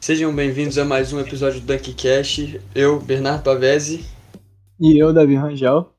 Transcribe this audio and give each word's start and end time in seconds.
Sejam 0.00 0.34
bem-vindos 0.34 0.78
a 0.78 0.84
mais 0.86 1.12
um 1.12 1.20
episódio 1.20 1.60
do 1.60 1.66
Dunkcast. 1.66 2.60
Eu, 2.74 2.98
Bernardo 2.98 3.42
Pavese. 3.42 4.06
E 4.80 4.98
eu, 4.98 5.12
Davi 5.12 5.34
Rangel. 5.34 5.92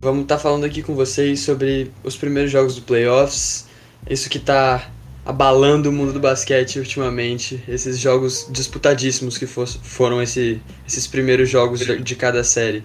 Vamos 0.00 0.22
estar 0.22 0.36
tá 0.36 0.40
falando 0.40 0.64
aqui 0.64 0.82
com 0.82 0.94
vocês 0.94 1.40
sobre 1.40 1.90
os 2.04 2.16
primeiros 2.16 2.52
jogos 2.52 2.76
do 2.76 2.82
playoffs. 2.82 3.68
Isso 4.08 4.30
que 4.30 4.38
está 4.38 4.88
abalando 5.26 5.90
o 5.90 5.92
mundo 5.92 6.12
do 6.12 6.20
basquete 6.20 6.78
ultimamente. 6.78 7.62
Esses 7.66 7.98
jogos 7.98 8.48
disputadíssimos 8.50 9.36
que 9.36 9.46
for, 9.46 9.66
foram 9.66 10.22
esse, 10.22 10.62
esses 10.86 11.06
primeiros 11.06 11.48
jogos 11.48 11.80
de 11.80 12.14
cada 12.14 12.44
série. 12.44 12.84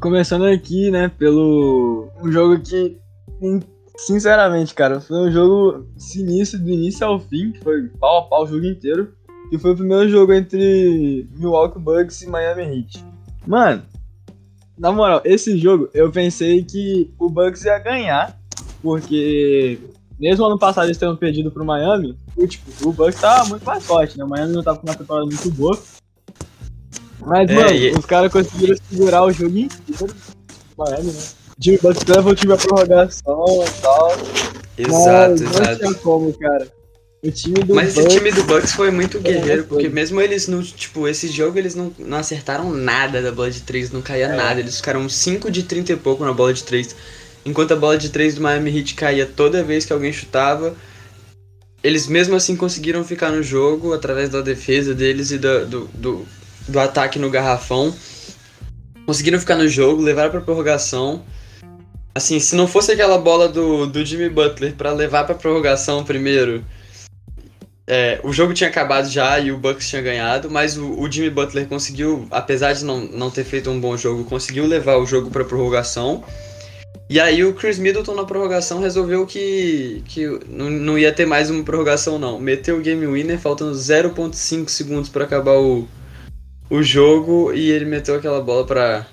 Começando 0.00 0.44
aqui, 0.44 0.90
né, 0.90 1.08
pelo 1.08 2.10
um 2.20 2.32
jogo 2.32 2.60
que 2.60 2.96
Sinceramente, 3.96 4.74
cara, 4.74 5.00
foi 5.00 5.28
um 5.28 5.30
jogo 5.30 5.86
sinistro 5.96 6.58
do 6.58 6.70
início 6.70 7.06
ao 7.06 7.20
fim, 7.20 7.52
que 7.52 7.60
foi 7.60 7.88
pau 8.00 8.18
a 8.18 8.22
pau 8.22 8.44
o 8.44 8.46
jogo 8.46 8.64
inteiro. 8.64 9.12
E 9.50 9.58
foi 9.58 9.72
o 9.72 9.76
primeiro 9.76 10.08
jogo 10.08 10.32
entre 10.32 11.28
Milwaukee 11.36 11.78
Bucks 11.78 12.22
e 12.22 12.26
Miami 12.26 12.62
Heat. 12.62 13.04
Mano, 13.46 13.82
na 14.78 14.90
moral, 14.90 15.20
esse 15.24 15.58
jogo 15.58 15.90
eu 15.92 16.10
pensei 16.10 16.64
que 16.64 17.12
o 17.18 17.28
Bucks 17.28 17.64
ia 17.64 17.78
ganhar, 17.78 18.38
porque 18.82 19.78
mesmo 20.18 20.46
ano 20.46 20.58
passado 20.58 20.86
eles 20.86 20.96
tendo 20.96 21.16
perdido 21.16 21.50
pro 21.50 21.64
Miami, 21.64 22.16
o, 22.34 22.46
tipo, 22.46 22.88
o 22.88 22.92
Bucks 22.92 23.20
tava 23.20 23.48
muito 23.50 23.64
mais 23.64 23.84
forte, 23.84 24.16
né? 24.16 24.24
O 24.24 24.28
Miami 24.28 24.54
não 24.54 24.62
tava 24.62 24.78
com 24.78 24.86
uma 24.86 24.96
temporada 24.96 25.26
muito 25.26 25.50
boa. 25.50 25.78
Mas, 27.20 27.50
é, 27.50 27.54
mano, 27.54 27.72
e... 27.72 27.90
os 27.92 28.06
caras 28.06 28.32
conseguiram 28.32 28.76
segurar 28.88 29.24
o 29.24 29.32
jogo 29.32 29.56
inteiro. 29.58 30.14
Miami, 30.78 31.12
né? 31.12 31.41
Jimmy 31.62 31.78
Butler 31.78 32.16
leva 32.16 32.30
o 32.30 32.34
time 32.34 32.52
à 32.52 32.56
prorrogação 32.56 33.64
e 33.64 33.80
tal. 33.80 34.10
Exato, 34.76 35.30
mas 35.30 35.40
exato. 35.40 35.68
Não 35.68 35.76
tinha 35.76 35.94
como, 35.94 36.32
cara. 36.32 36.68
O 37.24 37.30
time 37.30 37.62
do 37.62 37.72
Mas 37.72 37.94
Bucks... 37.94 38.06
esse 38.06 38.18
time 38.18 38.32
do 38.32 38.42
Bucks 38.42 38.72
foi 38.72 38.90
muito 38.90 39.20
guerreiro, 39.20 39.64
porque 39.66 39.88
mesmo 39.88 40.20
eles 40.20 40.48
no, 40.48 40.60
tipo, 40.60 41.06
esse 41.06 41.28
jogo 41.28 41.56
eles 41.56 41.72
não, 41.72 41.94
não 41.96 42.18
acertaram 42.18 42.72
nada 42.72 43.22
da 43.22 43.30
bola 43.30 43.48
de 43.48 43.60
3, 43.60 43.92
não 43.92 44.02
caía 44.02 44.26
é. 44.26 44.36
nada. 44.36 44.58
Eles 44.58 44.78
ficaram 44.78 45.08
5 45.08 45.48
de 45.48 45.62
30 45.62 45.92
e 45.92 45.96
pouco 45.96 46.24
na 46.24 46.32
bola 46.32 46.52
de 46.52 46.64
3. 46.64 46.96
Enquanto 47.46 47.74
a 47.74 47.76
bola 47.76 47.96
de 47.96 48.08
3 48.08 48.34
do 48.34 48.40
Miami 48.40 48.76
Heat 48.76 48.94
caía 48.94 49.24
toda 49.24 49.62
vez 49.62 49.84
que 49.84 49.92
alguém 49.92 50.12
chutava. 50.12 50.74
Eles 51.80 52.08
mesmo 52.08 52.34
assim 52.34 52.56
conseguiram 52.56 53.04
ficar 53.04 53.30
no 53.30 53.42
jogo 53.42 53.92
através 53.92 54.28
da 54.28 54.40
defesa 54.40 54.92
deles 54.92 55.30
e 55.30 55.38
do, 55.38 55.66
do, 55.66 55.80
do, 55.94 56.26
do 56.66 56.80
ataque 56.80 57.20
no 57.20 57.30
garrafão. 57.30 57.94
Conseguiram 59.06 59.38
ficar 59.38 59.56
no 59.56 59.68
jogo, 59.68 60.02
levaram 60.02 60.32
pra 60.32 60.40
prorrogação. 60.40 61.22
Assim, 62.14 62.38
se 62.38 62.54
não 62.54 62.68
fosse 62.68 62.92
aquela 62.92 63.16
bola 63.18 63.48
do, 63.48 63.86
do 63.86 64.04
Jimmy 64.04 64.28
Butler 64.28 64.74
para 64.74 64.92
levar 64.92 65.24
pra 65.24 65.34
prorrogação 65.34 66.04
primeiro, 66.04 66.62
é, 67.86 68.20
o 68.22 68.32
jogo 68.32 68.54
tinha 68.54 68.70
acabado 68.70 69.08
já 69.08 69.38
e 69.38 69.50
o 69.50 69.58
Bucks 69.58 69.88
tinha 69.88 70.02
ganhado, 70.02 70.50
mas 70.50 70.76
o, 70.76 71.00
o, 71.00 71.10
Jimmy 71.10 71.30
Butler 71.30 71.66
conseguiu, 71.66 72.26
apesar 72.30 72.74
de 72.74 72.84
não, 72.84 73.00
não 73.00 73.30
ter 73.30 73.44
feito 73.44 73.70
um 73.70 73.80
bom 73.80 73.96
jogo, 73.96 74.24
conseguiu 74.24 74.66
levar 74.66 74.98
o 74.98 75.06
jogo 75.06 75.30
pra 75.30 75.44
prorrogação. 75.44 76.22
E 77.10 77.18
aí 77.20 77.44
o 77.44 77.52
Chris 77.54 77.78
Middleton 77.78 78.14
na 78.14 78.24
prorrogação 78.24 78.80
resolveu 78.80 79.26
que, 79.26 80.02
que 80.06 80.26
não, 80.48 80.70
não 80.70 80.98
ia 80.98 81.12
ter 81.12 81.26
mais 81.26 81.50
uma 81.50 81.62
prorrogação 81.64 82.18
não. 82.18 82.38
Meteu 82.38 82.78
o 82.78 82.80
game 82.80 83.06
winner 83.06 83.38
faltando 83.38 83.72
0.5 83.72 84.68
segundos 84.68 85.10
para 85.10 85.24
acabar 85.24 85.58
o, 85.58 85.86
o 86.70 86.82
jogo 86.82 87.52
e 87.52 87.70
ele 87.70 87.84
meteu 87.84 88.14
aquela 88.14 88.40
bola 88.40 88.64
para 88.66 89.06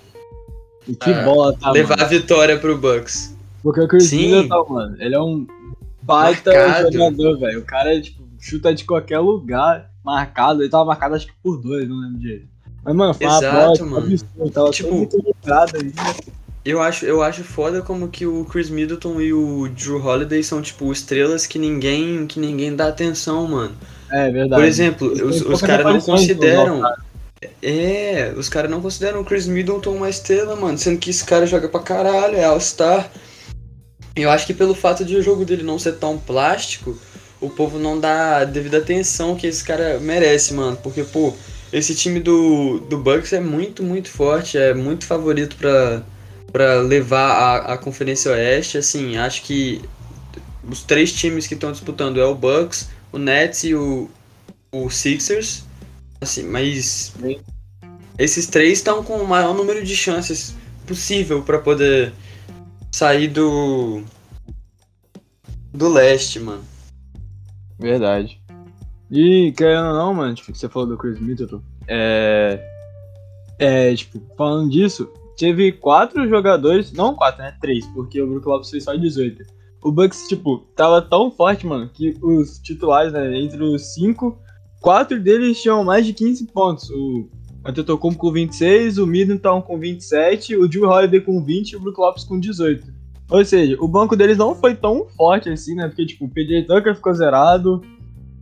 e 0.90 0.96
que 0.96 1.12
ah, 1.12 1.24
bola, 1.24 1.56
tá, 1.56 1.72
Levar 1.72 1.98
mano. 1.98 2.04
a 2.04 2.08
vitória 2.08 2.58
pro 2.58 2.76
Bucks. 2.78 3.36
Porque 3.62 3.80
o 3.80 3.88
Chris 3.88 4.12
Middleton, 4.12 4.66
mano, 4.70 4.96
ele 5.00 5.14
é 5.14 5.22
um 5.22 5.46
baita 6.02 6.52
marcado. 6.52 6.92
jogador, 6.92 7.40
velho. 7.40 7.60
O 7.60 7.64
cara, 7.64 8.02
tipo, 8.02 8.24
chuta 8.40 8.74
de 8.74 8.86
qualquer 8.86 9.20
lugar, 9.20 9.92
marcado. 10.04 10.64
Ele 10.64 10.70
tava 10.70 10.86
marcado, 10.86 11.16
acho 11.16 11.28
que 11.28 11.34
por 11.44 11.58
dois, 11.62 11.88
não 11.88 11.98
lembro 11.98 12.20
direito. 12.20 12.48
Mas, 12.84 12.96
mano, 12.96 13.14
foi 13.14 13.28
Exato, 13.28 13.84
uma 13.84 14.00
mano. 14.00 14.08
Absurdo, 14.08 14.52
tava 14.52 14.72
tipo, 14.72 14.94
muito 14.94 15.18
ligado 15.18 15.76
aí. 15.76 15.84
Né? 15.84 16.16
Eu 16.66 16.82
acho, 16.82 17.06
eu 17.06 17.22
acho 17.22 17.44
foda 17.44 17.82
como 17.82 18.08
que 18.08 18.26
o 18.26 18.46
Chris 18.46 18.70
Middleton 18.70 19.22
e 19.22 19.32
o 19.32 19.70
Drew 19.70 20.04
Holiday 20.04 20.44
são, 20.44 20.62
tipo, 20.62 20.92
estrelas 20.92 21.46
que 21.46 21.60
ninguém, 21.60 22.26
que 22.26 22.40
ninguém 22.40 22.76
dá 22.76 22.88
atenção, 22.88 23.48
mano. 23.48 23.76
É, 24.12 24.32
verdade. 24.32 24.62
Por 24.62 24.68
exemplo, 24.68 25.08
os, 25.12 25.42
os 25.42 25.62
caras 25.62 25.86
não 25.86 26.02
consideram... 26.02 26.82
É, 27.62 28.34
os 28.36 28.50
caras 28.50 28.70
não 28.70 28.82
consideram 28.82 29.22
o 29.22 29.26
Chris 29.26 29.48
Middleton 29.48 29.96
uma 29.96 30.10
estrela, 30.10 30.56
mano. 30.56 30.78
Sendo 30.78 31.00
que 31.00 31.10
esse 31.10 31.24
cara 31.24 31.46
joga 31.46 31.70
pra 31.70 31.80
caralho, 31.80 32.36
é 32.36 32.44
All-Star. 32.44 33.10
Eu 34.16 34.30
acho 34.30 34.46
que 34.46 34.54
pelo 34.54 34.76
fato 34.76 35.06
de 35.06 35.16
o 35.16 35.22
jogo 35.22 35.46
dele 35.46 35.64
não 35.64 35.80
ser 35.80 35.94
tão 35.94 36.18
plástico, 36.18 37.00
o 37.40 37.50
povo 37.50 37.80
não 37.80 38.00
dá 38.00 38.40
a 38.40 38.44
devida 38.44 38.80
atenção 38.80 39.36
que 39.36 39.48
esse 39.48 39.64
cara 39.64 40.00
merece, 40.00 40.54
mano. 40.54 40.78
Porque, 40.78 41.04
pô, 41.04 41.34
esse 41.72 41.96
time 41.96 42.20
do, 42.20 42.80
do 42.80 42.98
Bucks 42.98 43.32
é 43.32 43.40
muito, 43.40 43.84
muito 43.84 44.10
forte, 44.10 44.58
é 44.58 44.74
muito 44.74 45.06
favorito 45.06 45.56
pra, 45.56 46.04
pra 46.52 46.76
levar 46.82 47.32
a, 47.32 47.74
a 47.74 47.78
Conferência 47.78 48.32
Oeste. 48.32 48.78
Assim, 48.78 49.16
acho 49.16 49.44
que 49.44 49.82
os 50.70 50.84
três 50.84 51.14
times 51.14 51.48
que 51.48 51.54
estão 51.54 51.72
disputando 51.72 52.20
é 52.20 52.26
o 52.26 52.36
Bucks, 52.36 52.90
o 53.14 53.18
Nets 53.18 53.64
e 53.64 53.74
o, 53.74 54.10
o 54.72 54.90
Sixers. 54.90 55.69
Assim, 56.22 56.44
mas 56.44 57.14
esses 58.18 58.48
três 58.48 58.80
estão 58.80 59.04
com 59.04 59.18
o 59.18 59.28
maior 59.28 59.54
número 59.54 59.84
de 59.84 59.96
chances 59.96 60.56
possível 60.86 61.42
para 61.42 61.60
poder 61.60 62.14
sair 62.92 63.28
do 63.28 64.04
do 65.74 65.88
leste, 65.88 66.40
mano. 66.40 66.64
Verdade. 67.80 68.42
E 69.10 69.54
querendo 69.56 69.88
ou 69.88 69.94
não, 69.94 70.14
mano, 70.14 70.36
tipo, 70.36 70.54
você 70.54 70.68
falou 70.68 70.90
do 70.90 70.98
Chris 70.98 71.20
Middleton, 71.20 71.62
é 71.88 72.60
é, 73.60 73.94
tipo, 73.94 74.22
falando 74.38 74.72
disso, 74.72 75.12
teve 75.38 75.74
quatro 75.74 76.28
jogadores, 76.30 76.94
não 76.94 77.14
quatro, 77.14 77.44
né, 77.44 77.54
três, 77.60 77.86
porque 77.88 78.22
o 78.22 78.28
Brook 78.28 78.48
Lopes 78.48 78.70
fez 78.70 78.86
só 78.86 78.96
18. 78.96 79.44
O 79.82 79.92
Bucks, 79.92 80.28
tipo, 80.30 80.60
tava 80.76 81.02
tão 81.02 81.30
forte, 81.30 81.68
mano, 81.68 81.90
que 81.90 82.18
os 82.22 82.58
titulares, 82.60 83.12
né, 83.12 83.38
entre 83.38 83.62
os 83.62 83.94
cinco 83.94 84.38
quatro 84.80 85.20
deles 85.20 85.62
tinham 85.62 85.84
mais 85.84 86.06
de 86.06 86.14
15 86.14 86.46
pontos. 86.48 86.90
O 86.90 87.28
Antetokounmpo 87.66 88.18
com 88.18 88.32
26, 88.32 88.98
o 88.98 89.06
Middleton 89.06 89.62
com 89.62 89.78
27, 89.78 90.56
o 90.56 90.68
Drew 90.68 90.90
Holiday 90.90 91.22
com 91.22 91.44
20 91.44 91.72
e 91.72 91.76
o 91.76 91.80
Brook 91.80 92.00
Lopes 92.00 92.24
com 92.24 92.40
18. 92.40 93.00
Ou 93.30 93.46
seja, 93.46 93.78
o 93.80 93.88
banco 93.88 94.16
deles 94.16 94.38
não 94.38 94.56
foi 94.56 94.74
tão 94.74 95.06
forte 95.10 95.50
assim, 95.50 95.76
né? 95.76 95.88
Porque, 95.88 96.06
tipo, 96.06 96.26
o 96.26 96.30
PJ 96.30 96.64
Tucker 96.64 96.96
ficou 96.96 97.14
zerado 97.14 97.82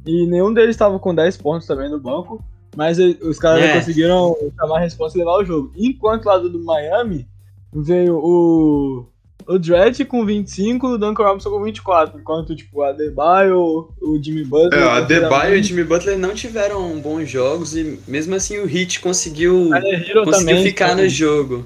e 0.06 0.26
nenhum 0.28 0.54
deles 0.54 0.76
estava 0.76 0.98
com 0.98 1.14
10 1.14 1.38
pontos 1.38 1.68
também 1.68 1.90
no 1.90 2.00
banco. 2.00 2.42
Mas 2.76 2.98
os 3.00 3.40
caras 3.40 3.64
é. 3.64 3.74
conseguiram 3.74 4.36
chamar 4.56 4.78
a 4.78 4.82
resposta 4.82 5.18
e 5.18 5.20
levar 5.20 5.40
o 5.40 5.46
jogo. 5.46 5.72
Enquanto 5.76 6.26
lá 6.26 6.38
do 6.38 6.64
Miami 6.64 7.28
veio 7.74 8.18
o 8.18 9.08
o 9.48 9.58
Dredd 9.58 10.04
com 10.06 10.26
25 10.26 10.88
o 10.88 10.98
Duncan 10.98 11.24
Robinson 11.24 11.50
com 11.50 11.64
24. 11.64 12.20
Enquanto, 12.20 12.56
tipo, 12.56 12.80
o 12.80 12.84
Adebayo, 12.84 13.90
o 14.02 14.22
Jimmy 14.22 14.44
Butler... 14.44 14.82
É, 14.82 14.86
o 14.86 14.90
Adebayo 14.90 15.56
e 15.56 15.60
o 15.60 15.64
Jimmy 15.64 15.84
Butler 15.84 16.18
não 16.18 16.34
tiveram 16.34 17.00
bons 17.00 17.30
jogos 17.30 17.76
e 17.76 18.00
mesmo 18.08 18.36
assim 18.36 18.58
o 18.60 18.66
Hit 18.66 19.00
conseguiu, 19.00 19.70
conseguiu 19.70 20.26
também, 20.26 20.64
ficar 20.64 20.90
também. 20.90 21.06
no 21.06 21.10
jogo. 21.10 21.66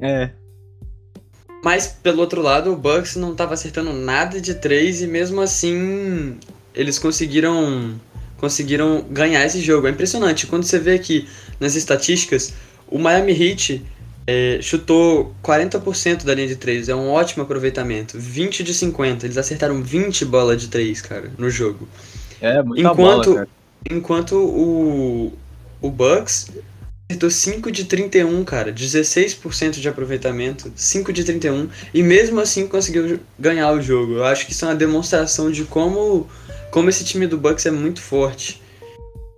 É. 0.00 0.30
Mas, 1.62 1.88
pelo 1.88 2.20
outro 2.20 2.40
lado, 2.40 2.72
o 2.72 2.76
Bucks 2.76 3.16
não 3.16 3.32
estava 3.32 3.54
acertando 3.54 3.92
nada 3.92 4.40
de 4.40 4.54
3 4.54 5.02
e 5.02 5.06
mesmo 5.06 5.40
assim 5.40 6.38
eles 6.74 6.98
conseguiram 6.98 7.94
conseguiram 8.38 9.04
ganhar 9.10 9.44
esse 9.44 9.60
jogo. 9.60 9.86
É 9.86 9.90
impressionante. 9.90 10.46
Quando 10.46 10.64
você 10.64 10.78
vê 10.78 10.94
aqui 10.94 11.26
nas 11.58 11.74
estatísticas, 11.74 12.52
o 12.86 12.98
Miami 12.98 13.32
Heat 13.32 13.82
é, 14.26 14.58
chutou 14.60 15.34
40% 15.42 16.24
da 16.24 16.34
linha 16.34 16.48
de 16.48 16.56
3, 16.56 16.88
é 16.88 16.94
um 16.94 17.10
ótimo 17.10 17.44
aproveitamento. 17.44 18.18
20 18.18 18.64
de 18.64 18.74
50, 18.74 19.24
eles 19.24 19.38
acertaram 19.38 19.82
20 19.82 20.24
bolas 20.24 20.60
de 20.60 20.68
3, 20.68 21.00
cara, 21.00 21.30
no 21.38 21.48
jogo. 21.48 21.88
É, 22.40 22.60
muita 22.62 22.90
enquanto, 22.90 23.24
bola, 23.24 23.34
cara. 23.34 23.48
Enquanto 23.88 24.36
o, 24.36 25.32
o 25.80 25.90
Bucks 25.90 26.50
acertou 27.08 27.30
5 27.30 27.70
de 27.70 27.84
31, 27.84 28.44
cara, 28.44 28.72
16% 28.72 29.78
de 29.78 29.88
aproveitamento, 29.88 30.72
5 30.74 31.12
de 31.12 31.22
31, 31.22 31.68
e 31.94 32.02
mesmo 32.02 32.40
assim 32.40 32.66
conseguiu 32.66 33.20
ganhar 33.38 33.72
o 33.72 33.80
jogo. 33.80 34.14
Eu 34.14 34.24
acho 34.24 34.44
que 34.44 34.50
isso 34.52 34.64
é 34.64 34.68
uma 34.68 34.74
demonstração 34.74 35.52
de 35.52 35.62
como, 35.64 36.28
como 36.72 36.88
esse 36.88 37.04
time 37.04 37.28
do 37.28 37.38
Bucks 37.38 37.64
é 37.64 37.70
muito 37.70 38.00
forte 38.00 38.60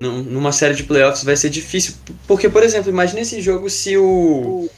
numa 0.00 0.52
série 0.52 0.74
de 0.74 0.84
playoffs 0.84 1.24
vai 1.24 1.36
ser 1.36 1.50
difícil. 1.50 1.94
Porque, 2.26 2.48
por 2.48 2.62
exemplo, 2.62 2.90
imagine 2.90 3.22
esse 3.22 3.40
jogo 3.40 3.68
se 3.68 3.96
o. 3.96 4.68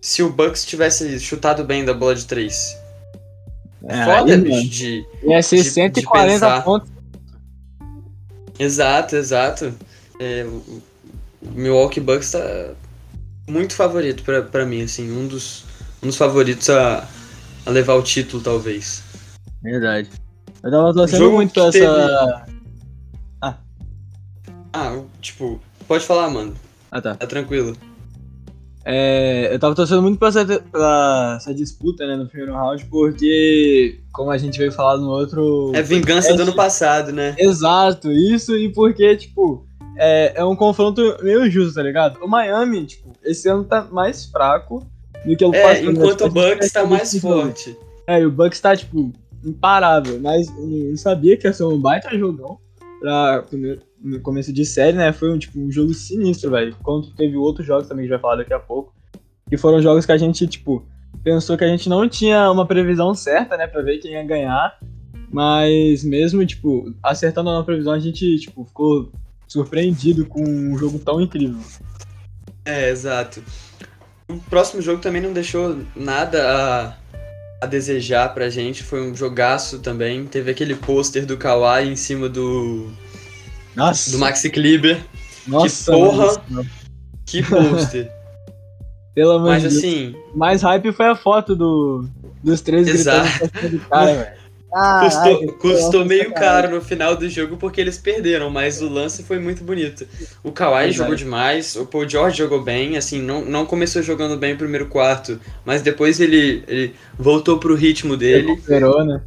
Se 0.00 0.22
o 0.22 0.30
Bucks 0.32 0.64
tivesse 0.64 1.18
chutado 1.20 1.64
bem 1.64 1.84
da 1.84 1.92
bola 1.92 2.14
de 2.14 2.24
3. 2.24 2.76
É, 3.84 4.04
Foda, 4.04 4.34
aí, 4.34 4.40
bicho, 4.40 4.68
de. 4.68 5.06
Ia 5.24 5.42
ser 5.42 5.62
de, 5.62 5.70
140 5.70 6.58
de 6.58 6.64
pontos. 6.64 6.90
Exato, 8.58 9.16
exato. 9.16 9.74
É, 10.20 10.44
o 10.44 10.82
Milwaukee 11.52 12.00
Bucks 12.00 12.32
tá 12.32 12.74
muito 13.48 13.74
favorito 13.74 14.22
para 14.50 14.66
mim, 14.66 14.82
assim, 14.82 15.10
um 15.10 15.26
dos, 15.26 15.64
um 16.02 16.06
dos 16.08 16.16
favoritos 16.16 16.68
a, 16.70 17.06
a 17.66 17.70
levar 17.70 17.94
o 17.94 18.02
título, 18.02 18.42
talvez. 18.42 19.02
Verdade. 19.62 20.08
Eu 20.62 20.70
tava 20.70 20.92
torcendo 20.92 21.18
Jogo 21.20 21.36
muito 21.36 21.52
pra 21.54 21.70
teve- 21.70 21.84
essa. 21.86 22.46
Ah, 24.72 25.00
tipo, 25.20 25.60
pode 25.86 26.04
falar, 26.04 26.28
mano. 26.30 26.54
Ah, 26.90 27.00
tá. 27.00 27.14
Tá 27.14 27.26
tranquilo. 27.26 27.76
É, 28.90 29.52
eu 29.52 29.58
tava 29.58 29.74
torcendo 29.74 30.00
muito 30.00 30.18
pra 30.18 30.28
essa, 30.28 30.46
pra 30.72 31.34
essa 31.36 31.52
disputa, 31.52 32.06
né, 32.06 32.16
no 32.16 32.26
primeiro 32.26 32.54
round, 32.54 32.86
porque, 32.86 33.98
como 34.12 34.30
a 34.30 34.38
gente 34.38 34.58
veio 34.58 34.72
falar 34.72 34.96
no 34.96 35.10
outro. 35.10 35.72
É 35.74 35.82
vingança 35.82 36.28
do 36.28 36.30
podcast- 36.30 36.42
ano 36.42 36.54
passado, 36.56 37.12
né? 37.12 37.34
Exato, 37.38 38.10
isso 38.10 38.56
e 38.56 38.72
porque, 38.72 39.14
tipo, 39.16 39.66
é, 39.98 40.32
é 40.40 40.44
um 40.44 40.56
confronto 40.56 41.02
meio 41.22 41.50
justo, 41.50 41.74
tá 41.74 41.82
ligado? 41.82 42.18
O 42.22 42.26
Miami, 42.26 42.86
tipo, 42.86 43.12
esse 43.22 43.46
ano 43.48 43.62
tá 43.64 43.86
mais 43.92 44.24
fraco 44.24 44.86
do 45.26 45.36
que 45.36 45.44
o 45.44 45.54
É, 45.54 45.62
passado. 45.62 45.84
né? 45.84 45.92
enquanto 45.92 46.24
Tipo, 46.24 46.24
o 46.24 46.42
gente 46.42 46.54
Bucks 46.54 46.72
tá 46.72 46.80
percebe 46.80 46.88
mais 46.90 47.20
forte. 47.20 47.78
É, 48.06 48.20
e 48.22 48.24
o 48.24 48.30
Bucks 48.30 48.58
tá, 48.60 48.74
tipo, 48.74 49.12
imparável, 49.44 50.18
mas 50.18 50.48
eu 50.58 50.96
sabia 50.96 51.36
que 51.36 51.46
ia 51.46 51.52
ser 51.52 51.64
um 51.64 51.78
baita 51.78 52.16
jogão 52.16 52.58
pra 53.00 53.42
primeiro, 53.50 53.80
no 54.00 54.20
começo 54.20 54.52
de 54.52 54.64
série, 54.64 54.96
né? 54.96 55.12
Foi 55.12 55.30
um, 55.30 55.38
tipo, 55.38 55.58
um 55.58 55.70
jogo 55.70 55.92
sinistro, 55.92 56.50
velho. 56.50 56.76
Quando 56.82 57.10
teve 57.14 57.36
outros 57.36 57.66
jogos 57.66 57.88
também 57.88 58.06
que 58.06 58.12
a 58.12 58.14
gente 58.14 58.20
vai 58.20 58.30
falar 58.30 58.42
daqui 58.42 58.54
a 58.54 58.58
pouco. 58.58 58.94
Que 59.48 59.56
foram 59.56 59.80
jogos 59.80 60.06
que 60.06 60.12
a 60.12 60.16
gente, 60.16 60.46
tipo, 60.46 60.86
pensou 61.22 61.56
que 61.56 61.64
a 61.64 61.68
gente 61.68 61.88
não 61.88 62.08
tinha 62.08 62.50
uma 62.50 62.66
previsão 62.66 63.14
certa, 63.14 63.56
né, 63.56 63.66
pra 63.66 63.82
ver 63.82 63.98
quem 63.98 64.12
ia 64.12 64.24
ganhar. 64.24 64.78
Mas 65.30 66.04
mesmo, 66.04 66.44
tipo, 66.46 66.94
acertando 67.02 67.50
a 67.50 67.64
previsão, 67.64 67.92
a 67.92 67.98
gente, 67.98 68.38
tipo, 68.38 68.64
ficou 68.64 69.10
surpreendido 69.46 70.26
com 70.26 70.42
um 70.42 70.76
jogo 70.78 70.98
tão 70.98 71.20
incrível. 71.20 71.60
É, 72.64 72.90
exato. 72.90 73.42
O 74.28 74.36
próximo 74.50 74.82
jogo 74.82 75.00
também 75.00 75.22
não 75.22 75.32
deixou 75.32 75.78
nada 75.96 76.94
a, 77.60 77.64
a 77.64 77.66
desejar 77.66 78.32
pra 78.34 78.50
gente. 78.50 78.82
Foi 78.82 79.00
um 79.02 79.14
jogaço 79.14 79.78
também. 79.78 80.26
Teve 80.26 80.50
aquele 80.50 80.74
pôster 80.74 81.24
do 81.24 81.36
Kawhi 81.36 81.88
em 81.88 81.96
cima 81.96 82.28
do, 82.28 82.90
Nossa! 83.74 84.10
do 84.10 84.18
Maxi 84.18 84.50
Kleber. 84.50 84.98
nossa, 85.46 85.92
porra! 85.92 86.42
mano, 86.48 86.68
Que 87.26 87.42
pôster. 87.42 88.10
Pelo 89.14 89.32
amor 89.32 89.48
Mas 89.48 89.62
de 89.62 89.68
Deus. 89.70 89.78
assim, 89.78 90.14
mais 90.32 90.62
hype 90.62 90.92
foi 90.92 91.06
a 91.06 91.16
foto 91.16 91.56
do, 91.56 92.08
dos 92.42 92.60
três 92.60 92.86
Exato. 92.86 93.26
gritando 93.40 93.68
do 93.78 93.80
cara, 93.88 94.14
velho. 94.14 94.38
custou, 95.00 95.22
Caralho, 95.34 95.52
custou 95.54 96.02
que 96.02 96.08
meio 96.08 96.32
caro 96.32 96.70
no 96.70 96.80
final 96.80 97.16
do 97.16 97.28
jogo 97.28 97.56
porque 97.56 97.80
eles 97.80 97.98
perderam, 97.98 98.48
mas 98.48 98.80
o 98.80 98.88
lance 98.88 99.24
foi 99.24 99.40
muito 99.40 99.64
bonito. 99.64 100.06
O 100.44 100.52
Kawhi 100.52 100.92
jogou 100.92 101.16
demais, 101.16 101.74
o 101.74 101.84
Paul 101.84 102.08
George 102.08 102.38
jogou 102.38 102.62
bem, 102.62 102.96
assim, 102.96 103.20
não, 103.20 103.44
não 103.44 103.66
começou 103.66 104.02
jogando 104.02 104.36
bem 104.36 104.54
o 104.54 104.58
primeiro 104.58 104.86
quarto, 104.86 105.40
mas 105.64 105.82
depois 105.82 106.20
ele, 106.20 106.62
ele 106.68 106.94
voltou 107.18 107.58
pro 107.58 107.74
ritmo 107.74 108.16
dele. 108.16 108.46
Recuperou, 108.52 109.04
né? 109.04 109.20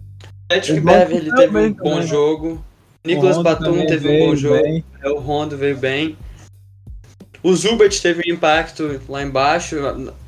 Patrick 0.47 0.79
Beverly 0.79 1.35
teve 1.35 1.57
um 1.57 1.73
bom 1.73 1.83
também, 1.83 1.99
né? 1.99 2.07
jogo. 2.07 2.63
Nicolas 3.03 3.38
Batum 3.38 3.86
teve 3.86 4.09
um 4.09 4.27
bom 4.27 4.36
jogo. 4.36 4.62
bem. 4.62 4.83
É, 5.01 5.09
O 5.09 5.19
Rondo 5.19 5.57
veio 5.57 5.77
bem. 5.77 6.18
O 7.44 7.56
Zubat 7.56 8.00
teve 8.01 8.21
um 8.27 8.36
impacto 8.36 9.01
lá 9.09 9.24
embaixo. 9.24 9.75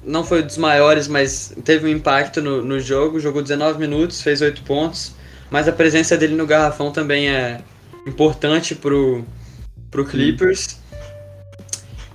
Não 0.04 0.24
foi 0.24 0.42
dos 0.42 0.58
maiores, 0.58 1.08
mas 1.08 1.54
teve 1.64 1.86
um 1.86 1.90
impacto 1.90 2.42
no, 2.42 2.64
no 2.64 2.80
jogo. 2.80 3.20
Jogou 3.20 3.44
19 3.44 3.80
minutos, 3.80 4.22
fez 4.22 4.42
8 4.42 4.64
pontos. 4.64 5.14
Mas 5.52 5.68
a 5.68 5.72
presença 5.72 6.18
dele 6.18 6.34
no 6.36 6.48
garrafão 6.48 6.92
também 6.92 7.30
é 7.30 7.62
importante 8.08 8.74
pro, 8.74 9.24
pro 9.92 10.06
Clippers. 10.06 10.80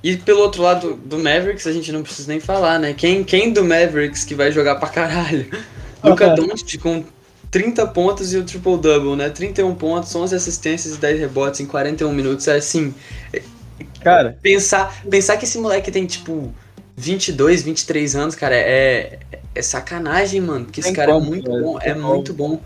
E 0.03 0.17
pelo 0.17 0.41
outro 0.41 0.63
lado 0.63 0.95
do 0.95 1.19
Mavericks, 1.19 1.67
a 1.67 1.73
gente 1.73 1.93
não 1.93 2.03
precisa 2.03 2.29
nem 2.29 2.41
falar, 2.41 2.81
né? 2.81 2.93
Quem, 2.93 3.23
quem 3.23 3.53
do 3.53 3.65
Mavericks 3.65 4.25
que 4.25 4.35
vai 4.35 4.51
jogar 4.51 4.77
pra 4.77 4.89
caralho? 4.89 5.47
Luca 6.03 6.31
Doncic 6.31 6.81
com 6.81 7.05
30 7.51 7.87
pontos 7.89 8.33
e 8.33 8.37
o 8.37 8.45
triple-double, 8.45 9.17
né? 9.17 9.31
31 9.31 9.75
pontos, 9.75 10.15
11 10.15 10.35
assistências 10.35 10.95
e 10.95 10.99
10 10.99 11.21
rebotes 11.21 11.61
em 11.61 11.67
41 11.67 12.13
minutos. 12.13 12.47
É 12.49 12.57
assim, 12.57 12.95
Cara, 14.03 14.39
pensar, 14.43 15.03
pensar 15.09 15.37
que 15.37 15.45
esse 15.45 15.59
moleque 15.59 15.91
tem, 15.91 16.07
tipo, 16.07 16.53
22, 16.97 17.63
23 17.63 18.17
anos, 18.17 18.35
cara, 18.35 18.55
é, 18.55 19.19
é 19.55 19.63
sacanagem, 19.63 20.41
mano. 20.41 20.67
Porque 20.67 20.81
esse 20.81 20.93
cara 20.93 21.13
como, 21.13 21.27
é 21.27 21.29
muito 21.29 21.51
velho, 21.51 21.63
bom, 21.65 21.79
é 21.81 21.95
como. 21.95 22.09
muito 22.09 22.33
bom. 22.33 22.61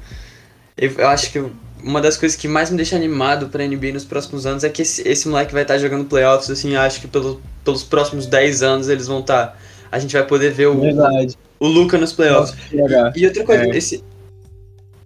Eu, 0.77 0.91
eu 0.99 1.09
acho 1.09 1.31
que 1.31 1.45
uma 1.83 2.01
das 2.01 2.17
coisas 2.17 2.37
que 2.37 2.47
mais 2.49 2.71
me 2.71 2.77
deixa 2.77 2.97
animado 2.97 3.49
pra 3.49 3.67
NBA 3.67 3.93
nos 3.93 4.05
próximos 4.05 4.47
anos 4.47 4.65
é 4.65 4.69
que 4.69 4.83
esse, 4.83 5.07
esse 5.07 5.29
moleque 5.29 5.53
vai 5.53 5.63
estar 5.63 5.79
jogando 5.79 6.05
playoffs, 6.05 6.51
assim, 6.51 6.77
acho 6.77 7.01
que 7.01 7.09
pelo, 7.09 7.43
pelos 7.65 7.83
próximos 7.83 8.27
10 8.27 8.63
anos 8.63 8.89
eles 8.89 9.07
vão 9.07 9.21
estar... 9.21 9.59
a 9.91 9.99
gente 9.99 10.13
vai 10.13 10.27
poder 10.27 10.53
ver 10.53 10.67
o, 10.69 10.81
verdade. 10.81 11.37
o 11.59 11.67
Luca 11.67 11.99
nos 11.99 12.13
playoffs. 12.13 12.57
Legal. 12.71 13.13
E 13.17 13.27
outra 13.27 13.45
coisa, 13.45 13.65
É. 13.65 13.77
esse. 13.77 14.05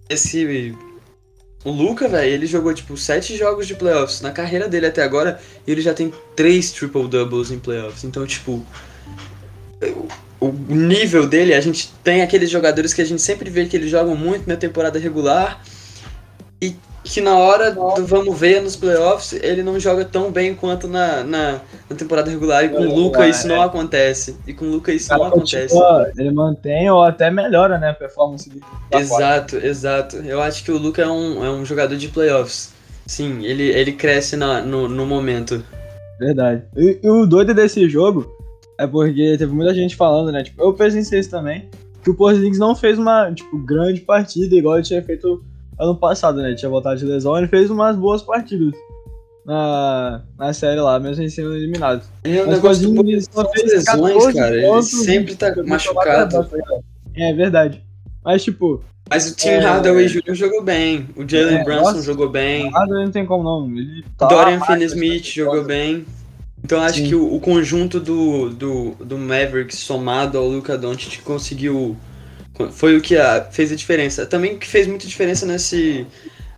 Esse. 0.09 0.75
O 1.65 1.71
Luca, 1.71 2.07
velho, 2.07 2.31
ele 2.31 2.45
jogou 2.45 2.73
tipo 2.73 2.95
sete 2.95 3.35
jogos 3.35 3.67
de 3.67 3.75
playoffs 3.75 4.21
na 4.21 4.31
carreira 4.31 4.69
dele 4.69 4.85
até 4.85 5.03
agora 5.03 5.39
e 5.65 5.71
ele 5.71 5.81
já 5.81 5.93
tem 5.93 6.13
três 6.35 6.71
triple 6.71 7.07
doubles 7.07 7.51
em 7.51 7.59
playoffs. 7.59 8.03
Então, 8.03 8.25
tipo. 8.25 8.65
O 10.39 10.51
nível 10.51 11.27
dele, 11.27 11.53
a 11.53 11.61
gente 11.61 11.91
tem 12.03 12.21
aqueles 12.21 12.49
jogadores 12.49 12.93
que 12.93 13.01
a 13.01 13.05
gente 13.05 13.21
sempre 13.21 13.49
vê 13.49 13.65
que 13.65 13.75
eles 13.75 13.89
jogam 13.89 14.15
muito 14.15 14.47
na 14.47 14.55
temporada 14.55 14.99
regular 14.99 15.63
e 16.61 16.75
que 17.07 17.21
na 17.21 17.37
hora 17.37 17.71
do 17.71 18.05
vamos 18.05 18.37
ver 18.37 18.61
nos 18.61 18.75
playoffs 18.75 19.33
ele 19.41 19.63
não 19.63 19.79
joga 19.79 20.03
tão 20.03 20.31
bem 20.31 20.53
quanto 20.53 20.87
na, 20.87 21.23
na, 21.23 21.61
na 21.89 21.95
temporada 21.95 22.29
regular. 22.29 22.65
E 22.65 22.69
com 22.69 22.85
o 22.85 22.95
Luca 22.95 23.27
isso 23.27 23.47
não 23.47 23.61
acontece. 23.61 24.37
E 24.45 24.53
com 24.53 24.65
o 24.65 24.71
Luca 24.71 24.91
isso 24.91 25.07
cara 25.09 25.21
não 25.21 25.27
acontece. 25.27 25.75
ele 26.17 26.31
mantém 26.31 26.89
ou 26.89 27.03
até 27.03 27.31
melhora, 27.31 27.77
né, 27.77 27.89
a 27.89 27.93
performance 27.93 28.49
dele. 28.49 28.61
fora. 28.61 29.01
Exato, 29.01 29.57
exato. 29.57 30.17
Eu 30.17 30.41
acho 30.41 30.63
que 30.63 30.71
o 30.71 30.77
Luca 30.77 31.01
é 31.01 31.07
um, 31.07 31.45
é 31.45 31.49
um 31.49 31.65
jogador 31.65 31.95
de 31.95 32.07
playoffs. 32.09 32.73
Sim, 33.05 33.45
ele, 33.45 33.63
ele 33.63 33.93
cresce 33.93 34.35
na, 34.35 34.61
no, 34.61 34.89
no 34.89 35.05
momento. 35.05 35.63
Verdade. 36.19 36.63
E, 36.75 36.99
e 37.01 37.09
o 37.09 37.25
doido 37.25 37.53
desse 37.53 37.87
jogo 37.87 38.35
é 38.77 38.85
porque 38.85 39.37
teve 39.37 39.53
muita 39.53 39.73
gente 39.73 39.95
falando, 39.95 40.31
né? 40.31 40.43
Tipo, 40.43 40.61
eu 40.61 40.73
presenciei 40.73 41.21
isso 41.21 41.29
também, 41.29 41.69
que 42.03 42.09
o 42.09 42.13
Porzingis 42.13 42.59
não 42.59 42.75
fez 42.75 42.99
uma, 42.99 43.31
tipo, 43.31 43.57
grande 43.57 44.01
partida 44.01 44.55
igual 44.55 44.75
ele 44.75 44.85
tinha 44.85 45.01
feito 45.01 45.43
ano 45.79 45.95
passado, 45.95 46.41
né? 46.41 46.49
Ele 46.49 46.55
tinha 46.55 46.69
voltado 46.69 46.97
de 46.97 47.05
lesão, 47.05 47.37
ele 47.37 47.47
fez 47.47 47.69
umas 47.69 47.95
boas 47.95 48.21
partidas 48.21 48.73
na, 49.45 50.21
na 50.37 50.51
série 50.53 50.79
lá, 50.81 50.99
mesmo 50.99 51.23
em 51.23 51.29
sendo 51.29 51.55
eliminado. 51.55 52.03
É 52.23 52.41
um 52.43 52.47
Mas 52.47 52.55
negócio 52.55 52.91
do 52.91 53.21
são 53.21 53.43
só 53.45 53.51
fez 53.51 53.71
lesões, 53.71 53.85
14 53.85 54.33
cara. 54.37 54.55
Ele 54.55 54.67
pontos, 54.67 54.89
sempre 54.89 55.35
tá 55.35 55.53
machucado. 55.65 56.37
abaixo, 56.37 56.83
É 57.15 57.33
verdade. 57.33 57.81
Mas, 58.25 58.43
tipo, 58.43 58.83
Mas 59.09 59.31
o 59.31 59.35
Tim 59.35 59.47
É. 59.47 59.59
Hardaway 59.59 60.07
Jr. 60.07 60.33
jogou 60.33 60.61
bem. 60.61 61.07
O 61.15 61.27
Jalen 61.27 61.59
É, 61.59 61.63
Brunson 61.63 61.81
nossa. 61.83 62.01
jogou 62.01 62.29
bem. 62.29 62.69
nada 62.69 62.93
não 62.93 63.09
tem 63.09 63.25
como 63.25 63.41
não. 63.43 63.69
Ele 63.77 64.03
tá 64.17 64.27
Dorian 64.27 64.59
Finney-Smith 64.59 65.23
jogou 65.27 65.63
bem. 65.63 66.05
Então 66.61 66.81
acho 66.81 66.97
Sim. 66.97 67.07
que 67.07 67.15
o, 67.15 67.33
o 67.35 67.39
conjunto 67.39 68.01
do, 68.01 68.49
do, 68.49 68.95
do 68.99 69.17
Mavericks 69.17 69.77
somado 69.79 70.37
ao 70.37 70.45
Luca 70.45 70.77
Doncic 70.77 71.21
conseguiu... 71.23 71.95
Foi 72.71 72.97
o 72.97 73.01
que 73.01 73.17
a- 73.17 73.43
fez 73.51 73.71
a 73.71 73.75
diferença. 73.75 74.25
Também 74.25 74.55
o 74.55 74.57
que 74.57 74.67
fez 74.67 74.87
muita 74.87 75.05
diferença 75.07 75.45
nesse, 75.45 76.05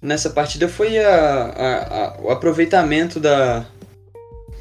nessa 0.01 0.29
partida 0.29 0.67
foi 0.67 0.97
a, 0.99 1.09
a- 1.09 2.03
a- 2.05 2.21
o 2.21 2.29
aproveitamento 2.29 3.19
da, 3.19 3.65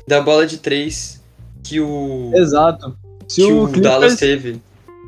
da 0.06 0.20
bola 0.20 0.46
de 0.46 0.58
três 0.58 1.22
que 1.62 1.80
o, 1.80 2.32
Exato. 2.34 2.96
Se 3.28 3.42
que 3.42 3.52
o, 3.52 3.64
o 3.64 3.80
Dallas 3.80 4.14
Clippers, 4.16 4.42
teve. 4.42 4.62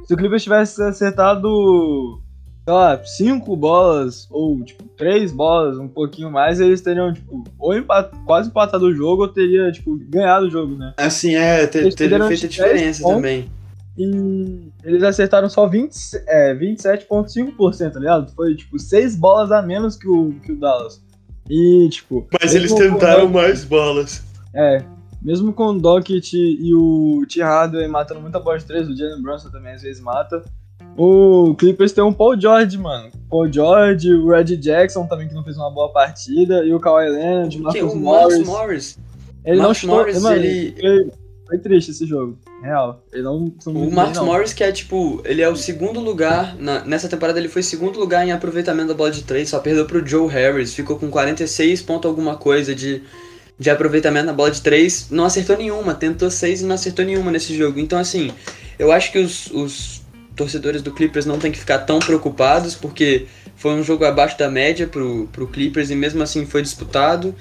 se 0.07 0.13
o 0.15 0.17
Clippers 0.17 0.43
tivesse 0.43 0.83
acertado, 0.83 2.21
sei 2.65 2.75
lá, 2.75 3.03
cinco 3.05 3.57
bolas 3.57 4.27
ou 4.31 4.63
tipo 4.63 4.85
três 4.97 5.33
bolas, 5.33 5.79
um 5.79 5.89
pouquinho 5.89 6.31
mais, 6.31 6.61
eles 6.61 6.83
teriam 6.83 7.13
tipo 7.15 7.43
ou 7.59 7.75
empat- 7.75 8.13
quase 8.27 8.51
empatado 8.51 8.85
o 8.87 8.95
jogo 8.95 9.23
ou 9.23 9.29
teria 9.29 9.73
tipo 9.73 9.97
ganhado 10.09 10.47
o 10.47 10.51
jogo, 10.51 10.77
né? 10.77 10.93
Assim, 10.99 11.35
é, 11.35 11.67
te, 11.67 11.79
Eles 11.79 11.95
teve 11.95 12.11
perderam 12.11 12.29
feita 12.29 12.47
a 12.47 12.49
de 12.49 12.57
10 12.59 12.69
diferença 12.73 13.03
pontos. 13.03 13.17
também. 13.17 13.51
E 13.99 14.71
eles 14.85 15.03
acertaram 15.03 15.49
só 15.49 15.67
20, 15.67 15.93
é, 16.27 16.55
27,5%, 16.55 17.93
tá 17.93 17.99
ligado? 17.99 18.33
Foi 18.35 18.55
tipo 18.55 18.79
seis 18.79 19.17
bolas 19.17 19.51
a 19.53 19.61
menos 19.63 19.97
que 19.97 20.09
o, 20.09 20.33
que 20.43 20.53
o 20.53 20.57
Dallas. 20.59 21.03
E 21.49 21.89
tipo. 21.91 22.27
Mas 22.41 22.55
eles 22.55 22.73
tentaram 22.73 23.23
Doc- 23.27 23.33
mais 23.35 23.65
bolas. 23.65 24.23
É. 24.55 24.83
Mesmo 25.23 25.53
com 25.53 25.67
o 25.67 25.79
Dockett 25.79 26.35
e 26.35 26.73
o 26.75 27.27
T. 27.29 27.43
Hardaway 27.43 27.87
matando 27.89 28.21
muita 28.21 28.41
bola 28.41 28.59
de 28.59 28.65
três, 28.65 28.89
o 28.89 28.97
Jalen 28.97 29.21
Brunson 29.21 29.51
também 29.51 29.75
às 29.75 29.83
vezes 29.83 30.01
mata. 30.03 30.43
O 30.97 31.55
Clippers 31.57 31.93
tem 31.93 32.03
um 32.03 32.13
Paul 32.13 32.41
George, 32.41 32.79
mano. 32.79 33.11
Paul 33.29 33.53
George, 33.53 34.13
o 34.15 34.29
Red 34.31 34.57
Jackson 34.57 35.07
também 35.07 35.29
que 35.29 35.35
não 35.35 35.45
fez 35.45 35.57
uma 35.59 35.71
boa 35.71 35.93
partida, 35.93 36.65
e 36.65 36.73
o 36.73 36.81
Kawhi 36.81 37.09
Leonard, 37.11 37.55
o 37.55 37.59
Que 37.71 37.83
Marcus 37.83 37.93
o 37.93 37.97
Marcus 38.01 38.33
Morris. 38.39 38.47
Morris. 38.49 38.99
Ele 39.45 39.57
não 39.57 39.63
Marcus 39.65 39.79
chutou, 39.79 39.97
Morris, 39.99 40.23
mano, 40.23 40.37
ele- 40.37 40.75
foi, 40.81 41.13
foi 41.51 41.59
triste 41.59 41.91
esse 41.91 42.07
jogo, 42.07 42.39
real. 42.63 43.05
Ele 43.13 43.23
não 43.23 43.53
O 43.67 43.73
bem, 43.73 43.91
não. 44.15 44.25
Morris, 44.27 44.53
que 44.53 44.63
é 44.63 44.71
tipo, 44.71 45.21
ele 45.25 45.43
é 45.43 45.49
o 45.49 45.57
segundo 45.57 45.99
lugar, 46.01 46.57
na- 46.57 46.85
nessa 46.85 47.09
temporada 47.09 47.39
ele 47.39 47.49
foi 47.49 47.63
segundo 47.63 47.99
lugar 47.99 48.25
em 48.27 48.31
aproveitamento 48.33 48.89
da 48.89 48.95
bola 48.95 49.11
de 49.11 49.25
três, 49.25 49.49
só 49.49 49.59
perdeu 49.59 49.85
pro 49.85 50.07
Joe 50.07 50.29
Harris, 50.29 50.73
ficou 50.75 50.97
com 50.97 51.11
46 51.11 51.83
ponto 51.83 52.07
alguma 52.07 52.37
coisa 52.37 52.73
de, 52.75 53.03
de 53.59 53.69
aproveitamento 53.69 54.27
na 54.27 54.33
bola 54.33 54.51
de 54.51 54.63
três, 54.63 55.09
não 55.11 55.25
acertou 55.25 55.57
nenhuma, 55.57 55.93
tentou 55.95 56.31
seis 56.31 56.61
e 56.61 56.65
não 56.65 56.75
acertou 56.77 57.05
nenhuma 57.05 57.33
nesse 57.33 57.57
jogo. 57.57 57.81
Então 57.81 57.99
assim, 57.99 58.31
eu 58.79 58.93
acho 58.93 59.11
que 59.11 59.19
os, 59.19 59.51
os 59.51 60.01
torcedores 60.37 60.81
do 60.83 60.93
Clippers 60.93 61.27
não 61.27 61.39
tem 61.39 61.51
que 61.51 61.59
ficar 61.59 61.81
tão 61.81 61.99
preocupados, 61.99 62.75
porque 62.75 63.27
Foi 63.57 63.73
um 63.75 63.83
jogo 63.83 64.07
abaixo 64.07 64.39
da 64.39 64.49
média 64.49 64.87
pro, 64.87 65.29
pro 65.31 65.47
Clippers 65.47 65.91
e 65.91 65.95
mesmo 65.95 66.23
assim 66.23 66.47
foi 66.47 66.63
disputado. 66.63 67.35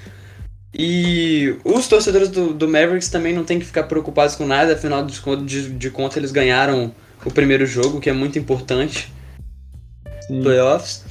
E 0.72 1.56
os 1.64 1.88
torcedores 1.88 2.28
do, 2.28 2.54
do 2.54 2.68
Mavericks 2.68 3.08
também 3.08 3.34
não 3.34 3.44
tem 3.44 3.58
que 3.58 3.64
ficar 3.64 3.84
preocupados 3.84 4.36
com 4.36 4.46
nada, 4.46 4.74
afinal 4.74 5.04
de, 5.04 5.20
de, 5.44 5.68
de 5.70 5.90
contas 5.90 6.16
eles 6.16 6.30
ganharam 6.30 6.94
o 7.24 7.30
primeiro 7.30 7.66
jogo, 7.66 8.00
que 8.00 8.08
é 8.08 8.12
muito 8.12 8.38
importante. 8.38 9.12
Sim. 10.26 10.42
Playoffs. 10.42 11.04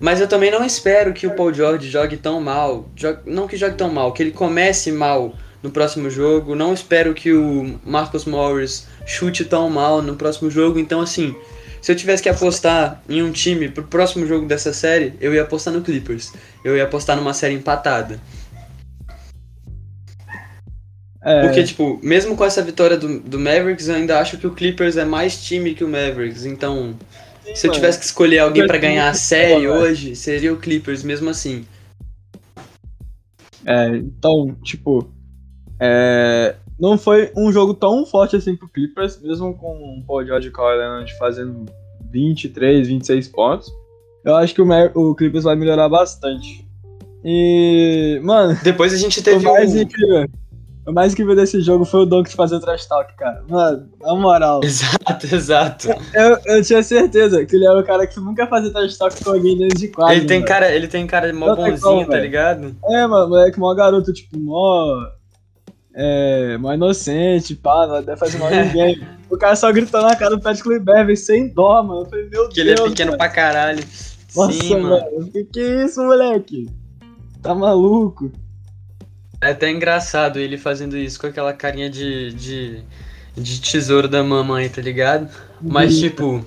Mas 0.00 0.20
eu 0.20 0.28
também 0.28 0.50
não 0.50 0.64
espero 0.64 1.12
que 1.12 1.26
o 1.26 1.30
Paul 1.30 1.52
George 1.52 1.88
jogue 1.88 2.16
tão 2.16 2.40
mal. 2.40 2.88
Jogue, 2.94 3.20
não 3.26 3.48
que 3.48 3.56
jogue 3.56 3.76
tão 3.76 3.90
mal, 3.90 4.12
que 4.12 4.22
ele 4.22 4.30
comece 4.30 4.92
mal 4.92 5.34
no 5.62 5.70
próximo 5.70 6.08
jogo. 6.10 6.54
Não 6.54 6.72
espero 6.72 7.14
que 7.14 7.32
o 7.32 7.78
Marcus 7.84 8.24
Morris 8.24 8.86
chute 9.06 9.44
tão 9.44 9.68
mal 9.70 10.02
no 10.02 10.14
próximo 10.14 10.50
jogo. 10.50 10.78
Então, 10.78 11.00
assim, 11.00 11.34
se 11.80 11.90
eu 11.90 11.96
tivesse 11.96 12.22
que 12.22 12.28
apostar 12.28 13.02
em 13.08 13.22
um 13.22 13.32
time 13.32 13.68
pro 13.68 13.84
próximo 13.84 14.26
jogo 14.26 14.46
dessa 14.46 14.72
série, 14.72 15.14
eu 15.20 15.34
ia 15.34 15.42
apostar 15.42 15.72
no 15.72 15.82
Clippers. 15.82 16.32
Eu 16.64 16.76
ia 16.76 16.84
apostar 16.84 17.16
numa 17.16 17.34
série 17.34 17.54
empatada. 17.54 18.20
É... 21.22 21.42
Porque, 21.42 21.64
tipo, 21.64 21.98
mesmo 22.02 22.36
com 22.36 22.44
essa 22.44 22.62
vitória 22.62 22.96
do, 22.96 23.20
do 23.20 23.38
Mavericks, 23.38 23.88
eu 23.88 23.96
ainda 23.96 24.18
acho 24.18 24.38
que 24.38 24.46
o 24.46 24.54
Clippers 24.54 24.96
é 24.96 25.04
mais 25.04 25.42
time 25.42 25.74
que 25.74 25.84
o 25.84 25.88
Mavericks. 25.88 26.44
Então, 26.44 26.94
Sim, 27.44 27.54
se 27.54 27.66
eu 27.66 27.70
mano. 27.70 27.80
tivesse 27.80 27.98
que 27.98 28.04
escolher 28.04 28.38
alguém 28.38 28.66
para 28.66 28.78
ganhar 28.78 29.08
a 29.08 29.14
série 29.14 29.68
hoje, 29.68 30.14
seria 30.14 30.52
o 30.52 30.58
Clippers, 30.58 31.02
mesmo 31.02 31.28
assim. 31.28 31.66
É, 33.66 33.88
então, 33.96 34.56
tipo, 34.62 35.10
é, 35.80 36.54
não 36.78 36.96
foi 36.96 37.32
um 37.36 37.52
jogo 37.52 37.74
tão 37.74 38.06
forte 38.06 38.36
assim 38.36 38.54
pro 38.54 38.68
Clippers, 38.68 39.20
mesmo 39.20 39.52
com 39.54 39.98
o 39.98 40.04
Paul 40.06 40.24
George 40.24 40.48
e 40.48 40.50
Kawhi 40.50 40.78
Leonard 40.78 41.18
fazendo 41.18 41.66
23, 42.10 42.86
26 42.86 43.28
pontos. 43.28 43.70
Eu 44.24 44.36
acho 44.36 44.54
que 44.54 44.62
o, 44.62 44.68
o 44.94 45.14
Clippers 45.14 45.44
vai 45.44 45.56
melhorar 45.56 45.88
bastante. 45.88 46.66
E, 47.24 48.20
mano. 48.22 48.58
Depois 48.62 48.92
a 48.92 48.96
gente 48.96 49.22
teve 49.22 49.46
o 49.46 49.52
mais 49.52 49.74
um... 49.74 49.78
incrível. 49.78 50.28
O 50.88 50.92
mais 50.92 51.12
incrível 51.12 51.36
desse 51.36 51.60
jogo 51.60 51.84
foi 51.84 52.00
o 52.00 52.06
Donkey 52.06 52.34
fazer 52.34 52.56
o 52.56 52.60
trash 52.60 52.86
talk, 52.86 53.14
cara. 53.14 53.44
Mano, 53.46 53.90
na 54.00 54.14
moral. 54.14 54.60
Exato, 54.64 55.26
exato. 55.30 55.88
Eu, 56.14 56.38
eu 56.46 56.62
tinha 56.62 56.82
certeza 56.82 57.44
que 57.44 57.54
ele 57.54 57.66
era 57.66 57.78
o 57.78 57.84
cara 57.84 58.06
que 58.06 58.18
nunca 58.18 58.46
fazia 58.46 58.72
trash 58.72 58.96
talk 58.96 59.22
com 59.22 59.30
alguém 59.30 59.58
dentro 59.58 59.76
de 59.76 59.88
quadra. 59.88 60.14
Ele 60.14 60.24
tem 60.24 60.42
cara, 60.42 60.74
ele 60.74 60.88
tem 60.88 61.06
cara 61.06 61.26
de 61.26 61.34
mó 61.34 61.54
bonzinho, 61.54 61.78
como, 61.78 62.06
tá 62.06 62.18
ligado? 62.18 62.74
É, 62.84 63.06
mano, 63.06 63.28
moleque, 63.28 63.60
mó 63.60 63.74
garoto, 63.74 64.14
tipo, 64.14 64.38
mó 64.38 65.06
é, 65.94 66.56
mó 66.56 66.72
inocente, 66.72 67.54
pá, 67.54 67.86
não 67.86 68.02
deve 68.02 68.16
fazer 68.16 68.38
mal 68.38 68.50
ninguém. 68.50 68.98
o 69.28 69.36
cara 69.36 69.56
só 69.56 69.70
gritou 69.70 70.00
na 70.00 70.16
cara 70.16 70.36
do 70.36 70.40
Patrick 70.40 70.78
Beverly 70.78 71.16
sem 71.16 71.48
dó, 71.48 71.82
mano. 71.82 72.02
Eu 72.02 72.06
falei, 72.06 72.28
meu 72.30 72.48
que 72.48 72.54
Deus. 72.54 72.54
Que 72.54 72.60
ele 72.60 72.70
é 72.70 72.74
pequeno 72.76 73.10
cara. 73.10 73.18
pra 73.18 73.28
caralho. 73.28 73.84
Nossa, 74.34 74.52
Sim, 74.52 74.80
mano. 74.80 75.30
Que 75.32 75.44
que 75.44 75.60
é 75.60 75.84
isso, 75.84 76.02
moleque? 76.02 76.70
Tá 77.42 77.54
maluco? 77.54 78.32
É 79.40 79.50
até 79.50 79.70
engraçado 79.70 80.38
ele 80.38 80.58
fazendo 80.58 80.96
isso 80.96 81.20
com 81.20 81.28
aquela 81.28 81.52
carinha 81.52 81.88
de, 81.88 82.32
de, 82.34 82.82
de 83.36 83.60
tesouro 83.60 84.08
da 84.08 84.22
mamãe, 84.22 84.68
tá 84.68 84.82
ligado? 84.82 85.28
Mas, 85.60 85.98
tipo, 85.98 86.44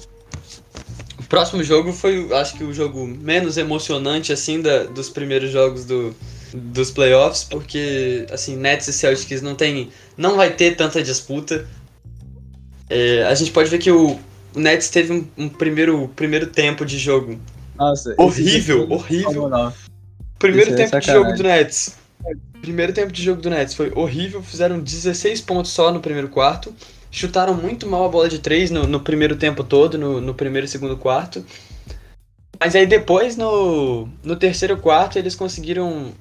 o 1.18 1.24
próximo 1.24 1.64
jogo 1.64 1.94
foi, 1.94 2.32
acho 2.34 2.58
que 2.58 2.64
o 2.64 2.74
jogo 2.74 3.08
menos 3.08 3.58
emocionante, 3.58 4.34
assim, 4.34 4.62
da, 4.62 4.84
dos 4.84 5.10
primeiros 5.10 5.52
jogos 5.52 5.86
do, 5.86 6.14
dos 6.54 6.92
playoffs, 6.92 7.46
porque 7.46 8.26
assim, 8.30 8.58
Nets 8.58 8.88
e 8.90 8.94
Celtics 8.94 9.42
não 9.42 9.56
tem, 9.56 9.90
não 10.18 10.36
vai 10.36 10.52
ter 10.52 10.76
tanta 10.76 11.02
disputa. 11.02 11.66
É, 12.90 13.24
a 13.24 13.34
gente 13.36 13.52
pode 13.52 13.70
ver 13.70 13.78
que 13.78 13.90
o, 13.90 14.20
o 14.54 14.60
Nets 14.60 14.90
teve 14.90 15.14
um, 15.14 15.26
um, 15.38 15.48
primeiro, 15.48 16.10
primeiro 16.14 16.48
tempo 16.48 16.86
de 16.86 16.98
jogo 16.98 17.40
Nossa, 17.78 18.14
horrível, 18.18 18.86
horrível. 18.92 19.50
Primeiro 20.38 20.76
tempo 20.76 21.00
de 21.00 21.06
jogo 21.08 21.34
do 21.34 21.44
Nets. 21.44 22.01
Primeiro 22.62 22.94
tempo 22.94 23.12
de 23.12 23.24
jogo 23.24 23.42
do 23.42 23.50
Nets 23.50 23.74
foi 23.74 23.92
horrível, 23.96 24.42
fizeram 24.44 24.80
16 24.80 25.42
pontos 25.42 25.72
só 25.72 25.92
no 25.92 26.00
primeiro 26.00 26.30
quarto. 26.30 26.74
Chutaram 27.10 27.54
muito 27.54 27.88
mal 27.88 28.06
a 28.06 28.10
bola 28.10 28.30
de 28.30 28.40
3 28.40 28.72
no, 28.72 28.88
no 28.88 29.00
primeiro 29.00 29.36
tempo 29.36 29.64
todo, 29.64 29.98
no, 29.98 30.22
no 30.22 30.34
primeiro 30.34 30.66
e 30.66 30.70
segundo 30.70 30.96
quarto. 30.96 31.44
Mas 32.60 32.76
aí 32.76 32.86
depois, 32.86 33.36
no, 33.36 34.08
no 34.24 34.36
terceiro 34.36 34.78
quarto, 34.78 35.18
eles 35.18 35.36
conseguiram 35.36 36.14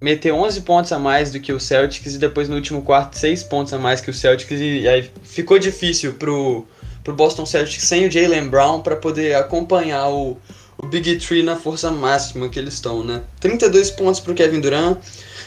meter 0.00 0.32
11 0.32 0.62
pontos 0.62 0.92
a 0.92 0.98
mais 0.98 1.30
do 1.30 1.40
que 1.40 1.52
o 1.52 1.60
Celtics 1.60 2.14
e 2.14 2.18
depois 2.18 2.48
no 2.48 2.54
último 2.54 2.80
quarto 2.82 3.18
6 3.18 3.42
pontos 3.44 3.72
a 3.74 3.78
mais 3.78 4.00
que 4.00 4.10
o 4.10 4.14
Celtics 4.14 4.58
e 4.58 4.88
aí 4.88 5.10
ficou 5.22 5.58
difícil 5.58 6.14
pro, 6.14 6.64
pro 7.04 7.14
Boston 7.14 7.44
Celtics 7.44 7.84
sem 7.84 8.06
o 8.06 8.10
Jalen 8.10 8.48
Brown 8.48 8.80
para 8.80 8.96
poder 8.96 9.34
acompanhar 9.34 10.08
o, 10.08 10.38
o 10.82 10.86
Big 10.86 11.16
Three 11.16 11.42
na 11.42 11.56
força 11.56 11.90
máxima 11.90 12.48
que 12.48 12.58
eles 12.58 12.74
estão, 12.74 13.04
né? 13.04 13.22
32 13.40 13.90
pontos 13.90 14.20
pro 14.20 14.34
Kevin 14.34 14.60
Durant, 14.60 14.98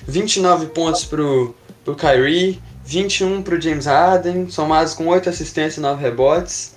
29 0.07 0.67
pontos 0.67 1.05
pro, 1.05 1.55
pro 1.83 1.95
Kyrie, 1.95 2.61
21 2.85 3.41
pro 3.41 3.59
James 3.59 3.85
Harden, 3.85 4.49
somados 4.49 4.93
com 4.93 5.07
8 5.07 5.29
assistências 5.29 5.77
e 5.77 5.81
9 5.81 6.01
rebotes. 6.01 6.73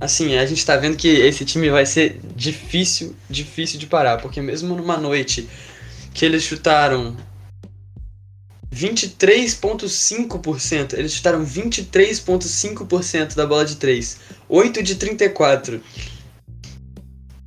Assim, 0.00 0.36
a 0.36 0.44
gente 0.44 0.66
tá 0.66 0.76
vendo 0.76 0.96
que 0.96 1.08
esse 1.08 1.44
time 1.44 1.70
vai 1.70 1.86
ser 1.86 2.20
difícil, 2.34 3.14
difícil 3.30 3.78
de 3.78 3.86
parar, 3.86 4.20
porque 4.20 4.40
mesmo 4.40 4.74
numa 4.74 4.96
noite 4.96 5.48
que 6.12 6.24
eles 6.24 6.42
chutaram 6.42 7.16
23,5%. 8.74 10.94
Eles 10.94 11.12
chutaram 11.12 11.46
23,5% 11.46 13.36
da 13.36 13.46
bola 13.46 13.64
de 13.64 13.76
3. 13.76 14.18
8 14.48 14.82
de 14.82 14.96
34. 14.96 15.80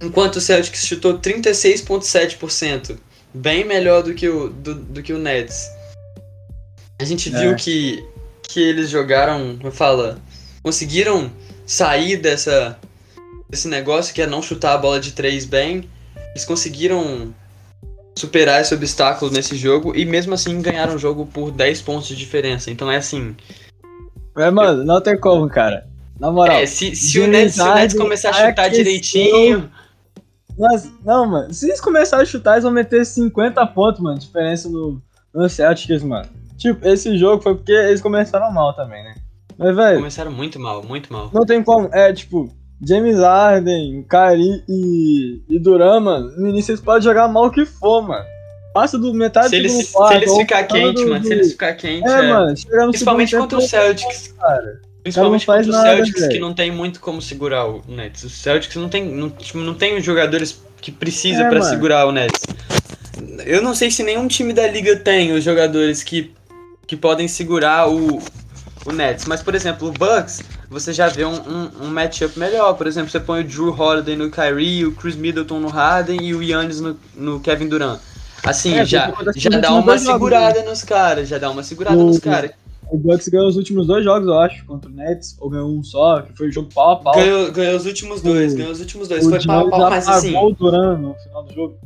Enquanto 0.01 0.35
o 0.35 0.41
Celtics 0.41 0.85
chutou 0.85 1.19
36,7%. 1.19 2.97
Bem 3.33 3.65
melhor 3.65 4.03
do 4.03 4.13
que 4.13 4.27
o, 4.29 4.49
do, 4.49 4.75
do 4.75 5.03
que 5.03 5.13
o 5.13 5.17
Nets. 5.17 5.69
A 6.99 7.05
gente 7.05 7.29
viu 7.29 7.51
é. 7.51 7.55
que, 7.55 8.03
que 8.43 8.61
eles 8.61 8.89
jogaram, 8.89 9.57
eu 9.63 9.71
falo, 9.71 10.15
conseguiram 10.63 11.31
sair 11.65 12.17
dessa, 12.17 12.79
desse 13.49 13.67
negócio 13.67 14.13
que 14.13 14.21
é 14.21 14.27
não 14.27 14.41
chutar 14.41 14.73
a 14.73 14.77
bola 14.77 14.99
de 14.99 15.11
3 15.11 15.45
bem. 15.45 15.89
Eles 16.31 16.45
conseguiram 16.45 17.33
superar 18.17 18.61
esse 18.61 18.73
obstáculo 18.73 19.31
nesse 19.31 19.55
jogo 19.55 19.95
e 19.95 20.05
mesmo 20.05 20.33
assim 20.33 20.59
ganhar 20.61 20.89
um 20.89 20.97
jogo 20.97 21.25
por 21.25 21.51
10 21.51 21.81
pontos 21.83 22.07
de 22.07 22.15
diferença. 22.15 22.71
Então 22.71 22.91
é 22.91 22.97
assim. 22.97 23.35
É, 24.35 24.49
mano, 24.49 24.83
não 24.83 24.99
tem 25.01 25.17
como, 25.19 25.47
cara. 25.47 25.87
Na 26.19 26.31
moral. 26.31 26.57
É, 26.57 26.65
se, 26.65 26.95
se, 26.95 27.19
o, 27.19 27.27
Nets, 27.27 27.55
se 27.55 27.61
o 27.61 27.75
Nets 27.75 27.95
começar 27.95 28.31
a 28.31 28.33
chutar 28.33 28.65
aqueceu... 28.65 28.83
direitinho. 28.83 29.71
Mas, 30.57 30.91
não, 31.05 31.25
mano. 31.25 31.53
Se 31.53 31.67
eles 31.67 31.79
começarem 31.79 32.23
a 32.23 32.25
chutar, 32.25 32.53
eles 32.53 32.63
vão 32.63 32.71
meter 32.71 33.05
50 33.05 33.65
pontos, 33.67 34.01
mano. 34.01 34.17
Diferença 34.17 34.69
no, 34.69 35.01
no 35.33 35.47
Celtics, 35.47 36.03
mano. 36.03 36.27
Tipo, 36.57 36.87
esse 36.87 37.15
jogo 37.17 37.43
foi 37.43 37.55
porque 37.55 37.71
eles 37.71 38.01
começaram 38.01 38.51
mal 38.51 38.73
também, 38.73 39.03
né? 39.03 39.15
Mas, 39.57 39.75
velho. 39.75 39.97
Começaram 39.97 40.31
muito 40.31 40.59
mal, 40.59 40.83
muito 40.83 41.13
mal. 41.13 41.29
Não 41.33 41.45
tem 41.45 41.63
como. 41.63 41.89
É, 41.93 42.11
tipo, 42.11 42.49
James 42.85 43.17
Harden, 43.17 44.03
Kari 44.03 44.63
e, 44.67 45.41
e 45.49 45.59
Duran, 45.59 45.99
mano, 45.99 46.31
no 46.37 46.47
início 46.47 46.71
eles 46.71 46.81
podem 46.81 47.01
jogar 47.01 47.27
mal 47.27 47.49
que 47.49 47.65
for, 47.65 48.01
mano. 48.01 48.25
Passa 48.73 48.99
do 48.99 49.11
metade 49.13 49.49
se 49.49 49.55
eles, 49.55 49.87
do 49.87 49.93
quarto, 49.93 50.11
Se 50.11 50.17
eles 50.17 50.37
ficar 50.37 50.63
quente, 50.63 51.05
mano, 51.05 51.23
se 51.23 51.33
eles 51.33 51.51
ficar 51.51 51.73
quente, 51.73 52.07
é, 52.07 52.11
é. 52.11 52.29
mano, 52.29 52.53
principalmente 52.89 53.35
contra 53.35 53.57
o 53.57 53.61
Celtics. 53.61 54.35
Cara. 54.39 54.81
Principalmente 55.07 55.45
contra 55.45 55.61
o 55.61 55.73
Celtics, 55.73 56.21
nada, 56.21 56.33
que 56.33 56.39
não 56.39 56.53
tem 56.53 56.69
muito 56.69 56.99
como 56.99 57.21
segurar 57.21 57.65
o 57.65 57.81
Nets. 57.87 58.23
O 58.23 58.29
Celtics 58.29 58.75
não 58.75 58.89
tem, 58.89 59.05
não, 59.05 59.29
tipo, 59.29 59.57
não 59.59 59.73
tem 59.73 59.97
os 59.97 60.03
jogadores 60.03 60.61
que 60.81 60.91
precisa 60.91 61.43
é, 61.43 61.49
para 61.49 61.61
segurar 61.61 62.05
o 62.05 62.11
Nets. 62.11 62.41
Eu 63.45 63.61
não 63.61 63.73
sei 63.73 63.89
se 63.89 64.03
nenhum 64.03 64.27
time 64.27 64.51
da 64.51 64.67
liga 64.67 64.97
tem 64.97 65.31
os 65.31 65.43
jogadores 65.43 66.03
que, 66.03 66.33
que 66.85 66.97
podem 66.97 67.27
segurar 67.27 67.89
o, 67.89 68.21
o 68.85 68.91
Nets. 68.91 69.25
Mas, 69.25 69.41
por 69.41 69.55
exemplo, 69.55 69.87
o 69.87 69.91
Bucks, 69.91 70.41
você 70.69 70.91
já 70.91 71.07
vê 71.07 71.23
um, 71.23 71.35
um, 71.35 71.71
um 71.83 71.87
matchup 71.87 72.37
melhor. 72.37 72.73
Por 72.73 72.85
exemplo, 72.85 73.09
você 73.09 73.19
põe 73.19 73.41
o 73.41 73.43
Drew 73.45 73.69
Holiday 73.69 74.15
no 74.17 74.29
Kyrie, 74.29 74.85
o 74.85 74.91
Chris 74.91 75.15
Middleton 75.15 75.59
no 75.61 75.69
Harden 75.69 76.21
e 76.21 76.35
o 76.35 76.43
Yannis 76.43 76.81
no, 76.81 76.99
no 77.15 77.39
Kevin 77.39 77.69
Durant. 77.69 77.99
Assim, 78.43 78.75
é, 78.75 78.85
já, 78.85 79.13
já 79.35 79.49
dá 79.51 79.73
uma 79.73 79.97
segurada 79.97 80.59
né? 80.59 80.69
nos 80.69 80.83
caras, 80.83 81.27
já 81.27 81.37
dá 81.37 81.49
uma 81.49 81.63
segurada 81.63 81.97
o, 81.97 82.07
nos 82.07 82.19
caras. 82.19 82.51
O 82.91 82.97
Bucks 82.97 83.27
ganhou 83.27 83.47
os 83.47 83.57
últimos 83.57 83.87
dois 83.87 84.03
jogos, 84.03 84.27
eu 84.27 84.37
acho, 84.39 84.65
contra 84.65 84.89
o 84.89 84.93
Nets, 84.93 85.35
ou 85.39 85.49
ganhou 85.49 85.69
um 85.69 85.83
só, 85.83 86.21
que 86.21 86.35
foi 86.37 86.47
o 86.47 86.51
jogo 86.51 86.69
pau 86.73 86.91
a 86.91 86.95
pau. 86.97 87.15
Ganhou, 87.15 87.51
ganhou 87.51 87.75
os 87.75 87.85
últimos 87.85 88.21
dois, 88.21 88.53
o, 88.53 88.57
ganhou 88.57 88.71
os 88.71 88.79
últimos 88.79 89.07
dois. 89.07 89.23
Foi 89.25 89.45
pau 89.45 89.67
a 89.67 89.69
pau, 89.69 89.89
mas 89.89 90.07
assim... 90.07 90.35
o 90.35 90.51
Durant 90.51 90.99
no 90.99 91.13
final 91.15 91.43
do 91.43 91.53
jogo. 91.53 91.77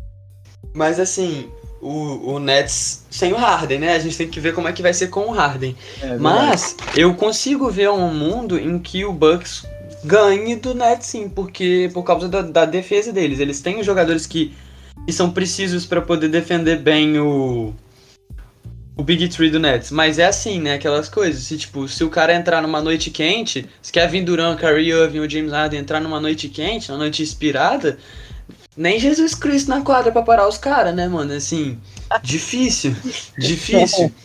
Mas 0.73 0.99
assim, 0.99 1.49
o, 1.81 2.33
o 2.33 2.39
Nets 2.39 3.05
sem 3.09 3.33
o 3.33 3.37
Harden, 3.37 3.79
né? 3.79 3.95
A 3.95 3.99
gente 3.99 4.15
tem 4.15 4.27
que 4.27 4.39
ver 4.39 4.53
como 4.53 4.67
é 4.67 4.73
que 4.73 4.81
vai 4.81 4.93
ser 4.93 5.07
com 5.07 5.21
o 5.21 5.31
Harden. 5.31 5.75
É, 6.01 6.17
Mas 6.17 6.77
eu 6.95 7.13
consigo 7.15 7.69
ver 7.69 7.89
um 7.89 8.13
mundo 8.13 8.57
em 8.57 8.77
que 8.77 9.03
o 9.03 9.11
Bucks 9.11 9.65
ganhe 10.03 10.55
do 10.55 10.73
Nets 10.73 11.07
sim, 11.07 11.27
porque 11.27 11.89
por 11.93 12.03
causa 12.03 12.29
da, 12.29 12.41
da 12.41 12.65
defesa 12.65 13.11
deles. 13.11 13.39
Eles 13.39 13.59
têm 13.61 13.79
os 13.79 13.85
jogadores 13.85 14.25
que, 14.25 14.53
que 15.05 15.11
são 15.11 15.31
precisos 15.31 15.85
para 15.85 16.01
poder 16.01 16.29
defender 16.29 16.77
bem 16.77 17.19
o 17.19 17.73
o 19.01 19.03
Big 19.03 19.27
Three 19.29 19.49
do 19.49 19.59
Nets. 19.59 19.89
Mas 19.91 20.19
é 20.19 20.25
assim, 20.25 20.61
né? 20.61 20.75
Aquelas 20.75 21.09
coisas. 21.09 21.43
Se, 21.43 21.57
tipo, 21.57 21.87
se 21.87 22.03
o 22.03 22.09
cara 22.09 22.35
entrar 22.35 22.61
numa 22.61 22.81
noite 22.81 23.09
quente, 23.09 23.67
se 23.81 23.91
Kevin 23.91 24.23
Durant, 24.23 24.59
Kyrie 24.59 24.91
Irving 24.91 25.19
ou 25.19 25.29
James 25.29 25.51
Harden 25.51 25.79
entrar 25.79 25.99
numa 25.99 26.19
noite 26.19 26.47
quente, 26.47 26.89
numa 26.89 26.99
noite 26.99 27.23
inspirada, 27.23 27.97
nem 28.77 28.99
Jesus 28.99 29.33
Cristo 29.33 29.69
na 29.69 29.81
quadra 29.81 30.11
pra 30.11 30.21
parar 30.21 30.47
os 30.47 30.57
caras, 30.57 30.93
né, 30.95 31.07
mano? 31.07 31.33
Assim, 31.33 31.79
difícil. 32.21 32.95
difícil. 33.37 34.11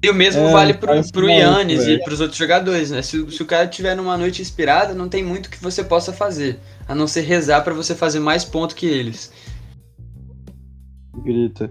E 0.00 0.08
o 0.08 0.14
mesmo 0.14 0.42
É, 0.42 0.52
vale 0.52 0.74
pro, 0.74 0.90
pro 1.10 1.28
Yannis 1.28 1.84
e 1.84 1.98
pros 1.98 2.20
outros 2.20 2.38
jogadores, 2.38 2.92
né? 2.92 3.02
Se, 3.02 3.18
o- 3.18 3.32
se 3.32 3.42
o 3.42 3.44
cara 3.44 3.66
tiver 3.66 3.96
numa 3.96 4.16
noite 4.16 4.40
inspirada, 4.40 4.94
não 4.94 5.08
tem 5.08 5.24
muito 5.24 5.50
que 5.50 5.60
você 5.60 5.82
possa 5.82 6.12
fazer. 6.12 6.60
A 6.86 6.94
não 6.94 7.08
ser 7.08 7.22
rezar 7.22 7.62
pra 7.62 7.74
você 7.74 7.96
fazer 7.96 8.20
mais 8.20 8.44
ponto 8.44 8.76
que 8.76 8.86
eles. 8.86 9.32
Grita. 11.24 11.68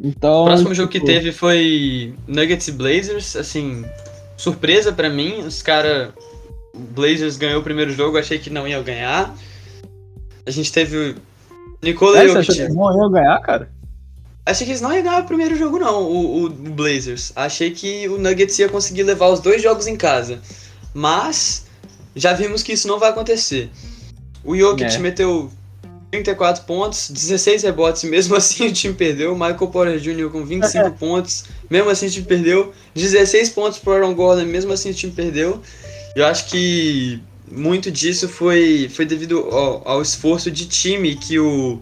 Então. 0.00 0.42
O 0.42 0.46
próximo 0.46 0.74
jogo 0.74 0.88
que 0.90 0.98
tipo, 0.98 1.06
teve 1.10 1.32
foi 1.32 2.14
Nuggets 2.26 2.68
e 2.68 2.72
Blazers, 2.72 3.36
assim, 3.36 3.84
surpresa 4.36 4.92
pra 4.92 5.08
mim. 5.08 5.38
Os 5.40 5.62
cara, 5.62 6.12
o 6.74 6.78
Blazers 6.78 7.36
ganhou 7.36 7.60
o 7.60 7.64
primeiro 7.64 7.92
jogo, 7.92 8.18
achei 8.18 8.38
que 8.38 8.50
não 8.50 8.66
ia 8.66 8.82
ganhar. 8.82 9.34
A 10.46 10.50
gente 10.50 10.72
teve 10.72 10.96
o 10.96 11.14
Nikola 11.82 12.18
É, 12.22 12.28
você 12.28 12.38
achou 12.38 12.40
que 12.42 12.46
Jokic. 12.46 12.60
eles 12.62 12.74
não 12.74 12.96
iam 12.96 13.10
ganhar, 13.10 13.38
cara? 13.40 13.70
Achei 14.46 14.66
que 14.66 14.72
eles 14.72 14.82
não 14.82 14.92
iam 14.92 15.02
ganhar 15.02 15.22
o 15.22 15.26
primeiro 15.26 15.56
jogo 15.56 15.78
não, 15.78 16.02
o, 16.02 16.42
o- 16.42 16.44
o 16.46 16.48
Blazers. 16.50 17.32
Achei 17.34 17.70
que 17.70 18.06
o 18.08 18.18
Nuggets 18.18 18.58
ia 18.58 18.68
conseguir 18.68 19.04
levar 19.04 19.28
os 19.28 19.40
dois 19.40 19.62
jogos 19.62 19.86
em 19.86 19.96
casa. 19.96 20.40
Mas 20.92 21.66
já 22.14 22.32
vimos 22.34 22.62
que 22.62 22.72
isso 22.72 22.86
não 22.86 22.98
vai 22.98 23.10
acontecer. 23.10 23.70
O 24.44 24.54
Jokic 24.56 24.94
É. 24.94 24.98
meteu 24.98 25.50
34 26.14 26.64
pontos, 26.64 27.10
16 27.10 27.62
rebotes, 27.64 28.04
mesmo 28.04 28.34
assim 28.36 28.68
o 28.68 28.72
time 28.72 28.94
perdeu. 28.94 29.34
Michael 29.34 29.68
Porter 29.68 29.98
Jr. 29.98 30.30
com 30.30 30.44
25 30.44 30.92
pontos, 30.92 31.44
mesmo 31.68 31.90
assim 31.90 32.06
o 32.06 32.10
time 32.10 32.26
perdeu. 32.26 32.72
16 32.94 33.50
pontos 33.50 33.78
pro 33.78 33.92
Aaron 33.92 34.14
Gordon, 34.14 34.44
mesmo 34.44 34.72
assim 34.72 34.90
o 34.90 34.94
time 34.94 35.12
perdeu. 35.12 35.60
Eu 36.14 36.26
acho 36.26 36.46
que 36.46 37.20
muito 37.50 37.90
disso 37.90 38.28
foi, 38.28 38.88
foi 38.88 39.04
devido 39.04 39.38
ao, 39.50 39.88
ao 39.88 40.02
esforço 40.02 40.50
de 40.50 40.66
time 40.66 41.16
que 41.16 41.38
o 41.38 41.80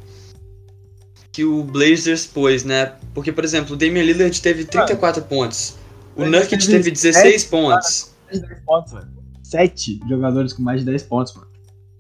que 1.30 1.44
o 1.44 1.64
Blazers 1.64 2.26
pôs, 2.26 2.62
né? 2.62 2.92
Porque, 3.14 3.32
por 3.32 3.42
exemplo, 3.42 3.74
o 3.74 3.76
Damian 3.76 4.02
Lillard 4.02 4.38
teve 4.42 4.66
34 4.66 5.22
pontos. 5.22 5.76
O 6.14 6.26
Nurkic 6.26 6.66
teve 6.66 6.84
teve 6.84 6.90
16 6.90 7.44
pontos. 7.44 8.12
Mais 8.26 8.40
de 8.42 8.48
10 8.48 8.60
pontos, 8.66 8.92
velho. 8.92 9.08
Sete 9.42 10.00
jogadores 10.06 10.52
com 10.52 10.62
mais 10.62 10.80
de 10.80 10.86
10 10.86 11.02
pontos, 11.04 11.34
mano. 11.34 11.51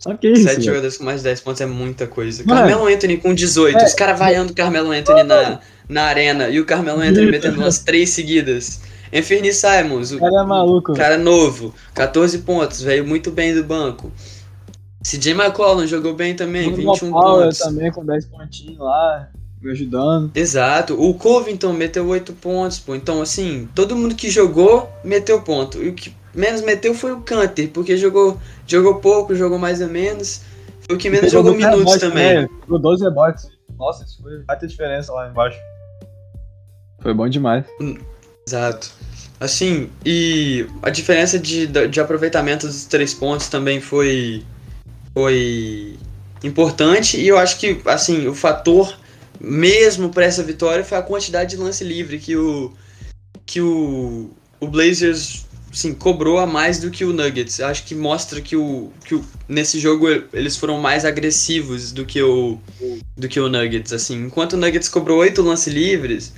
Só 0.02 0.14
que 0.14 0.28
isso. 0.28 0.42
Sete 0.42 0.54
velho. 0.54 0.64
jogadores 0.64 0.96
com 0.98 1.04
mais 1.04 1.18
de 1.18 1.24
10 1.24 1.40
pontos 1.40 1.60
é 1.60 1.66
muita 1.66 2.06
coisa. 2.06 2.42
Mano. 2.44 2.60
Carmelo 2.60 2.86
Anthony 2.86 3.16
com 3.18 3.32
18. 3.32 3.78
É. 3.78 3.84
Os 3.84 3.94
caras 3.94 4.18
vaiando 4.18 4.52
o 4.52 4.54
Carmelo 4.54 4.90
Anthony 4.90 5.22
na, 5.22 5.60
na 5.88 6.02
arena. 6.04 6.48
E 6.48 6.58
o 6.58 6.64
Carmelo 6.64 7.00
Anthony 7.00 7.30
metendo 7.30 7.58
umas 7.58 7.78
três 7.78 8.10
seguidas. 8.10 8.80
Anthony 9.14 9.52
Simons, 9.52 10.10
o 10.12 10.18
cara 10.18 10.40
é 10.40 10.46
maluco, 10.46 10.94
cara 10.94 11.18
novo, 11.18 11.74
14 11.92 12.38
pontos, 12.38 12.80
veio 12.80 13.06
muito 13.06 13.30
bem 13.30 13.54
do 13.54 13.62
banco. 13.62 14.10
CJ 15.02 15.32
McCollum 15.32 15.86
jogou 15.86 16.14
bem 16.14 16.34
também, 16.34 16.70
Norman 16.70 16.94
21 16.94 17.10
Powell 17.10 17.42
pontos. 17.42 17.58
também 17.58 17.92
com 17.92 18.06
10 18.06 18.24
pontinhos 18.26 18.78
lá, 18.78 19.28
me 19.60 19.70
ajudando. 19.70 20.30
Exato. 20.34 20.94
O 20.98 21.12
Covington 21.12 21.74
meteu 21.74 22.06
8 22.06 22.32
pontos, 22.34 22.78
pô. 22.78 22.94
Então, 22.94 23.20
assim, 23.20 23.68
todo 23.74 23.94
mundo 23.94 24.14
que 24.14 24.30
jogou 24.30 24.90
meteu 25.04 25.42
ponto. 25.42 25.82
E 25.82 25.88
o 25.90 25.92
que 25.92 26.14
menos 26.34 26.62
meteu 26.62 26.94
foi 26.94 27.12
o 27.12 27.20
Canter, 27.20 27.70
porque 27.70 27.96
jogou, 27.96 28.38
jogou 28.66 28.96
pouco, 28.96 29.34
jogou 29.34 29.58
mais 29.58 29.80
ou 29.80 29.88
menos. 29.88 30.42
Foi 30.86 30.96
o 30.96 30.98
que 30.98 31.10
menos 31.10 31.30
jogou 31.30 31.54
Pegou 31.54 31.70
minutos 31.70 31.98
também. 31.98 32.48
Pegou 32.48 32.78
12 32.78 33.04
rebotes. 33.04 33.48
Nossa, 33.78 34.04
isso 34.04 34.22
foi 34.22 34.38
baita 34.38 34.66
diferença 34.66 35.12
lá 35.12 35.28
embaixo. 35.28 35.58
Foi 37.00 37.12
bom 37.12 37.28
demais. 37.28 37.64
Exato. 38.46 38.92
Assim, 39.40 39.90
e 40.06 40.66
a 40.82 40.90
diferença 40.90 41.38
de, 41.38 41.66
de 41.66 42.00
aproveitamento 42.00 42.66
dos 42.66 42.84
três 42.84 43.12
pontos 43.12 43.48
também 43.48 43.80
foi, 43.80 44.44
foi 45.12 45.98
importante. 46.44 47.20
E 47.20 47.26
eu 47.26 47.38
acho 47.38 47.58
que, 47.58 47.80
assim, 47.86 48.28
o 48.28 48.34
fator 48.34 48.96
mesmo 49.40 50.10
para 50.10 50.24
essa 50.24 50.42
vitória 50.42 50.84
foi 50.84 50.96
a 50.96 51.02
quantidade 51.02 51.50
de 51.50 51.56
lance 51.56 51.82
livre 51.82 52.18
que 52.18 52.36
o, 52.36 52.72
que 53.44 53.60
o, 53.60 54.30
o 54.60 54.68
Blazers 54.68 55.44
assim, 55.72 55.94
cobrou 55.94 56.38
a 56.38 56.46
mais 56.46 56.78
do 56.78 56.90
que 56.90 57.04
o 57.04 57.12
Nuggets. 57.12 57.60
Acho 57.60 57.84
que 57.84 57.94
mostra 57.94 58.40
que, 58.40 58.54
o, 58.54 58.90
que 59.04 59.14
o, 59.14 59.24
nesse 59.48 59.80
jogo 59.80 60.06
eles 60.32 60.56
foram 60.56 60.78
mais 60.78 61.04
agressivos 61.04 61.90
do 61.92 62.04
que 62.04 62.22
o, 62.22 62.58
do 63.16 63.28
que 63.28 63.40
o 63.40 63.48
Nuggets. 63.48 63.92
Assim. 63.92 64.26
Enquanto 64.26 64.52
o 64.52 64.56
Nuggets 64.56 64.88
cobrou 64.88 65.18
oito 65.18 65.40
lances 65.42 65.72
livres, 65.72 66.32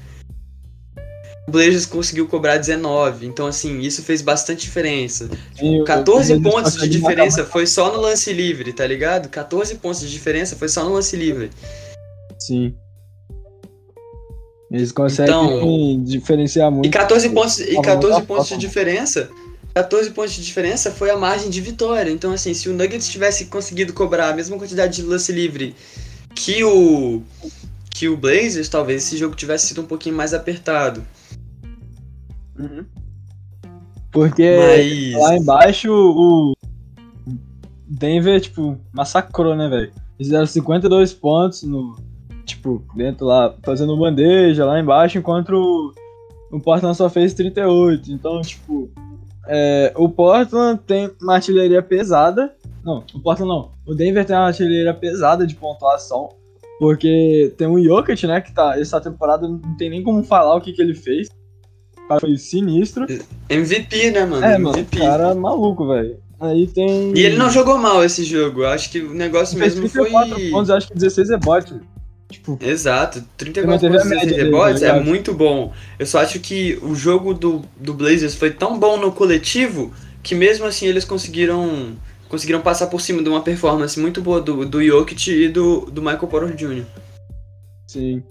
o 1.49 1.51
Blazers 1.51 1.85
conseguiu 1.85 2.27
cobrar 2.29 2.57
19. 2.59 3.27
Então, 3.27 3.47
assim, 3.47 3.81
isso 3.81 4.03
fez 4.03 4.23
bastante 4.23 4.62
diferença. 4.62 5.29
E 5.61 5.81
o- 5.81 5.85
14 5.85 6.35
o- 6.35 6.42
pontos 6.42 6.75
de 6.75 6.88
diferença 6.88 7.44
foi 7.44 7.66
só 7.66 7.92
no 7.92 8.01
lance 8.01 8.33
livre, 8.33 8.73
tá 8.73 8.87
ligado? 8.87 9.29
14 9.29 9.75
pontos 9.75 10.01
de 10.01 10.11
diferença 10.11 10.55
foi 10.57 10.68
só 10.68 10.85
no 10.85 10.92
lance 10.94 11.16
livre. 11.16 11.51
Sim. 12.38 12.75
Eles 14.74 14.90
conseguem 14.90 15.32
Então- 15.32 16.02
diferenciar 16.02 16.68
E 16.68 16.74
muito. 16.74 16.90
14 16.90 17.28
pontos, 17.30 17.60
e 17.60 17.66
Tá 17.66 17.74
bom, 17.74 17.82
14 17.82 18.20
tá 18.20 18.26
pontos 18.26 18.48
de 18.48 18.56
diferença. 18.56 19.30
14 19.72 20.10
pontos 20.10 20.32
de 20.32 20.44
diferença 20.44 20.90
foi 20.90 21.10
a 21.10 21.16
margem 21.16 21.48
de 21.48 21.60
vitória. 21.60 22.10
Então, 22.10 22.32
assim, 22.32 22.52
se 22.52 22.68
o 22.68 22.72
Nuggets 22.72 23.08
tivesse 23.08 23.44
conseguido 23.46 23.92
cobrar 23.92 24.30
a 24.30 24.34
mesma 24.34 24.58
quantidade 24.58 24.96
de 24.96 25.02
lance 25.02 25.32
livre 25.32 25.76
que 26.34 26.64
o 26.64 27.22
que 27.88 28.08
o 28.08 28.16
Blazers, 28.16 28.68
talvez 28.68 29.04
esse 29.04 29.16
jogo 29.16 29.37
tivesse 29.37 29.68
sido 29.68 29.80
um 29.80 29.87
pouquinho 29.87 30.16
mais 30.16 30.34
apertado. 30.34 31.04
Uhum. 32.58 32.84
Porque 34.10 34.56
Mas 34.58 35.22
lá 35.22 35.37
embaixo 35.37 35.88
o 35.92 36.56
Denver, 37.87 38.40
tipo, 38.40 38.76
massacrou, 38.92 39.54
né, 39.54 39.68
velho? 39.68 39.92
Eles 40.18 40.26
fizeram 40.28 40.46
52 40.46 41.12
pontos 41.12 41.62
no. 41.62 41.96
Tipo, 42.64 42.83
dentro 42.96 43.27
lá, 43.27 43.55
fazendo 43.62 43.94
bandeja 43.94 44.64
lá 44.64 44.81
embaixo, 44.81 45.18
enquanto 45.18 45.50
o, 45.50 45.92
o 46.50 46.59
Portland 46.59 46.96
só 46.96 47.11
fez 47.11 47.35
38. 47.35 48.11
Então, 48.11 48.40
tipo, 48.40 48.90
é, 49.46 49.92
o 49.94 50.09
Portland 50.09 50.81
tem 50.87 51.11
uma 51.20 51.35
artilharia 51.35 51.83
pesada. 51.83 52.55
Não, 52.83 53.05
o 53.14 53.20
Portland 53.20 53.53
não. 53.53 53.72
O 53.87 53.94
Denver 53.94 54.24
tem 54.24 54.35
uma 54.35 54.46
artilharia 54.46 54.94
pesada 54.94 55.46
de 55.46 55.55
pontuação. 55.55 56.31
Porque 56.79 57.53
tem 57.59 57.66
o 57.66 57.83
Jokic, 57.83 58.27
né, 58.27 58.40
que 58.40 58.53
tá. 58.53 58.81
Essa 58.81 58.98
temporada 58.98 59.46
não 59.46 59.77
tem 59.77 59.90
nem 59.90 60.03
como 60.03 60.24
falar 60.24 60.57
o 60.57 60.61
que, 60.61 60.72
que 60.72 60.81
ele 60.81 60.94
fez. 60.94 61.29
O 62.03 62.09
cara 62.09 62.20
foi 62.20 62.37
sinistro. 62.38 63.07
MVP, 63.50 64.11
né, 64.11 64.24
mano? 64.24 64.44
É, 64.44 64.57
mano, 64.57 64.79
MVP. 64.79 64.96
o 64.96 65.00
cara 65.00 65.31
é 65.33 65.35
maluco, 65.35 65.87
velho. 65.87 66.16
Aí 66.40 66.66
tem. 66.66 67.12
E 67.14 67.20
ele 67.20 67.37
não 67.37 67.50
jogou 67.50 67.77
mal 67.77 68.03
esse 68.03 68.24
jogo. 68.24 68.64
Acho 68.64 68.90
que 68.90 69.00
o 69.00 69.12
negócio 69.12 69.59
fez 69.59 69.74
mesmo 69.74 69.88
foi. 69.90 70.11
34 70.11 70.50
pontos, 70.50 70.68
eu 70.70 70.77
acho 70.77 70.88
que 70.88 70.94
16 70.94 71.29
rebotes. 71.29 71.74
Tipo, 72.35 72.59
Exato, 72.61 73.20
Você 73.20 73.27
34 73.38 73.88
manteve 73.88 73.97
a 73.97 74.01
pontos 74.01 74.27
dele, 74.27 74.42
rebotes 74.42 74.83
é 74.83 75.01
muito 75.01 75.33
bom. 75.33 75.73
Eu 75.99 76.05
só 76.05 76.18
acho 76.18 76.40
que 76.40 76.79
o 76.83 76.94
jogo 76.94 77.33
do, 77.33 77.62
do 77.77 77.94
Blazers 77.94 78.35
foi 78.35 78.51
tão 78.51 78.79
bom 78.79 78.97
no 78.97 79.12
coletivo 79.12 79.92
que 80.23 80.35
mesmo 80.35 80.66
assim 80.66 80.87
eles 80.87 81.05
conseguiram 81.05 81.97
conseguiram 82.29 82.61
passar 82.61 82.88
por 82.88 83.01
cima 83.01 83.23
de 83.23 83.29
uma 83.29 83.42
performance 83.42 84.01
muito 84.01 84.20
boa 84.20 84.40
do, 84.40 84.66
do 84.66 84.83
Jokic 84.83 85.31
e 85.31 85.49
do, 85.49 85.83
do 85.83 86.03
Michael 86.03 86.27
Porter 86.27 86.57
Jr. 86.57 86.85
sim. 87.87 88.23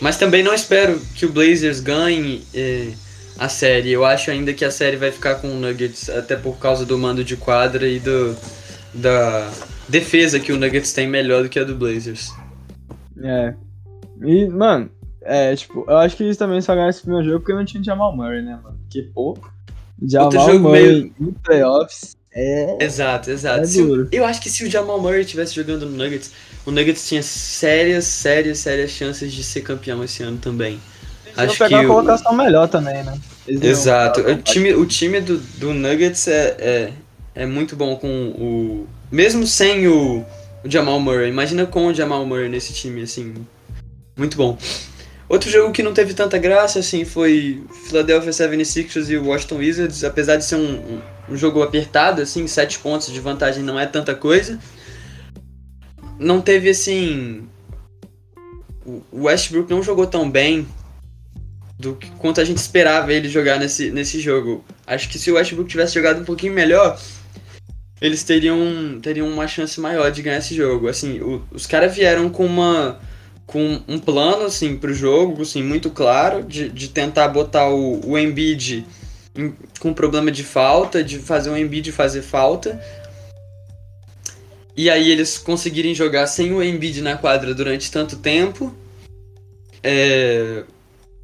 Mas 0.00 0.18
também 0.18 0.42
não 0.42 0.52
espero 0.52 1.00
que 1.14 1.24
o 1.24 1.32
Blazers 1.32 1.80
ganhe 1.80 2.42
eh, 2.52 2.88
a 3.38 3.48
série. 3.48 3.90
Eu 3.90 4.04
acho 4.04 4.30
ainda 4.30 4.52
que 4.52 4.64
a 4.64 4.70
série 4.70 4.96
vai 4.96 5.10
ficar 5.10 5.36
com 5.36 5.48
o 5.48 5.54
Nuggets, 5.54 6.10
até 6.10 6.36
por 6.36 6.58
causa 6.58 6.84
do 6.84 6.98
mando 6.98 7.24
de 7.24 7.36
quadra 7.36 7.88
e 7.88 7.98
do, 7.98 8.36
da 8.92 9.50
defesa 9.88 10.38
que 10.38 10.52
o 10.52 10.58
Nuggets 10.58 10.92
tem 10.92 11.06
melhor 11.06 11.42
do 11.42 11.48
que 11.48 11.58
a 11.58 11.64
do 11.64 11.74
Blazers. 11.74 12.32
É. 13.22 13.54
E, 14.22 14.48
mano, 14.48 14.90
é, 15.22 15.54
tipo, 15.56 15.84
eu 15.88 15.96
acho 15.98 16.16
que 16.16 16.22
eles 16.22 16.36
também 16.36 16.60
só 16.60 16.72
ganharam 16.74 16.90
esse 16.90 17.02
primeiro 17.02 17.24
jogo 17.26 17.40
porque 17.40 17.52
não 17.54 17.64
tinha 17.64 17.82
Jamal 17.82 18.14
Murray, 18.16 18.42
né, 18.42 18.58
mano? 18.62 18.78
Porque, 18.82 19.02
pô, 19.14 19.36
Jamal 20.06 20.30
jogo 20.32 20.58
Murray 20.68 21.12
em 21.20 21.32
playoffs 21.42 22.16
é. 22.32 22.76
Exato, 22.84 23.30
exato. 23.30 23.60
É 23.60 23.66
Se 23.66 23.82
o- 23.82 23.86
duro. 23.86 24.08
eu 24.12 24.24
acho 24.24 24.40
que 24.40 24.48
se 24.48 24.64
o 24.64 24.70
Jamal 24.70 25.00
Murray 25.00 25.22
estivesse 25.22 25.54
jogando 25.54 25.86
no 25.86 25.96
Nuggets, 25.96 26.32
o 26.64 26.70
Nuggets 26.70 27.08
tinha 27.08 27.22
sérias, 27.22 28.04
sérias, 28.04 28.58
sérias 28.58 28.90
chances 28.90 29.32
de 29.32 29.42
ser 29.42 29.62
campeão 29.62 30.02
esse 30.04 30.22
ano 30.22 30.38
também. 30.38 30.78
Eles 31.26 31.38
acho 31.38 31.58
pegar 31.58 31.68
que 31.68 31.74
uma 31.74 31.84
o- 31.84 31.96
colocação 31.96 32.32
melhor 32.34 32.68
também, 32.68 33.02
né? 33.02 33.18
Eles 33.48 33.62
Exato. 33.62 34.20
O 34.20 34.36
time, 34.42 34.74
o 34.74 34.86
time 34.86 35.20
do, 35.20 35.38
do 35.38 35.72
Nuggets 35.74 36.28
é, 36.28 36.56
é, 36.58 36.92
é 37.42 37.46
muito 37.46 37.74
bom 37.74 37.96
com 37.96 38.08
o. 38.28 38.86
Mesmo 39.10 39.44
sem 39.46 39.88
o, 39.88 40.24
o 40.64 40.70
Jamal 40.70 41.00
Murray. 41.00 41.28
Imagina 41.28 41.66
com 41.66 41.86
o 41.86 41.94
Jamal 41.94 42.24
Murray 42.26 42.48
nesse 42.48 42.72
time, 42.72 43.02
assim. 43.02 43.34
Muito 44.16 44.36
bom. 44.36 44.58
Outro 45.28 45.48
jogo 45.48 45.72
que 45.72 45.82
não 45.82 45.94
teve 45.94 46.12
tanta 46.12 46.38
graça, 46.38 46.80
assim, 46.80 47.04
foi 47.04 47.62
Philadelphia 47.86 48.32
76ers 48.32 49.08
e 49.10 49.16
Washington 49.16 49.56
Wizards. 49.56 50.02
Apesar 50.02 50.36
de 50.36 50.44
ser 50.44 50.56
um, 50.56 51.00
um, 51.28 51.36
jogo 51.36 51.62
apertado, 51.62 52.20
assim, 52.20 52.46
sete 52.46 52.78
pontos 52.80 53.12
de 53.12 53.20
vantagem 53.20 53.62
não 53.62 53.78
é 53.78 53.86
tanta 53.86 54.14
coisa. 54.14 54.58
Não 56.18 56.40
teve, 56.40 56.68
assim... 56.68 57.46
O 58.84 59.02
o 59.12 59.24
Westbrook 59.24 59.70
não 59.70 59.82
jogou 59.82 60.06
tão 60.06 60.28
bem 60.28 60.66
do 61.78 61.94
que 61.94 62.10
quanto 62.12 62.40
a 62.40 62.44
gente 62.44 62.58
esperava 62.58 63.12
ele 63.12 63.28
jogar 63.28 63.58
nesse, 63.58 63.90
nesse 63.90 64.20
jogo. 64.20 64.64
Acho 64.86 65.08
que 65.08 65.18
se 65.18 65.30
o 65.30 65.34
Westbrook 65.34 65.70
tivesse 65.70 65.94
jogado 65.94 66.20
um 66.20 66.24
pouquinho 66.24 66.52
melhor, 66.52 67.00
eles 68.00 68.24
teriam, 68.24 68.98
teriam 69.02 69.28
uma 69.28 69.46
chance 69.46 69.78
maior 69.80 70.10
de 70.10 70.22
ganhar 70.22 70.38
esse 70.38 70.54
jogo. 70.54 70.88
Assim, 70.88 71.20
o, 71.20 71.42
os 71.52 71.66
caras 71.66 71.94
vieram 71.94 72.30
com 72.30 72.46
uma 72.46 72.98
com 73.46 73.80
um 73.88 73.98
plano 73.98 74.44
assim 74.44 74.76
pro 74.76 74.94
jogo, 74.94 75.42
assim, 75.42 75.60
muito 75.60 75.90
claro 75.90 76.44
de, 76.44 76.68
de 76.68 76.86
tentar 76.86 77.26
botar 77.26 77.68
o, 77.68 78.00
o 78.08 78.16
Embiid 78.16 78.86
em, 79.34 79.52
com 79.80 79.92
problema 79.92 80.30
de 80.30 80.44
falta, 80.44 81.02
de 81.02 81.18
fazer 81.18 81.50
o 81.50 81.56
Embiid 81.56 81.90
fazer 81.90 82.22
falta. 82.22 82.80
E 84.76 84.88
aí 84.88 85.10
eles 85.10 85.36
conseguirem 85.36 85.94
jogar 85.94 86.28
sem 86.28 86.52
o 86.52 86.62
Embiid 86.62 87.02
na 87.02 87.16
quadra 87.16 87.52
durante 87.52 87.90
tanto 87.90 88.16
tempo. 88.16 88.72
É, 89.82 90.62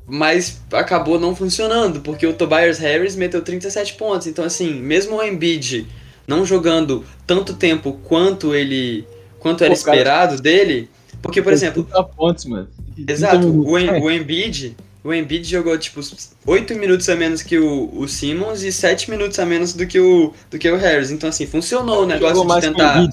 mas 0.04 0.60
acabou 0.72 1.18
não 1.20 1.34
funcionando, 1.34 2.00
porque 2.00 2.26
o 2.26 2.32
Tobias 2.32 2.78
Harris 2.78 3.14
meteu 3.14 3.40
37 3.40 3.94
pontos. 3.94 4.26
Então, 4.26 4.44
assim, 4.44 4.74
mesmo 4.74 5.16
o 5.16 5.22
Embiid 5.22 5.86
não 6.26 6.44
jogando 6.44 7.04
tanto 7.26 7.54
tempo 7.54 7.98
quanto 8.04 8.54
ele 8.54 9.06
quanto 9.38 9.62
era 9.62 9.72
Pô, 9.72 9.78
esperado 9.78 10.30
cara, 10.30 10.42
dele, 10.42 10.90
porque 11.22 11.40
por 11.40 11.52
exemplo, 11.52 11.86
pontos, 12.16 12.44
mano. 12.46 12.68
Exato, 13.06 13.46
o, 13.46 13.78
em, 13.78 13.90
o 14.02 14.10
Embiid, 14.10 14.76
o 15.04 15.12
Embiid 15.12 15.48
jogou 15.48 15.76
tipo 15.78 16.00
8 16.46 16.74
minutos 16.74 17.08
a 17.08 17.14
menos 17.14 17.42
que 17.42 17.58
o, 17.58 17.90
o 17.96 18.08
Simmons 18.08 18.62
e 18.62 18.72
7 18.72 19.10
minutos 19.10 19.38
a 19.38 19.46
menos 19.46 19.72
do 19.72 19.86
que 19.86 20.00
o 20.00 20.32
do 20.50 20.58
que 20.58 20.70
o 20.70 20.76
Harris. 20.76 21.10
Então 21.10 21.28
assim, 21.28 21.46
funcionou 21.46 22.02
o 22.02 22.06
negócio 22.06 22.46
de 22.46 22.60
tentar 22.60 23.08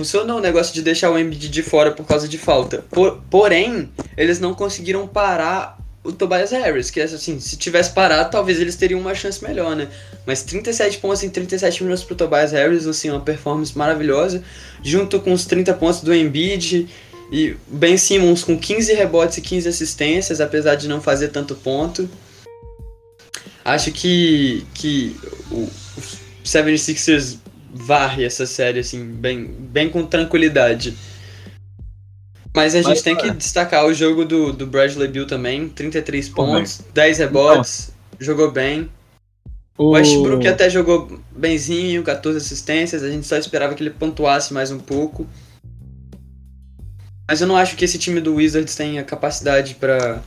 Funcionou 0.00 0.38
o 0.38 0.40
negócio 0.40 0.72
de 0.72 0.80
deixar 0.80 1.10
o 1.10 1.18
Embiid 1.18 1.50
de 1.50 1.62
fora 1.62 1.90
por 1.90 2.06
causa 2.06 2.26
de 2.26 2.38
falta. 2.38 2.82
Por, 2.90 3.20
porém, 3.28 3.90
eles 4.16 4.40
não 4.40 4.54
conseguiram 4.54 5.06
parar 5.06 5.78
o 6.02 6.12
Tobias 6.12 6.50
Harris, 6.50 6.90
que 6.90 7.00
assim, 7.00 7.38
se 7.38 7.56
tivesse 7.56 7.92
parado, 7.92 8.30
talvez 8.30 8.58
eles 8.58 8.74
teriam 8.74 9.00
uma 9.00 9.14
chance 9.14 9.42
melhor, 9.44 9.76
né? 9.76 9.88
Mas 10.26 10.42
37 10.42 10.98
pontos 10.98 11.22
em 11.22 11.28
37 11.28 11.82
minutos 11.82 12.04
pro 12.04 12.14
Tobias 12.14 12.52
Harris, 12.52 12.86
assim, 12.86 13.10
uma 13.10 13.20
performance 13.20 13.76
maravilhosa, 13.76 14.42
junto 14.82 15.20
com 15.20 15.32
os 15.32 15.44
30 15.44 15.74
pontos 15.74 16.00
do 16.00 16.14
Embiid 16.14 16.88
e 17.30 17.54
Ben 17.68 17.96
Simmons 17.98 18.42
com 18.42 18.58
15 18.58 18.94
rebotes 18.94 19.38
e 19.38 19.40
15 19.42 19.68
assistências, 19.68 20.40
apesar 20.40 20.74
de 20.74 20.88
não 20.88 21.00
fazer 21.02 21.28
tanto 21.28 21.54
ponto. 21.54 22.08
Acho 23.62 23.92
que, 23.92 24.66
que 24.72 25.14
o, 25.50 25.64
o 25.64 25.70
76ers 26.42 27.36
varre 27.72 28.24
essa 28.24 28.46
série, 28.46 28.80
assim, 28.80 29.04
bem, 29.04 29.44
bem 29.44 29.90
com 29.90 30.04
tranquilidade. 30.04 30.96
Mas 32.54 32.74
a 32.74 32.78
gente 32.78 32.88
Mas, 32.88 33.02
tem 33.02 33.16
que 33.16 33.30
destacar 33.30 33.86
o 33.86 33.94
jogo 33.94 34.24
do, 34.24 34.52
do 34.52 34.66
Bradley 34.66 35.08
Bill 35.08 35.26
também. 35.26 35.68
33 35.68 36.28
pontos, 36.30 36.80
10 36.92 37.18
rebotes, 37.18 37.92
jogou 38.18 38.50
bem. 38.50 38.90
O 39.78 39.90
Westbrook 39.90 40.46
até 40.46 40.68
jogou 40.68 41.20
benzinho, 41.30 42.02
14 42.02 42.36
assistências. 42.36 43.02
A 43.02 43.10
gente 43.10 43.26
só 43.26 43.36
esperava 43.36 43.74
que 43.74 43.82
ele 43.82 43.90
pontuasse 43.90 44.52
mais 44.52 44.70
um 44.70 44.78
pouco. 44.78 45.26
Mas 47.26 47.40
eu 47.40 47.46
não 47.46 47.56
acho 47.56 47.76
que 47.76 47.84
esse 47.84 47.96
time 47.96 48.20
do 48.20 48.34
Wizards 48.34 48.74
tenha 48.74 49.04
capacidade 49.04 49.76
para 49.76 50.20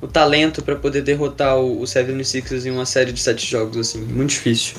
o 0.00 0.06
talento 0.06 0.62
para 0.62 0.76
poder 0.76 1.02
derrotar 1.02 1.58
o, 1.58 1.80
o 1.80 1.84
76ers 1.84 2.66
em 2.66 2.70
uma 2.70 2.86
série 2.86 3.12
de 3.12 3.20
7 3.20 3.50
jogos 3.50 3.78
assim, 3.78 4.00
muito 4.02 4.30
difícil. 4.30 4.76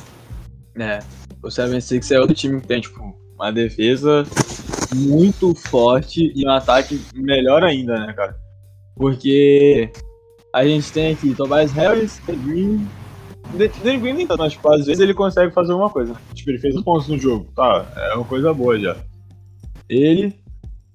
É. 0.80 1.00
O 1.44 1.50
76 1.50 2.12
é 2.12 2.20
outro 2.20 2.36
time 2.36 2.62
que 2.62 2.68
tem 2.68 2.80
tipo 2.80 3.16
uma 3.36 3.52
defesa 3.52 4.24
muito 4.94 5.56
forte 5.56 6.32
e 6.36 6.46
um 6.46 6.52
ataque 6.52 7.00
melhor 7.14 7.64
ainda, 7.64 7.98
né, 8.06 8.14
cara? 8.14 8.36
Porque 8.96 9.92
a 10.54 10.66
gente 10.66 10.92
tem 10.92 11.14
aqui 11.14 11.34
Tobias 11.34 11.72
Harris, 11.72 12.22
Green. 12.28 12.88
Danny 13.84 13.98
Green 13.98 14.14
nem 14.14 14.28
tanto, 14.28 14.40
mas 14.40 14.54
tipo, 14.54 14.72
às 14.72 14.86
vezes 14.86 15.02
ele 15.02 15.14
consegue 15.14 15.54
fazer 15.54 15.72
alguma 15.72 15.90
coisa. 15.90 16.16
Tipo, 16.34 16.52
ele 16.52 16.60
fez 16.60 16.76
os 16.76 16.84
pontos 16.84 17.08
no 17.08 17.18
jogo, 17.18 17.48
tá? 17.56 17.92
É 17.96 18.14
uma 18.16 18.26
coisa 18.26 18.54
boa 18.54 18.80
já. 18.80 18.96
Ele, 19.90 20.34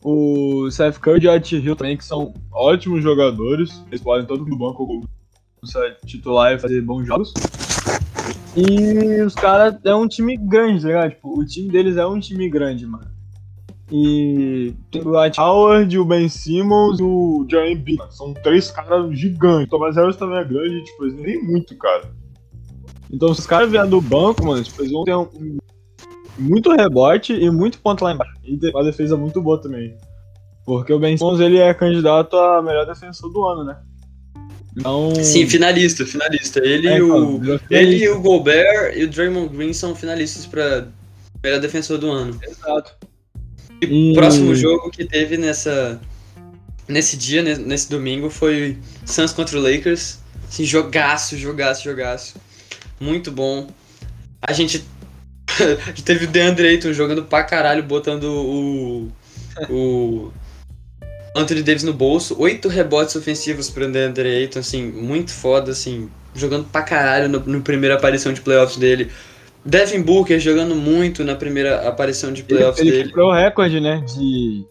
o 0.02 0.70
Seth 0.70 0.98
Curry 0.98 1.24
e 1.24 1.28
o 1.28 1.32
Art 1.32 1.52
Hill 1.52 1.76
também, 1.76 1.96
que 1.96 2.04
são 2.04 2.32
ótimos 2.52 3.02
jogadores. 3.02 3.82
Eles 3.88 4.00
podem 4.00 4.26
tanto 4.26 4.44
no 4.44 4.56
banco 4.56 5.06
titular 6.04 6.52
e 6.54 6.58
fazer 6.58 6.80
bons 6.80 7.06
jogos. 7.06 7.34
E 8.56 9.20
os 9.22 9.34
caras 9.34 9.76
é 9.84 9.94
um 9.94 10.08
time 10.08 10.36
grande, 10.36 10.82
tá 10.82 10.88
ligado? 10.88 11.10
Tipo, 11.10 11.40
o 11.40 11.44
time 11.44 11.68
deles 11.68 11.96
é 11.96 12.06
um 12.06 12.18
time 12.18 12.48
grande, 12.48 12.86
mano. 12.86 13.15
E 13.90 14.74
tem 14.90 15.00
o 15.00 15.04
Dwight 15.04 15.40
Howard, 15.40 15.98
o 15.98 16.04
Ben 16.04 16.28
Simmons 16.28 16.98
e 16.98 17.02
o 17.02 17.46
Jeremy 17.48 17.76
B. 17.76 17.96
São 18.10 18.34
três 18.34 18.70
caras 18.70 19.16
gigantes. 19.16 19.68
O 19.68 19.70
Thomas 19.70 19.96
Harris 19.96 20.16
também 20.16 20.38
é 20.38 20.44
grande, 20.44 20.84
tipo, 20.84 21.04
eles 21.04 21.14
nem 21.14 21.42
muito, 21.42 21.76
cara. 21.76 22.10
Então, 23.12 23.32
se 23.32 23.40
os 23.40 23.46
caras 23.46 23.70
vierem 23.70 23.88
do 23.88 24.00
banco, 24.00 24.44
mano, 24.44 24.62
tipo, 24.62 24.82
eles 24.82 24.90
vão 24.90 25.04
ter 25.04 25.14
um, 25.14 25.22
um, 25.22 25.58
muito 26.36 26.72
rebote 26.72 27.32
e 27.32 27.48
muito 27.48 27.78
ponto 27.78 28.02
lá 28.02 28.12
embaixo. 28.12 28.34
E 28.44 28.58
uma 28.70 28.82
defesa 28.82 29.16
muito 29.16 29.40
boa 29.40 29.60
também. 29.60 29.96
Porque 30.64 30.92
o 30.92 30.98
Ben 30.98 31.16
Simmons, 31.16 31.38
ele 31.38 31.58
é 31.58 31.72
candidato 31.72 32.36
a 32.36 32.60
melhor 32.60 32.84
defensor 32.86 33.32
do 33.32 33.44
ano, 33.44 33.64
né? 33.64 33.78
Então... 34.76 35.14
Sim, 35.22 35.46
finalista, 35.46 36.04
finalista. 36.04 36.58
Ele, 36.58 36.88
é, 36.88 37.00
o, 37.00 37.40
ele 37.70 38.04
e 38.04 38.08
o 38.08 38.20
Gobert 38.20 38.96
e 38.96 39.04
o 39.04 39.08
Draymond 39.08 39.56
Green 39.56 39.72
são 39.72 39.94
finalistas 39.94 40.44
para 40.44 40.88
melhor 41.42 41.60
defensor 41.60 41.98
do 41.98 42.10
ano. 42.10 42.36
Exato. 42.42 42.96
E 43.80 44.12
o 44.12 44.14
próximo 44.14 44.54
jogo 44.54 44.90
que 44.90 45.04
teve 45.04 45.36
nessa 45.36 46.00
nesse 46.88 47.16
dia, 47.16 47.42
nesse 47.42 47.90
domingo, 47.90 48.30
foi 48.30 48.78
Suns 49.04 49.32
contra 49.32 49.58
o 49.58 49.62
Lakers. 49.62 50.18
Assim, 50.48 50.64
jogaço, 50.64 51.36
jogaço, 51.36 51.84
jogaço. 51.84 52.34
Muito 53.00 53.30
bom. 53.30 53.68
A 54.40 54.52
gente 54.52 54.84
teve 56.04 56.26
o 56.26 56.28
DeAndre 56.28 56.68
Ayton 56.68 56.92
jogando 56.92 57.24
pra 57.24 57.42
caralho, 57.42 57.82
botando 57.82 58.24
o, 58.24 59.12
o 59.68 60.32
Anthony 61.34 61.62
Davis 61.62 61.82
no 61.82 61.92
bolso. 61.92 62.36
Oito 62.38 62.68
rebotes 62.68 63.16
ofensivos 63.16 63.68
pro 63.68 63.90
DeAndre 63.90 64.28
Ayton, 64.28 64.60
assim, 64.60 64.84
muito 64.84 65.32
foda, 65.32 65.72
assim, 65.72 66.08
jogando 66.34 66.66
pra 66.70 66.82
caralho 66.82 67.28
no, 67.28 67.40
no 67.40 67.60
primeira 67.62 67.96
aparição 67.96 68.32
de 68.32 68.40
playoffs 68.40 68.78
dele. 68.78 69.10
Devin 69.66 70.00
Booker 70.02 70.38
jogando 70.38 70.76
muito 70.76 71.24
na 71.24 71.34
primeira 71.34 71.88
aparição 71.88 72.32
de 72.32 72.42
playoffs 72.44 72.80
ele, 72.80 72.88
ele 72.88 72.96
dele. 72.98 73.08
quebrou 73.08 73.30
o 73.30 73.34
recorde, 73.34 73.80
né? 73.80 74.02
De, 74.14 74.64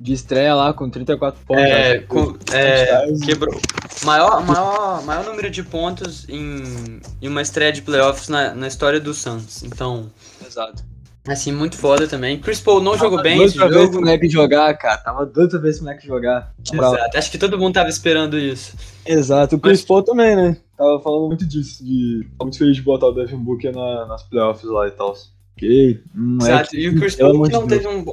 de 0.00 0.12
estreia 0.12 0.54
lá 0.54 0.72
com 0.72 0.88
34 0.88 1.40
pontos. 1.44 1.64
É, 1.64 1.98
com, 2.00 2.36
é 2.52 3.06
quebrou. 3.26 3.60
Maior, 4.04 4.46
maior, 4.46 5.04
maior 5.04 5.24
número 5.24 5.50
de 5.50 5.62
pontos 5.64 6.24
em, 6.28 7.00
em 7.20 7.28
uma 7.28 7.42
estreia 7.42 7.72
de 7.72 7.82
playoffs 7.82 8.28
na, 8.28 8.54
na 8.54 8.68
história 8.68 9.00
do 9.00 9.12
Suns. 9.12 9.64
Então. 9.64 10.08
Exato. 10.46 10.84
Assim, 11.26 11.52
muito 11.52 11.76
foda 11.76 12.06
também. 12.06 12.38
Chris 12.38 12.60
Paul 12.60 12.80
não 12.80 12.92
tava 12.92 13.04
jogou 13.04 13.22
bem 13.22 13.42
esse 13.42 13.56
jogo. 13.56 13.74
Vez 13.74 13.90
moleque 13.90 14.28
jogar, 14.30 14.72
cara. 14.78 14.96
Tava 14.98 15.26
doido 15.26 15.50
pra 15.50 15.58
ver 15.58 15.70
esse 15.70 15.82
moleque 15.82 16.06
jogar. 16.06 16.54
Exato. 16.72 17.18
Acho 17.18 17.30
que 17.30 17.36
todo 17.36 17.58
mundo 17.58 17.74
tava 17.74 17.90
esperando 17.90 18.38
isso. 18.38 18.74
Exato. 19.04 19.56
O 19.56 19.60
Chris 19.60 19.80
Mas... 19.80 19.86
Paul 19.86 20.02
também, 20.02 20.34
né? 20.34 20.56
Tava 20.78 21.00
falando 21.00 21.26
muito 21.26 21.44
disso. 21.44 21.84
De... 21.84 22.22
Tava 22.38 22.44
muito 22.44 22.58
feliz 22.58 22.76
de 22.76 22.82
botar 22.82 23.08
o 23.08 23.12
Devin 23.12 23.36
Booker 23.36 23.72
na, 23.74 24.06
nas 24.06 24.22
playoffs 24.22 24.70
lá 24.70 24.86
e 24.88 24.92
tal. 24.92 25.14
Ok. 25.56 26.00
Exato. 26.40 26.76
E 26.76 26.88
o 26.88 26.98
Chris 26.98 27.16
Paul 27.16 27.42
que 27.42 27.52
não 27.52 27.66
teve 27.66 27.88
um... 27.88 28.04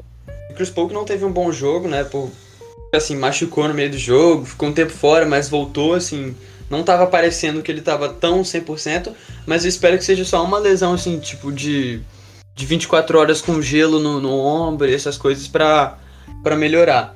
Chris 0.56 0.70
Paul 0.70 0.88
que 0.88 0.94
não 0.94 1.06
teve 1.06 1.24
um 1.24 1.32
bom 1.32 1.52
jogo, 1.52 1.88
né? 1.88 2.04
Por... 2.04 2.30
Assim, 2.94 3.16
machucou 3.16 3.68
no 3.68 3.74
meio 3.74 3.92
do 3.92 3.98
jogo. 3.98 4.46
Ficou 4.46 4.70
um 4.70 4.74
tempo 4.74 4.92
fora, 4.92 5.26
mas 5.26 5.48
voltou, 5.48 5.94
assim... 5.94 6.36
Não 6.68 6.82
tava 6.82 7.06
parecendo 7.06 7.62
que 7.62 7.72
ele 7.72 7.82
tava 7.82 8.10
tão 8.10 8.42
100%, 8.42 9.14
mas 9.46 9.64
eu 9.64 9.70
espero 9.70 10.00
que 10.00 10.04
seja 10.04 10.26
só 10.26 10.44
uma 10.44 10.58
lesão, 10.58 10.94
assim, 10.94 11.20
tipo, 11.20 11.52
de 11.52 12.02
de 12.56 12.66
24 12.66 13.20
horas 13.20 13.42
com 13.42 13.62
gelo 13.62 14.00
no, 14.00 14.22
no 14.22 14.32
ombro, 14.32 14.90
essas 14.90 15.18
coisas 15.18 15.48
para 15.48 15.98
melhorar. 16.58 17.16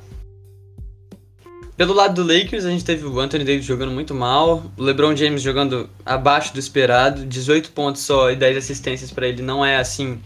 Pelo 1.80 1.94
lado 1.94 2.22
do 2.22 2.30
Lakers, 2.30 2.66
a 2.66 2.72
gente 2.72 2.84
teve 2.84 3.06
o 3.06 3.20
Anthony 3.22 3.46
Davis 3.46 3.64
jogando 3.64 3.94
muito 3.94 4.14
mal, 4.14 4.70
o 4.76 4.84
LeBron 4.84 5.16
James 5.16 5.42
jogando 5.42 5.90
abaixo 6.06 6.52
do 6.52 6.60
esperado, 6.60 7.26
18 7.26 7.72
pontos 7.72 8.02
só 8.02 8.30
e 8.30 8.36
10 8.36 8.58
assistências 8.58 9.12
para 9.12 9.30
ele 9.30 9.42
não 9.42 9.64
é 9.66 9.78
assim 9.78 10.20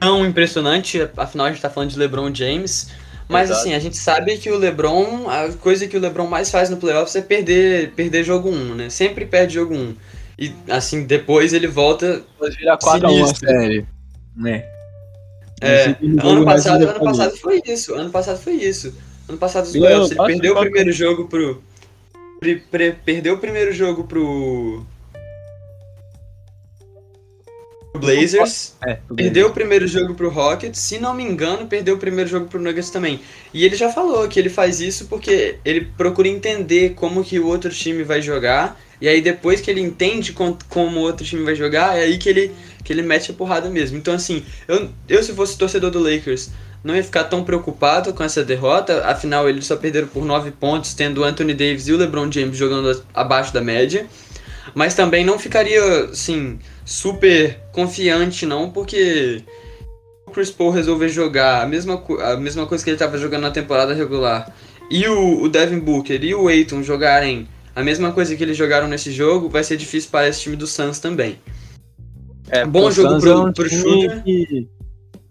tão 0.00 0.24
impressionante, 0.24 1.06
afinal 1.18 1.44
a 1.44 1.52
gente 1.52 1.60
tá 1.60 1.68
falando 1.68 1.90
de 1.90 1.98
LeBron 1.98 2.34
James. 2.34 2.88
Mas 3.28 3.50
Exato. 3.50 3.60
assim, 3.60 3.74
a 3.74 3.78
gente 3.78 3.98
sabe 3.98 4.38
que 4.38 4.50
o 4.50 4.56
LeBron, 4.56 5.28
a 5.28 5.52
coisa 5.52 5.86
que 5.86 5.98
o 5.98 6.00
LeBron 6.00 6.26
mais 6.26 6.50
faz 6.50 6.70
no 6.70 6.78
playoffs 6.78 7.14
é 7.14 7.20
perder, 7.20 7.90
perder 7.90 8.24
jogo 8.24 8.48
1, 8.48 8.74
né? 8.74 8.88
Sempre 8.88 9.26
perde 9.26 9.52
jogo 9.52 9.74
1. 9.74 9.94
E 10.38 10.54
assim, 10.70 11.04
depois 11.04 11.52
ele 11.52 11.66
volta. 11.66 12.22
Depois 12.32 12.56
vira 12.56 12.78
4 12.78 13.06
a 13.06 13.10
1 13.12 13.24
a 13.24 13.34
série 13.34 13.86
né? 14.34 14.64
É, 15.60 15.94
ano 16.22 16.46
passado, 16.46 16.88
ano 16.88 17.00
passado 17.00 17.36
foi 17.36 17.60
isso. 17.66 17.94
Ano 17.94 18.08
passado 18.08 18.38
foi 18.38 18.54
isso. 18.54 18.94
Ano 19.28 19.38
passado 19.38 19.66
os 19.66 19.74
ele 19.74 20.14
perdeu 20.26 20.54
o 20.54 20.60
primeiro 20.60 20.90
jogo 20.90 21.28
pro. 21.28 21.62
Pre, 22.40 22.56
pre, 22.56 22.92
perdeu 23.04 23.34
o 23.34 23.38
primeiro 23.38 23.72
jogo 23.72 24.04
pro. 24.04 24.86
Blazers. 27.98 28.76
É, 28.86 28.98
perdeu 29.14 29.48
o 29.48 29.52
primeiro 29.52 29.86
jogo 29.86 30.14
pro 30.14 30.30
Rockets. 30.30 30.80
Se 30.80 30.98
não 30.98 31.14
me 31.14 31.24
engano, 31.24 31.66
perdeu 31.66 31.96
o 31.96 31.98
primeiro 31.98 32.30
jogo 32.30 32.46
pro 32.46 32.60
Nuggets 32.60 32.90
também. 32.90 33.20
E 33.52 33.64
ele 33.64 33.76
já 33.76 33.90
falou 33.90 34.28
que 34.28 34.38
ele 34.38 34.48
faz 34.48 34.80
isso 34.80 35.06
porque 35.06 35.56
ele 35.64 35.88
procura 35.96 36.28
entender 36.28 36.94
como 36.94 37.24
que 37.24 37.38
o 37.38 37.46
outro 37.46 37.70
time 37.70 38.02
vai 38.04 38.22
jogar. 38.22 38.80
E 39.00 39.08
aí 39.08 39.20
depois 39.20 39.60
que 39.60 39.70
ele 39.70 39.80
entende 39.80 40.32
com, 40.32 40.56
como 40.68 40.98
o 40.98 41.02
outro 41.02 41.24
time 41.24 41.44
vai 41.44 41.54
jogar, 41.54 41.96
é 41.96 42.02
aí 42.02 42.18
que 42.18 42.28
ele, 42.28 42.52
que 42.84 42.92
ele 42.92 43.02
mete 43.02 43.30
a 43.30 43.34
porrada 43.34 43.68
mesmo. 43.68 43.96
Então 43.96 44.14
assim, 44.14 44.44
eu, 44.66 44.90
eu 45.08 45.22
se 45.22 45.32
fosse 45.34 45.56
torcedor 45.56 45.90
do 45.90 46.00
Lakers, 46.00 46.50
não 46.88 46.96
ia 46.96 47.04
ficar 47.04 47.24
tão 47.24 47.44
preocupado 47.44 48.14
com 48.14 48.24
essa 48.24 48.42
derrota, 48.42 49.04
afinal 49.04 49.46
eles 49.46 49.66
só 49.66 49.76
perderam 49.76 50.08
por 50.08 50.24
9 50.24 50.52
pontos, 50.52 50.94
tendo 50.94 51.20
o 51.20 51.24
Anthony 51.24 51.52
Davis 51.52 51.86
e 51.86 51.92
o 51.92 51.98
LeBron 51.98 52.32
James 52.32 52.56
jogando 52.56 53.04
abaixo 53.12 53.52
da 53.52 53.60
média. 53.60 54.06
Mas 54.74 54.94
também 54.94 55.22
não 55.22 55.38
ficaria, 55.38 56.04
assim, 56.04 56.58
super 56.86 57.60
confiante 57.72 58.46
não, 58.46 58.70
porque 58.70 59.42
o 60.26 60.30
Chris 60.30 60.50
Paul 60.50 60.70
resolver 60.70 61.10
jogar 61.10 61.62
a 61.62 61.66
mesma, 61.66 62.02
a 62.22 62.36
mesma 62.38 62.64
coisa 62.66 62.82
que 62.82 62.88
ele 62.88 62.94
estava 62.94 63.18
jogando 63.18 63.42
na 63.42 63.50
temporada 63.50 63.92
regular 63.92 64.50
e 64.90 65.06
o, 65.06 65.42
o 65.42 65.48
Devin 65.50 65.80
Booker 65.80 66.24
e 66.24 66.34
o 66.34 66.48
Aiton 66.48 66.82
jogarem 66.82 67.46
a 67.76 67.82
mesma 67.82 68.12
coisa 68.12 68.34
que 68.34 68.42
eles 68.42 68.56
jogaram 68.56 68.88
nesse 68.88 69.12
jogo, 69.12 69.50
vai 69.50 69.62
ser 69.62 69.76
difícil 69.76 70.10
para 70.10 70.26
esse 70.26 70.40
time 70.40 70.56
do 70.56 70.66
Suns 70.66 70.98
também. 70.98 71.38
É, 72.48 72.64
bom 72.64 72.90
jogo 72.90 73.20
pro, 73.20 73.30
é 73.30 73.36
um 73.36 73.52
pro 73.52 73.68
Shooter. 73.68 74.22
Que, 74.22 74.66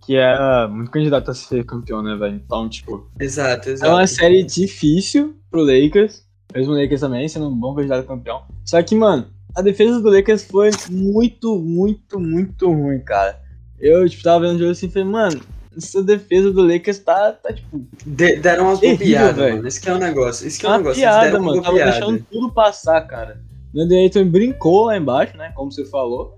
que 0.07 0.15
é 0.15 0.67
muito 0.67 0.89
candidato 0.89 1.29
a 1.29 1.33
ser 1.33 1.65
campeão, 1.65 2.01
né, 2.01 2.15
velho? 2.15 2.41
Então, 2.43 2.69
tipo. 2.69 3.05
Exato, 3.19 3.69
exato. 3.69 3.91
É 3.91 3.93
uma 3.93 4.07
série 4.07 4.41
difícil 4.41 5.35
pro 5.51 5.61
Lakers. 5.61 6.25
Mesmo 6.55 6.71
o 6.71 6.81
Lakers 6.81 7.01
também, 7.01 7.27
sendo 7.27 7.49
um 7.49 7.53
bom 7.53 7.75
candidato 7.75 8.05
a 8.05 8.07
campeão. 8.07 8.43
Só 8.63 8.81
que, 8.81 8.95
mano, 8.95 9.27
a 9.53 9.61
defesa 9.61 9.99
do 9.99 10.09
Lakers 10.09 10.45
foi 10.45 10.71
muito, 10.89 11.59
muito, 11.59 12.21
muito 12.21 12.71
ruim, 12.71 12.99
cara. 13.01 13.37
Eu, 13.77 14.07
tipo, 14.07 14.23
tava 14.23 14.47
vendo 14.47 14.55
o 14.55 14.59
jogo 14.59 14.71
assim 14.71 14.85
e 14.85 14.89
falei, 14.89 15.09
mano, 15.09 15.41
essa 15.75 16.01
defesa 16.01 16.53
do 16.53 16.65
Lakers 16.65 16.99
tá, 16.99 17.33
tá 17.33 17.51
tipo. 17.51 17.85
De, 18.05 18.37
deram 18.37 18.67
umas 18.67 18.79
bobeadas, 18.79 19.55
mano. 19.55 19.67
Esse 19.67 19.81
que 19.81 19.89
é 19.89 19.93
o 19.93 19.97
um 19.97 19.99
negócio. 19.99 20.47
Esse 20.47 20.57
que 20.57 20.65
é 20.65 20.69
o 20.69 20.71
um 20.71 20.77
negócio. 20.77 21.01
Piada, 21.01 21.37
mano. 21.37 21.61
Tava 21.61 21.75
deixando 21.75 22.25
tudo 22.31 22.49
passar, 22.53 23.01
cara. 23.01 23.41
O 23.75 23.81
Andy 23.81 23.93
Ayton 23.93 24.23
brincou 24.23 24.85
lá 24.85 24.97
embaixo, 24.97 25.35
né? 25.35 25.51
Como 25.53 25.69
você 25.69 25.83
falou. 25.83 26.36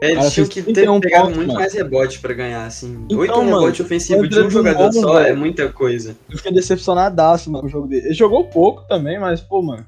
É, 0.00 0.12
eles 0.12 0.32
tinham 0.32 0.48
que 0.48 0.62
ter 0.62 0.88
um 0.88 0.98
pegado 0.98 1.26
ponto, 1.26 1.36
muito 1.36 1.48
mano. 1.48 1.60
mais 1.60 1.74
rebote 1.74 2.20
pra 2.20 2.32
ganhar, 2.32 2.64
assim. 2.64 3.04
Então, 3.04 3.18
Oito 3.18 3.40
rebote 3.40 3.82
ofensivo 3.82 4.26
de 4.26 4.40
um 4.40 4.50
jogador 4.50 4.84
novo, 4.84 5.00
só 5.00 5.14
velho. 5.14 5.26
é 5.26 5.32
muita 5.34 5.68
coisa. 5.68 6.16
Eu 6.30 6.38
fiquei 6.38 6.52
decepcionadaço, 6.52 7.50
mano, 7.50 7.62
com 7.62 7.66
o 7.68 7.70
jogo 7.70 7.86
dele. 7.86 8.06
Ele 8.06 8.14
jogou 8.14 8.44
pouco 8.44 8.82
também, 8.88 9.18
mas, 9.18 9.40
pô, 9.40 9.60
mano. 9.60 9.84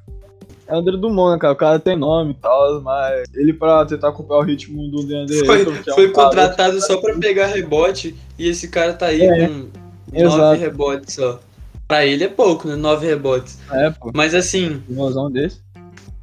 É 0.68 0.75
o 0.75 0.79
André 0.79 0.96
Dumont, 0.96 1.33
né, 1.33 1.38
cara? 1.38 1.53
O 1.53 1.57
cara 1.57 1.79
tem 1.79 1.96
nome 1.96 2.33
e 2.33 2.35
tal, 2.35 2.81
mas 2.83 3.25
ele 3.35 3.53
pra 3.53 3.85
tentar 3.85 4.09
acompanhar 4.09 4.40
o 4.40 4.44
ritmo 4.44 4.88
do 4.90 5.05
Deandre 5.05 5.44
Foi, 5.44 5.62
é 5.62 5.94
foi 5.94 6.09
um 6.09 6.12
contratado 6.12 6.81
só 6.81 7.01
pra 7.01 7.14
pegar 7.18 7.46
rebote 7.46 8.14
e 8.38 8.48
esse 8.48 8.68
cara 8.68 8.92
tá 8.92 9.07
aí 9.07 9.22
é, 9.22 9.48
com 9.48 9.68
exato. 10.12 10.37
nove 10.37 10.59
rebotes 10.59 11.14
só. 11.14 11.40
Pra 11.88 12.07
ele 12.07 12.25
é 12.25 12.29
pouco, 12.29 12.68
né? 12.68 12.77
Nove 12.77 13.07
rebotes. 13.07 13.59
É, 13.70 13.90
pô. 13.90 14.12
Mas 14.14 14.35
assim. 14.35 14.83
Um 14.88 15.31
desse. 15.31 15.62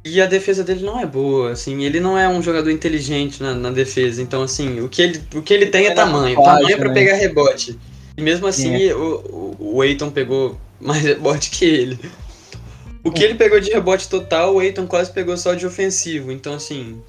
E 0.04 0.20
a 0.20 0.26
defesa 0.26 0.64
dele 0.64 0.82
não 0.82 0.98
é 0.98 1.04
boa, 1.04 1.52
assim, 1.52 1.84
ele 1.84 2.00
não 2.00 2.16
é 2.16 2.26
um 2.26 2.42
jogador 2.42 2.70
inteligente 2.70 3.42
na, 3.42 3.54
na 3.54 3.70
defesa, 3.70 4.22
então 4.22 4.42
assim, 4.42 4.80
o 4.80 4.88
que 4.88 5.02
ele, 5.02 5.22
o 5.34 5.42
que 5.42 5.52
ele 5.52 5.66
tem 5.66 5.86
é, 5.86 5.90
é 5.90 5.94
tamanho, 5.94 6.42
tamanho 6.42 6.70
é 6.70 6.76
pra 6.76 6.88
né? 6.88 6.94
pegar 6.94 7.16
rebote. 7.16 7.78
E 8.16 8.22
mesmo 8.22 8.46
assim, 8.46 8.88
é. 8.88 8.94
o, 8.94 9.56
o 9.58 9.82
Aiton 9.82 10.10
pegou 10.10 10.58
mais 10.80 11.02
rebote 11.02 11.50
que 11.50 11.64
ele. 11.64 11.98
O 13.02 13.10
que 13.10 13.22
ele 13.24 13.34
pegou 13.34 13.58
de 13.60 13.70
rebote 13.70 14.08
total, 14.08 14.54
o 14.54 14.58
Aiton 14.58 14.86
quase 14.86 15.10
pegou 15.10 15.36
só 15.36 15.54
de 15.54 15.66
ofensivo. 15.66 16.30
Então, 16.30 16.54
assim, 16.54 17.02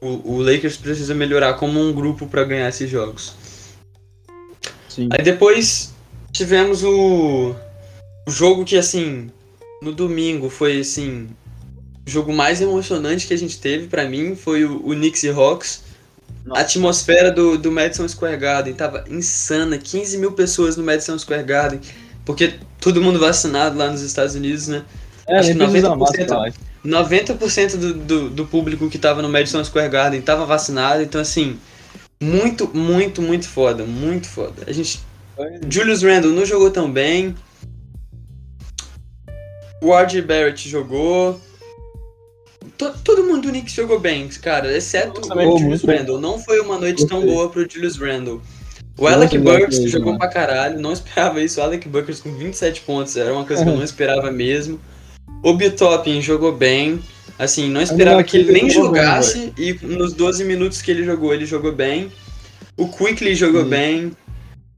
o, 0.00 0.34
o 0.34 0.42
Lakers 0.42 0.76
precisa 0.76 1.14
melhorar 1.14 1.54
como 1.54 1.80
um 1.80 1.92
grupo 1.92 2.26
para 2.26 2.44
ganhar 2.44 2.68
esses 2.68 2.88
jogos. 2.88 3.34
Sim. 4.88 5.08
Aí 5.10 5.22
depois 5.24 5.94
tivemos 6.30 6.84
o, 6.84 7.54
o 8.26 8.30
jogo 8.30 8.64
que, 8.64 8.76
assim, 8.76 9.30
no 9.80 9.92
domingo 9.92 10.48
foi, 10.48 10.80
assim, 10.80 11.28
o 12.06 12.10
jogo 12.10 12.32
mais 12.32 12.60
emocionante 12.60 13.26
que 13.26 13.34
a 13.34 13.38
gente 13.38 13.58
teve 13.58 13.86
para 13.86 14.04
mim 14.08 14.34
foi 14.34 14.64
o, 14.64 14.76
o 14.86 14.90
Knicks 14.94 15.22
e 15.22 15.28
Hawks. 15.28 15.82
Nossa. 16.44 16.60
A 16.60 16.64
atmosfera 16.64 17.30
do, 17.30 17.56
do 17.56 17.70
Madison 17.70 18.08
Square 18.08 18.36
Garden 18.36 18.74
tava 18.74 19.04
insana, 19.08 19.78
15 19.78 20.18
mil 20.18 20.32
pessoas 20.32 20.76
no 20.76 20.82
Madison 20.82 21.16
Square 21.16 21.44
Garden, 21.44 21.80
porque 22.24 22.54
todo 22.80 23.00
mundo 23.00 23.18
vacinado 23.20 23.78
lá 23.78 23.88
nos 23.88 24.02
Estados 24.02 24.34
Unidos, 24.34 24.66
né? 24.66 24.84
É, 25.28 25.38
Acho 25.38 25.52
que 25.52 25.58
90%, 25.58 26.54
90 26.82 27.34
do, 27.76 27.94
do, 27.94 28.30
do 28.30 28.46
público 28.46 28.90
que 28.90 28.98
tava 28.98 29.22
no 29.22 29.28
Madison 29.28 29.62
Square 29.62 29.88
Garden 29.88 30.20
tava 30.20 30.44
vacinado, 30.44 31.02
então 31.02 31.20
assim, 31.20 31.56
muito, 32.20 32.68
muito, 32.74 33.22
muito 33.22 33.48
foda, 33.48 33.84
muito 33.84 34.28
foda. 34.28 34.64
A 34.66 34.72
gente. 34.72 35.00
Julius 35.68 36.02
Randle 36.02 36.32
não 36.32 36.44
jogou 36.44 36.70
tão 36.70 36.90
bem. 36.90 37.34
O 39.80 39.92
R.J. 39.92 40.22
Barrett 40.22 40.68
jogou. 40.68 41.40
Todo, 42.76 42.98
todo 43.02 43.24
mundo 43.24 43.42
do 43.42 43.48
Knicks 43.50 43.74
jogou 43.74 44.00
bem, 44.00 44.28
cara, 44.28 44.76
exceto 44.76 45.20
o 45.20 45.58
Julius 45.58 45.82
Randle. 45.84 46.20
Não 46.20 46.38
foi 46.38 46.60
uma 46.60 46.78
noite 46.78 47.06
tão 47.06 47.24
boa 47.24 47.48
pro 47.48 47.68
Julius 47.68 47.96
Randle. 47.96 48.42
O 48.98 49.06
Alec 49.06 49.36
Burks 49.38 49.90
jogou 49.90 50.18
pra 50.18 50.28
caralho, 50.28 50.78
não 50.78 50.92
esperava 50.92 51.42
isso. 51.42 51.60
O 51.60 51.62
Alec 51.62 51.88
Burks 51.88 52.20
com 52.20 52.32
27 52.34 52.82
pontos, 52.82 53.16
era 53.16 53.32
uma 53.32 53.44
coisa 53.44 53.64
que 53.64 53.70
eu 53.70 53.76
não 53.76 53.84
esperava 53.84 54.30
mesmo. 54.30 54.80
O 55.42 55.54
Bitopin 55.54 56.20
jogou 56.20 56.52
bem. 56.52 57.00
Assim, 57.38 57.68
não 57.70 57.80
esperava 57.80 58.22
que 58.22 58.36
ele 58.36 58.52
nem 58.52 58.70
jogasse. 58.70 59.52
E 59.58 59.72
nos 59.82 60.12
12 60.12 60.44
minutos 60.44 60.82
que 60.82 60.90
ele 60.90 61.04
jogou, 61.04 61.32
ele 61.32 61.46
jogou 61.46 61.72
bem. 61.72 62.12
O 62.76 62.88
Quickly 62.88 63.34
jogou 63.34 63.64
Sim. 63.64 63.70
bem. 63.70 64.12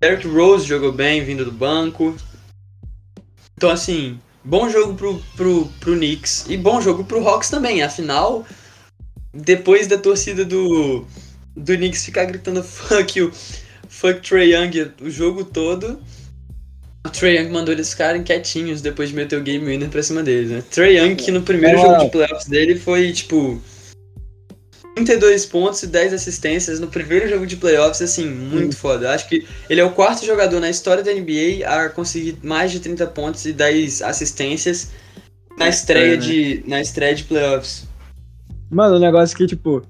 Derrick 0.00 0.26
Rose 0.26 0.66
jogou 0.66 0.92
bem, 0.92 1.24
vindo 1.24 1.44
do 1.44 1.52
banco. 1.52 2.14
Então, 3.56 3.70
assim, 3.70 4.18
bom 4.44 4.68
jogo 4.68 4.94
pro, 4.94 5.22
pro, 5.36 5.66
pro 5.80 5.96
Knicks. 5.96 6.46
E 6.48 6.56
bom 6.56 6.80
jogo 6.80 7.04
pro 7.04 7.26
Hawks 7.26 7.50
também. 7.50 7.82
Afinal, 7.82 8.46
depois 9.32 9.86
da 9.86 9.98
torcida 9.98 10.44
do, 10.44 11.04
do 11.56 11.76
Knicks 11.76 12.04
ficar 12.04 12.24
gritando 12.26 12.62
fuck 12.64 13.18
you, 13.18 13.32
fuck 13.88 14.20
Trey 14.20 14.54
Young 14.54 14.92
o 15.00 15.10
jogo 15.10 15.44
todo 15.44 16.00
o 17.06 17.10
Trae 17.10 17.36
Young 17.36 17.50
mandou 17.50 17.74
eles 17.74 17.90
ficarem 17.90 18.22
quietinhos 18.22 18.80
depois 18.80 19.10
de 19.10 19.14
meter 19.14 19.38
o 19.38 19.42
game 19.42 19.66
winner 19.66 19.90
pra 19.90 20.02
cima 20.02 20.22
deles, 20.22 20.50
né? 20.50 20.64
Trae 20.70 20.96
Young, 20.96 21.14
que 21.16 21.30
no 21.30 21.42
primeiro 21.42 21.78
jogo 21.78 22.04
de 22.04 22.10
playoffs 22.10 22.46
dele 22.46 22.76
foi, 22.76 23.12
tipo, 23.12 23.60
32 24.94 25.46
pontos 25.46 25.82
e 25.82 25.86
10 25.88 26.12
assistências 26.12 26.78
no 26.78 26.86
primeiro 26.86 27.28
jogo 27.28 27.46
de 27.46 27.56
playoffs, 27.56 28.00
assim, 28.00 28.28
muito 28.28 28.76
foda. 28.76 29.12
Acho 29.12 29.28
que 29.28 29.46
ele 29.68 29.80
é 29.80 29.84
o 29.84 29.90
quarto 29.90 30.24
jogador 30.24 30.60
na 30.60 30.70
história 30.70 31.02
da 31.02 31.12
NBA 31.12 31.66
a 31.66 31.88
conseguir 31.88 32.38
mais 32.42 32.70
de 32.70 32.80
30 32.80 33.06
pontos 33.08 33.44
e 33.44 33.52
10 33.52 34.02
assistências 34.02 34.92
na 35.58 35.68
estreia, 35.68 36.14
é, 36.14 36.16
né? 36.16 36.22
de, 36.22 36.64
na 36.66 36.80
estreia 36.80 37.14
de 37.14 37.24
playoffs. 37.24 37.86
Mano, 38.70 38.96
o 38.96 39.00
negócio 39.00 39.36
que, 39.36 39.46
tipo, 39.46 39.82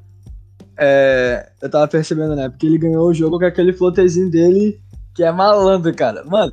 é, 0.78 1.50
eu 1.60 1.70
tava 1.70 1.86
percebendo, 1.86 2.34
né? 2.34 2.48
Porque 2.48 2.66
ele 2.66 2.78
ganhou 2.78 3.08
o 3.08 3.14
jogo 3.14 3.38
com 3.38 3.44
aquele 3.44 3.72
flotezinho 3.72 4.30
dele 4.30 4.80
que 5.14 5.22
é 5.22 5.30
malandro, 5.30 5.94
cara. 5.94 6.24
Mano, 6.24 6.52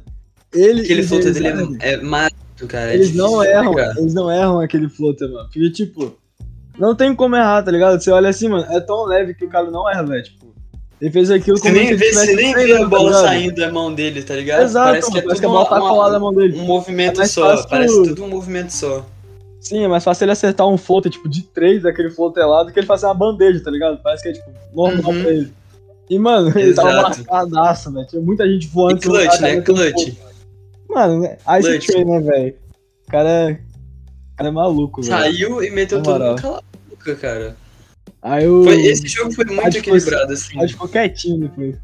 ele, 0.53 0.81
aquele 0.81 1.03
floater 1.03 1.33
dele 1.33 1.77
é, 1.79 1.93
é 1.93 1.97
mato, 1.97 2.35
cara. 2.67 2.91
É 2.91 2.95
eles 2.95 3.13
não 3.15 3.43
erram, 3.43 3.73
eles 3.97 4.13
não 4.13 4.31
erram 4.31 4.59
aquele 4.59 4.87
floater, 4.89 5.29
mano. 5.29 5.45
Porque, 5.45 5.69
tipo, 5.71 6.15
não 6.77 6.95
tem 6.95 7.13
como 7.15 7.35
errar, 7.35 7.63
tá 7.63 7.71
ligado? 7.71 7.99
Você 7.99 8.11
olha 8.11 8.29
assim, 8.29 8.47
mano, 8.47 8.65
é 8.69 8.79
tão 8.79 9.05
leve 9.05 9.33
que 9.33 9.45
o 9.45 9.49
cara 9.49 9.69
não 9.69 9.89
erra, 9.89 10.03
velho. 10.03 10.23
Tipo, 10.23 10.51
ele 11.01 11.11
fez 11.11 11.31
aquilo 11.31 11.57
você 11.57 11.71
nem 11.71 11.95
vê, 11.95 12.13
Você 12.13 12.35
nem 12.35 12.53
vê 12.53 12.73
a 12.73 12.87
bola 12.87 13.11
tá 13.11 13.21
saindo 13.21 13.55
da 13.55 13.71
mão 13.71 13.93
dele, 13.93 14.21
tá 14.21 14.35
ligado? 14.35 14.63
Exato, 14.63 14.87
parece 14.87 15.09
mano, 15.09 15.13
que, 15.13 15.19
é 15.19 15.21
parece 15.23 15.41
que 15.41 15.45
a 15.45 15.49
bola 15.49 15.65
tá 15.65 15.79
colada 15.79 16.13
na 16.13 16.19
mão 16.19 16.33
dele. 16.33 16.59
Um 16.59 16.65
movimento 16.65 17.21
é 17.21 17.25
só, 17.25 17.49
fácil... 17.49 17.69
parece 17.69 18.03
tudo 18.03 18.23
um 18.23 18.29
movimento 18.29 18.69
só. 18.69 19.05
Sim, 19.59 19.83
é 19.83 19.87
mais 19.87 20.03
fácil 20.03 20.25
ele 20.25 20.31
acertar 20.31 20.67
um 20.67 20.77
floater, 20.77 21.11
tipo, 21.11 21.27
de 21.27 21.43
três 21.43 21.83
daquele 21.83 22.09
floater 22.09 22.47
lá 22.47 22.63
do 22.63 22.71
que 22.71 22.79
ele 22.79 22.87
fazer 22.87 23.05
uma 23.07 23.13
bandeja, 23.13 23.63
tá 23.63 23.71
ligado? 23.71 23.99
Parece 24.01 24.23
que 24.23 24.29
é, 24.29 24.33
tipo, 24.33 24.51
normal 24.73 25.11
uhum. 25.11 25.21
pra 25.21 25.31
ele. 25.31 25.53
E, 26.09 26.19
mano, 26.19 26.49
Exato. 26.57 26.59
ele 26.59 26.73
tava 26.73 27.01
marcadaço, 27.01 27.91
velho. 27.91 28.07
Tinha 28.07 28.21
muita 28.21 28.47
gente 28.47 28.67
voando. 28.67 28.97
E 28.97 29.01
clutch, 29.01 29.39
né? 29.39 29.61
Clutch. 29.61 30.17
Mano, 30.89 31.25
Ice 31.59 31.87
Train, 31.87 32.05
né, 32.05 32.19
velho? 32.19 32.55
O 33.07 33.11
cara, 33.11 33.59
cara 34.41 34.47
é 34.47 34.51
maluco, 34.51 35.01
velho. 35.01 35.13
Saiu 35.13 35.63
e 35.63 35.69
meteu 35.69 36.01
todo 36.01 36.23
mundo 36.23 36.41
cala 36.41 36.63
boca, 36.89 37.15
cara. 37.15 37.55
Aí 38.21 38.47
o... 38.47 38.63
Foi, 38.63 38.85
esse 38.85 39.07
jogo 39.07 39.31
foi 39.31 39.45
muito 39.45 39.77
equilibrado, 39.77 40.33
assim. 40.33 40.57
Acho 40.57 40.67
que 40.67 40.73
ficou 40.73 40.87
quietinho 40.87 41.39
depois. 41.39 41.75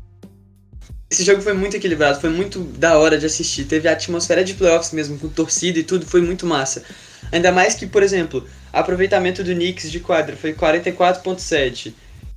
Esse 1.09 1.23
jogo 1.23 1.41
foi 1.41 1.53
muito 1.53 1.77
equilibrado, 1.77 2.19
foi 2.19 2.29
muito 2.29 2.59
da 2.59 2.97
hora 2.97 3.17
de 3.17 3.25
assistir. 3.25 3.63
Teve 3.63 3.87
a 3.87 3.93
atmosfera 3.93 4.43
de 4.43 4.53
playoffs 4.53 4.91
mesmo, 4.91 5.17
com 5.17 5.29
torcida 5.29 5.79
e 5.79 5.83
tudo, 5.83 6.05
foi 6.05 6.21
muito 6.21 6.45
massa. 6.45 6.83
Ainda 7.31 7.51
mais 7.51 7.75
que, 7.75 7.87
por 7.87 8.03
exemplo, 8.03 8.45
aproveitamento 8.73 9.43
do 9.43 9.53
Knicks 9.53 9.89
de 9.89 9.99
quadra 9.99 10.35
foi 10.35 10.53
44.7 10.53 11.93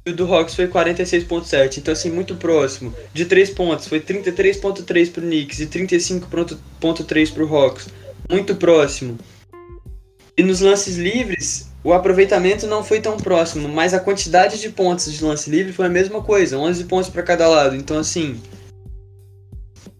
e 0.06 0.10
o 0.10 0.14
do 0.14 0.32
Hawks 0.32 0.54
foi 0.54 0.66
46.7, 0.66 1.78
então 1.78 1.92
assim, 1.92 2.10
muito 2.10 2.34
próximo. 2.36 2.94
De 3.12 3.24
3 3.24 3.50
pontos, 3.50 3.86
foi 3.86 4.00
33.3 4.00 5.10
pro 5.10 5.22
Knicks 5.22 5.60
e 5.60 5.66
35.3 5.66 7.32
pro 7.32 7.54
Hawks. 7.54 7.88
Muito 8.30 8.54
próximo. 8.54 9.18
E 10.40 10.42
nos 10.42 10.60
lances 10.60 10.96
livres, 10.96 11.70
o 11.84 11.92
aproveitamento 11.92 12.66
não 12.66 12.82
foi 12.82 12.98
tão 12.98 13.18
próximo, 13.18 13.68
mas 13.68 13.92
a 13.92 14.00
quantidade 14.00 14.58
de 14.58 14.70
pontos 14.70 15.12
de 15.12 15.22
lance 15.22 15.50
livre 15.50 15.70
foi 15.70 15.84
a 15.84 15.90
mesma 15.90 16.22
coisa, 16.22 16.56
11 16.56 16.84
pontos 16.84 17.10
para 17.10 17.22
cada 17.22 17.46
lado. 17.46 17.76
Então 17.76 17.98
assim, 17.98 18.40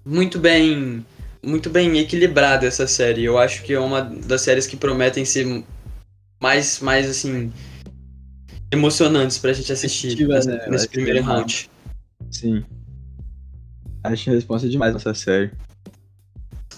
muito 0.02 0.38
bem, 0.38 1.04
muito 1.44 1.68
bem 1.68 1.98
equilibrada 1.98 2.66
essa 2.66 2.86
série. 2.86 3.22
Eu 3.22 3.36
acho 3.36 3.62
que 3.62 3.74
é 3.74 3.78
uma 3.78 4.00
das 4.00 4.40
séries 4.40 4.66
que 4.66 4.78
prometem 4.78 5.26
ser 5.26 5.62
mais, 6.42 6.80
mais 6.80 7.06
assim, 7.10 7.52
emocionantes 8.72 9.36
pra 9.36 9.52
gente 9.52 9.70
assistir 9.70 10.26
nessa- 10.26 10.52
né? 10.56 10.66
nesse 10.70 10.88
primeiro 10.88 11.18
que- 11.18 11.24
round. 11.26 11.70
Sim. 12.30 12.64
Acho 14.02 14.30
resposta 14.30 14.66
demais 14.66 14.94
nessa 14.94 15.12
série. 15.12 15.50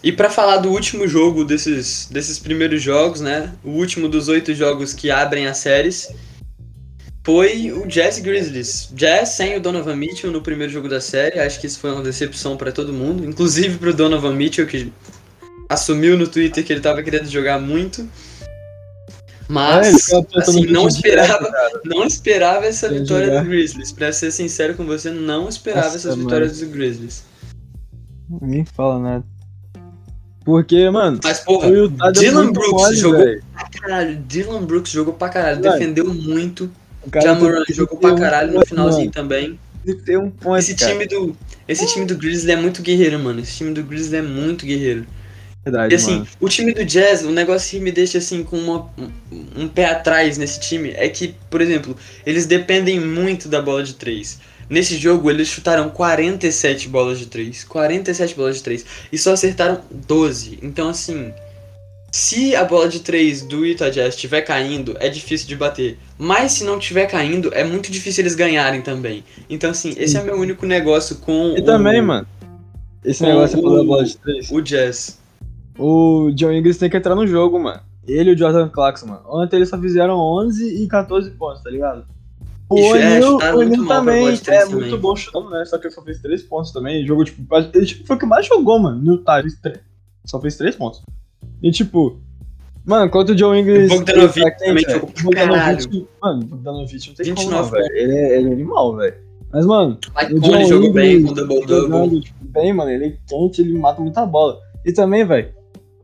E 0.02 0.10
pra 0.10 0.28
falar 0.28 0.56
do 0.56 0.70
último 0.70 1.06
jogo 1.06 1.44
desses, 1.44 2.08
desses 2.10 2.38
primeiros 2.38 2.82
jogos, 2.82 3.20
né? 3.20 3.52
O 3.62 3.70
último 3.70 4.08
dos 4.08 4.28
oito 4.28 4.52
jogos 4.52 4.92
que 4.92 5.10
abrem 5.10 5.46
as 5.46 5.58
séries 5.58 6.08
foi 7.24 7.70
o 7.70 7.86
Jazz 7.86 8.18
Grizzlies. 8.18 8.88
Jazz 8.92 9.28
sem 9.30 9.56
o 9.56 9.60
Donovan 9.60 9.94
Mitchell 9.94 10.32
no 10.32 10.42
primeiro 10.42 10.72
jogo 10.72 10.88
da 10.88 11.00
série. 11.00 11.38
Acho 11.38 11.60
que 11.60 11.68
isso 11.68 11.78
foi 11.78 11.92
uma 11.92 12.02
decepção 12.02 12.56
pra 12.56 12.72
todo 12.72 12.92
mundo, 12.92 13.24
inclusive 13.24 13.78
pro 13.78 13.94
Donovan 13.94 14.34
Mitchell 14.34 14.66
que 14.66 14.92
assumiu 15.68 16.18
no 16.18 16.26
Twitter 16.26 16.64
que 16.64 16.72
ele 16.72 16.80
tava 16.80 17.02
querendo 17.02 17.28
jogar 17.28 17.60
muito. 17.60 18.08
Mas 19.48 20.06
tentando 20.06 20.38
assim, 20.40 20.66
não 20.66 20.88
esperava, 20.88 21.44
direto, 21.44 21.80
não 21.84 22.04
esperava 22.04 22.66
essa 22.66 22.88
Quer 22.88 23.00
vitória 23.00 23.26
jogar. 23.26 23.42
do 23.42 23.48
Grizzlies. 23.50 23.92
Pra 23.92 24.12
ser 24.12 24.32
sincero 24.32 24.74
com 24.74 24.84
você, 24.84 25.10
não 25.10 25.48
esperava 25.48 25.86
Nossa, 25.86 25.96
essas 25.98 26.16
mano. 26.16 26.24
vitórias 26.28 26.58
do 26.58 26.66
Grizzlies. 26.66 27.24
Ninguém 28.40 28.64
fala 28.64 28.98
nada. 28.98 29.31
Porque, 30.44 30.90
mano, 30.90 31.20
Mas 31.22 31.40
porra, 31.40 31.68
Dylan 32.12 32.50
Brooks 32.52 32.72
mole, 32.82 32.96
jogou 32.96 33.18
velho. 33.24 33.42
pra 33.52 33.68
caralho. 33.80 34.16
Dylan 34.26 34.62
Brooks 34.64 34.92
jogou 34.92 35.14
pra 35.14 35.28
caralho, 35.28 35.60
defendeu 35.60 36.12
muito. 36.12 36.70
Jamoran 37.22 37.64
jogou 37.70 37.98
pra 37.98 38.12
um 38.12 38.16
caralho 38.18 38.48
no 38.48 38.54
ponto, 38.54 38.68
finalzinho 38.68 39.00
mano. 39.06 39.12
também. 39.12 39.58
Tem 40.04 40.16
um 40.16 40.30
ponto, 40.30 40.56
Esse 40.58 40.74
cara. 40.74 40.92
time 40.92 41.06
do 41.06 41.36
esse 41.66 41.86
time 41.92 42.04
do 42.06 42.16
Grizzlies 42.16 42.48
é 42.48 42.60
muito 42.60 42.82
guerreiro, 42.82 43.18
mano. 43.18 43.40
Esse 43.40 43.56
time 43.56 43.72
do 43.72 43.82
Grizzlies 43.82 44.12
é 44.14 44.22
muito 44.22 44.64
guerreiro. 44.66 45.04
Verdade, 45.64 45.94
E 45.94 45.96
assim, 45.96 46.12
mano. 46.14 46.26
o 46.40 46.48
time 46.48 46.72
do 46.72 46.84
Jazz, 46.84 47.22
o 47.24 47.30
negócio 47.30 47.70
que 47.70 47.80
me 47.80 47.90
deixa 47.92 48.18
assim 48.18 48.42
com 48.44 48.56
uma- 48.58 48.88
um, 48.98 49.62
um 49.62 49.68
pé 49.68 49.86
atrás 49.86 50.38
nesse 50.38 50.58
time 50.60 50.90
é 50.96 51.08
que, 51.08 51.34
por 51.50 51.60
exemplo, 51.60 51.96
eles 52.26 52.46
dependem 52.46 53.00
muito 53.00 53.48
da 53.48 53.60
bola 53.62 53.82
de 53.82 53.94
três. 53.94 54.38
Nesse 54.72 54.96
jogo 54.96 55.30
eles 55.30 55.48
chutaram 55.48 55.90
47 55.90 56.88
bolas 56.88 57.18
de 57.18 57.26
três, 57.26 57.62
47 57.62 58.34
bolas 58.34 58.56
de 58.56 58.62
três 58.62 58.86
e 59.12 59.18
só 59.18 59.34
acertaram 59.34 59.82
12. 60.08 60.58
Então 60.62 60.88
assim, 60.88 61.30
se 62.10 62.56
a 62.56 62.64
bola 62.64 62.88
de 62.88 63.00
três 63.00 63.42
do 63.42 63.66
Utah 63.66 63.90
Jazz 63.90 64.14
estiver 64.14 64.40
caindo, 64.40 64.96
é 64.98 65.10
difícil 65.10 65.46
de 65.46 65.56
bater. 65.56 65.98
Mas 66.16 66.52
se 66.52 66.64
não 66.64 66.78
estiver 66.78 67.04
caindo, 67.04 67.52
é 67.52 67.62
muito 67.64 67.92
difícil 67.92 68.22
eles 68.22 68.34
ganharem 68.34 68.80
também. 68.80 69.22
Então 69.50 69.68
assim, 69.70 69.92
esse 69.98 70.16
é 70.16 70.22
meu 70.22 70.36
único 70.40 70.64
negócio 70.64 71.16
com 71.16 71.54
E 71.54 71.60
o, 71.60 71.64
também, 71.66 72.00
mano. 72.00 72.26
Esse 73.04 73.22
negócio 73.24 73.58
o- 73.58 73.76
da 73.76 73.84
bola 73.84 74.04
de 74.06 74.16
três. 74.16 74.50
o 74.50 74.62
Jazz. 74.62 75.18
O 75.78 76.30
John 76.34 76.50
Ingles 76.50 76.78
tem 76.78 76.88
que 76.88 76.96
entrar 76.96 77.14
no 77.14 77.26
jogo, 77.26 77.58
mano. 77.58 77.82
Ele 78.08 78.30
e 78.30 78.34
o 78.34 78.38
Jordan 78.38 78.70
Clarkson, 78.70 79.04
mano. 79.06 79.22
Ontem 79.26 79.56
eles 79.56 79.68
só 79.68 79.78
fizeram 79.78 80.18
11 80.18 80.82
e 80.82 80.88
14 80.88 81.30
pontos, 81.32 81.62
tá 81.62 81.68
ligado? 81.68 82.06
O 82.74 82.78
E, 82.96 82.98
é, 83.00 83.20
o 83.20 83.32
mal 83.38 83.38
pra 83.86 83.96
também 83.96 84.36
três 84.36 84.62
é 84.62 84.64
também. 84.66 84.80
muito 84.80 84.98
bom 84.98 85.14
chutando, 85.16 85.50
né? 85.50 85.64
Só 85.64 85.78
que 85.78 85.86
ele 85.86 85.94
só 85.94 86.02
fez 86.02 86.20
3 86.20 86.42
pontos 86.42 86.72
também. 86.72 87.06
Jogou, 87.06 87.24
tipo, 87.24 87.42
ele 87.74 87.86
tipo, 87.86 88.06
foi 88.06 88.16
o 88.16 88.18
que 88.18 88.26
mais 88.26 88.46
jogou, 88.46 88.78
mano. 88.78 89.00
No 89.02 89.12
Utah, 89.14 89.38
ele 89.40 89.50
fez 89.50 89.60
três- 89.60 89.80
só 90.24 90.40
fez 90.40 90.56
3 90.56 90.76
pontos. 90.76 91.02
E 91.62 91.70
tipo, 91.70 92.18
mano, 92.84 93.10
quanto 93.10 93.32
o 93.32 93.34
John 93.34 93.54
Ingles. 93.54 93.90
O 93.90 93.96
Bogdanovic 93.96 94.38
ele 94.40 94.50
tá 94.50 94.56
também 94.64 94.84
jogou 94.88 95.10
pra 95.10 95.22
Bogdanovic- 95.46 96.06
Mano, 96.22 96.42
o 96.42 96.46
Bogdanovic 96.46 97.08
não 97.08 97.14
tem 97.14 97.26
29 97.26 97.70
como, 97.70 97.70
velho. 97.72 97.96
Ele, 97.96 98.12
é- 98.16 98.38
ele 98.38 98.48
é 98.48 98.52
animal, 98.52 98.96
velho. 98.96 99.14
Mas, 99.52 99.66
mano, 99.66 99.98
Mike 100.18 100.34
o 100.34 100.40
John 100.40 100.64
jogou 100.64 100.92
bem 100.92 101.22
com 101.24 101.32
double-double. 101.34 101.82
jogando, 101.82 102.20
tipo, 102.20 102.38
bem, 102.44 102.72
mano. 102.72 102.90
Ele 102.90 103.04
é 103.06 103.16
quente, 103.28 103.60
ele 103.60 103.78
mata 103.78 104.00
muita 104.00 104.24
bola. 104.24 104.58
E 104.84 104.92
também, 104.92 105.24
velho, 105.26 105.52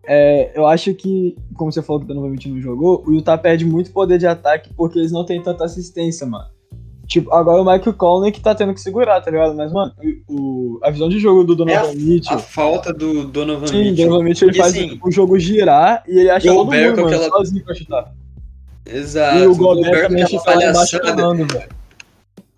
é, 0.06 0.52
eu 0.54 0.66
acho 0.66 0.92
que, 0.94 1.34
como 1.54 1.72
você 1.72 1.80
falou 1.82 2.00
que 2.00 2.04
o 2.04 2.08
Donovan 2.08 2.28
Mitchell 2.30 2.52
não 2.54 2.60
jogou, 2.60 3.02
o 3.06 3.12
Utah 3.14 3.38
perde 3.38 3.64
muito 3.64 3.90
poder 3.90 4.18
de 4.18 4.26
ataque 4.26 4.70
porque 4.74 4.98
eles 4.98 5.10
não 5.12 5.24
têm 5.24 5.42
tanta 5.42 5.64
assistência, 5.64 6.26
mano. 6.26 6.44
Tipo, 7.08 7.32
agora 7.32 7.62
o 7.62 7.64
Michael 7.64 7.94
Conley 7.94 8.30
que 8.30 8.40
tá 8.40 8.54
tendo 8.54 8.74
que 8.74 8.80
segurar, 8.82 9.20
tá 9.22 9.30
ligado? 9.30 9.54
Mas, 9.56 9.72
mano, 9.72 9.92
o, 10.28 10.76
o- 10.76 10.80
a 10.82 10.90
visão 10.90 11.08
de 11.08 11.18
jogo 11.18 11.42
do 11.42 11.56
Donovan 11.56 11.90
A 11.90 11.94
Mitchell. 11.94 12.38
falta 12.38 12.92
do 12.92 13.24
Donovan 13.24 13.66
Sim, 13.66 13.74
o 13.76 13.84
Mitchell. 13.86 14.06
Donovan 14.08 14.24
Mitchell 14.24 14.48
ele 14.48 14.58
E 14.58 14.60
faz 14.60 14.74
assim, 14.74 15.00
o 15.02 15.10
jogo 15.10 15.38
girar 15.38 16.02
e 16.06 16.18
ele 16.20 16.28
acha 16.30 16.46
todo 16.46 16.64
Gobert 16.66 16.90
mundo, 16.90 17.02
mano, 17.04 17.16
aquela- 17.16 17.30
sozinho 17.38 17.64
pra 17.64 17.74
chutar. 17.74 18.12
Exato. 18.84 19.38
e 19.38 19.46
o 19.46 19.54
Gobert 19.56 20.02
também 20.08 20.18
embaixo 20.22 20.44
palhaçada. 20.44 21.06
falando, 21.16 21.46
velho. 21.52 21.78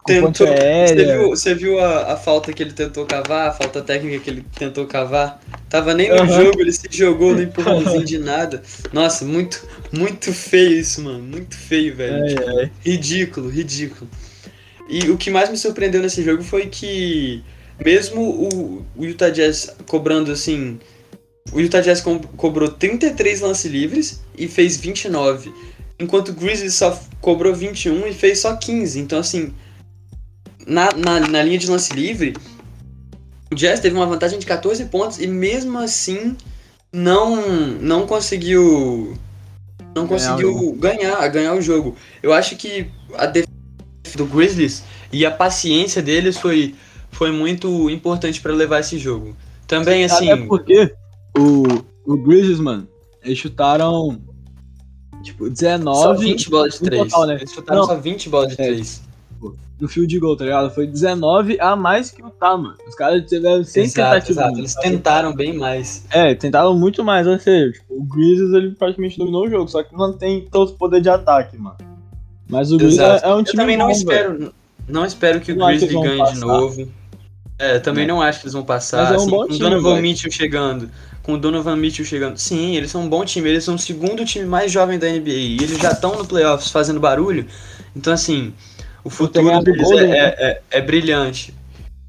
Tentou, 0.06 0.46
você 0.48 0.94
viu, 1.04 1.28
você 1.28 1.54
viu 1.54 1.78
a, 1.78 2.14
a 2.14 2.16
falta 2.16 2.52
que 2.52 2.60
ele 2.62 2.72
tentou 2.72 3.04
cavar, 3.06 3.48
a 3.50 3.52
falta 3.52 3.82
técnica 3.82 4.18
que 4.18 4.30
ele 4.30 4.44
tentou 4.58 4.84
cavar? 4.86 5.40
Tava 5.68 5.94
nem 5.94 6.08
no 6.08 6.16
Aham. 6.16 6.26
jogo, 6.44 6.60
ele 6.60 6.72
se 6.72 6.88
jogou 6.90 7.34
no 7.34 7.42
empurrãozinho 7.42 8.02
de 8.04 8.18
nada. 8.18 8.62
Nossa, 8.92 9.24
muito, 9.24 9.64
muito 9.92 10.32
feio 10.32 10.72
isso, 10.72 11.02
mano. 11.04 11.22
Muito 11.22 11.54
feio, 11.54 11.94
velho. 11.94 12.70
Ridículo, 12.84 13.48
ridículo. 13.48 14.10
E 14.90 15.08
o 15.08 15.16
que 15.16 15.30
mais 15.30 15.48
me 15.48 15.56
surpreendeu 15.56 16.02
nesse 16.02 16.22
jogo 16.24 16.42
foi 16.42 16.66
que, 16.66 17.44
mesmo 17.84 18.20
o, 18.20 18.84
o 18.96 19.04
Utah 19.04 19.30
Jazz 19.30 19.72
cobrando 19.86 20.32
assim. 20.32 20.80
O 21.52 21.60
Utah 21.60 21.80
Jazz 21.80 22.00
co- 22.00 22.20
cobrou 22.36 22.68
33 22.68 23.40
lances 23.40 23.70
livres 23.70 24.20
e 24.36 24.48
fez 24.48 24.76
29. 24.76 25.52
Enquanto 25.98 26.30
o 26.30 26.32
Grizzlies 26.32 26.74
só 26.74 27.00
cobrou 27.20 27.54
21 27.54 28.06
e 28.08 28.12
fez 28.12 28.40
só 28.40 28.56
15. 28.56 28.98
Então, 28.98 29.20
assim, 29.20 29.54
na, 30.66 30.88
na, 30.92 31.20
na 31.20 31.42
linha 31.42 31.58
de 31.58 31.70
lance 31.70 31.92
livre, 31.92 32.34
o 33.52 33.54
Jazz 33.54 33.80
teve 33.80 33.94
uma 33.94 34.06
vantagem 34.06 34.38
de 34.38 34.46
14 34.46 34.84
pontos 34.86 35.20
e 35.20 35.26
mesmo 35.26 35.78
assim 35.78 36.36
não, 36.92 37.36
não 37.80 38.06
conseguiu. 38.06 39.16
Não 39.94 40.06
Ganhar 40.06 40.08
conseguiu 40.08 40.72
ganhar, 40.72 41.28
ganhar 41.28 41.54
o 41.54 41.62
jogo. 41.62 41.96
Eu 42.22 42.32
acho 42.32 42.56
que 42.56 42.88
a 43.14 43.26
defesa 43.26 43.49
do 44.16 44.26
Grizzlies 44.26 44.82
e 45.12 45.24
a 45.26 45.30
paciência 45.30 46.02
deles 46.02 46.36
foi, 46.38 46.74
foi 47.10 47.30
muito 47.32 47.88
importante 47.90 48.40
para 48.40 48.52
levar 48.52 48.80
esse 48.80 48.98
jogo. 48.98 49.36
Também, 49.66 50.04
assim. 50.04 50.30
Até 50.30 50.44
porque 50.46 50.92
o, 51.38 51.62
o 52.04 52.16
Grizzlies, 52.16 52.58
mano, 52.60 52.88
eles 53.22 53.38
chutaram 53.38 54.20
tipo 55.22 55.44
Só 55.46 55.50
19 55.50 56.24
20 56.24 56.50
bolas 56.50 56.74
de 56.74 56.80
no 56.82 56.86
3. 56.90 57.02
total, 57.04 57.26
né? 57.26 57.34
Eles 57.36 57.52
chutaram 57.52 57.80
Não. 57.80 57.86
só 57.86 57.96
20 57.96 58.28
bolas 58.28 58.48
de 58.56 58.62
É. 58.62 58.66
3. 58.66 59.02
no 59.80 59.88
field 59.88 60.18
goal, 60.18 60.36
tá 60.36 60.44
ligado? 60.44 60.70
Foi 60.74 60.86
19 60.86 61.58
a 61.60 61.74
mais 61.76 62.10
que 62.10 62.22
o 62.22 62.30
Tá, 62.30 62.56
mano. 62.56 62.74
Os 62.88 62.94
caras 62.94 63.24
tiveram 63.28 63.62
100 63.64 63.84
Exato, 63.84 64.10
tentativas. 64.26 64.58
Eles 64.58 64.74
tentaram 64.74 65.34
bem 65.34 65.54
mais. 65.56 66.04
É, 66.10 66.34
tentaram 66.34 66.76
muito 66.78 67.02
mais, 67.04 67.26
ou 67.26 67.38
seja, 67.38 67.72
tipo, 67.72 67.94
o 67.94 68.02
Grizzlies 68.04 68.52
ele 68.54 68.70
praticamente 68.72 69.18
dominou 69.18 69.46
o 69.46 69.50
jogo, 69.50 69.68
só 69.68 69.82
que 69.82 69.94
não 69.94 70.12
tem 70.12 70.46
tanto 70.50 70.72
poder 70.74 71.00
de 71.00 71.08
ataque, 71.10 71.56
mano. 71.58 71.76
Mas 72.50 72.72
o 72.72 72.76
Grizzlies 72.78 73.00
Exato. 73.00 73.24
é, 73.24 73.28
é 73.28 73.34
um 73.34 73.38
Eu 73.38 73.44
time 73.44 73.56
também 73.56 73.76
não 73.76 73.86
bom, 73.86 73.92
espero. 73.92 74.38
velho. 74.38 74.54
Não 74.88 75.04
espero 75.04 75.40
que 75.40 75.52
o 75.52 75.56
Não 75.56 75.66
acho 75.66 75.78
que 75.80 75.86
Grizzly 75.86 75.98
eles 76.00 76.16
vão 76.16 76.18
ganhe 76.26 76.34
de 76.34 76.40
passar. 76.40 76.46
novo. 76.60 76.88
É, 77.58 77.78
também 77.78 78.04
É. 78.04 78.06
não 78.06 78.20
acho 78.22 78.40
que 78.40 78.44
eles 78.46 78.52
vão 78.54 78.64
passar. 78.64 79.02
Mas 79.04 79.10
é 79.10 79.12
um 79.12 79.16
assim, 79.16 79.30
bom 79.30 79.36
com 79.38 79.42
o 79.44 79.46
time, 79.48 79.58
Donovan 79.58 79.90
velho. 79.90 80.02
Mitchell 80.02 80.30
chegando. 80.32 80.90
Com 81.22 81.34
o 81.34 81.38
Donovan 81.38 81.76
Mitchell 81.76 82.04
chegando. 82.04 82.38
Sim, 82.38 82.76
eles 82.76 82.90
são 82.90 83.02
um 83.02 83.08
bom 83.08 83.24
time. 83.24 83.48
Eles 83.48 83.62
são 83.64 83.74
o 83.74 83.78
segundo 83.78 84.24
time 84.24 84.46
mais 84.46 84.72
jovem 84.72 84.98
da 84.98 85.06
NBA. 85.08 85.30
E 85.30 85.56
eles 85.56 85.78
já 85.78 85.92
estão 85.92 86.16
no 86.16 86.26
playoffs 86.26 86.70
fazendo 86.70 86.98
barulho. 86.98 87.46
Então, 87.94 88.12
assim, 88.12 88.52
o 89.04 89.10
futuro 89.10 89.46
o 89.54 89.62
deles 89.62 89.82
Golden, 89.82 90.06
é, 90.06 90.08
né? 90.08 90.18
é, 90.18 90.34
é, 90.50 90.62
é 90.78 90.80
brilhante. 90.80 91.52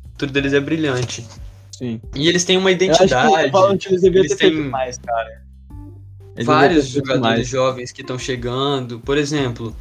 O 0.06 0.12
futuro 0.14 0.32
deles 0.32 0.54
é 0.54 0.60
brilhante. 0.60 1.26
Sim. 1.72 2.00
E 2.16 2.28
eles 2.30 2.44
têm 2.46 2.58
uma 2.58 2.72
Eu 2.72 2.76
acho 2.76 2.80
que 2.80 2.86
identidade. 3.04 3.28
o 3.54 4.00
devia 4.00 4.20
eles 4.22 4.36
têm 4.36 4.54
mais, 4.54 4.98
cara. 5.00 5.42
Ele 6.38 6.46
vários 6.46 6.88
jogadores 6.88 7.22
mais. 7.22 7.48
jovens 7.48 7.92
que 7.92 8.02
estão 8.02 8.18
chegando. 8.18 9.00
Por 9.00 9.18
exemplo, 9.18 9.76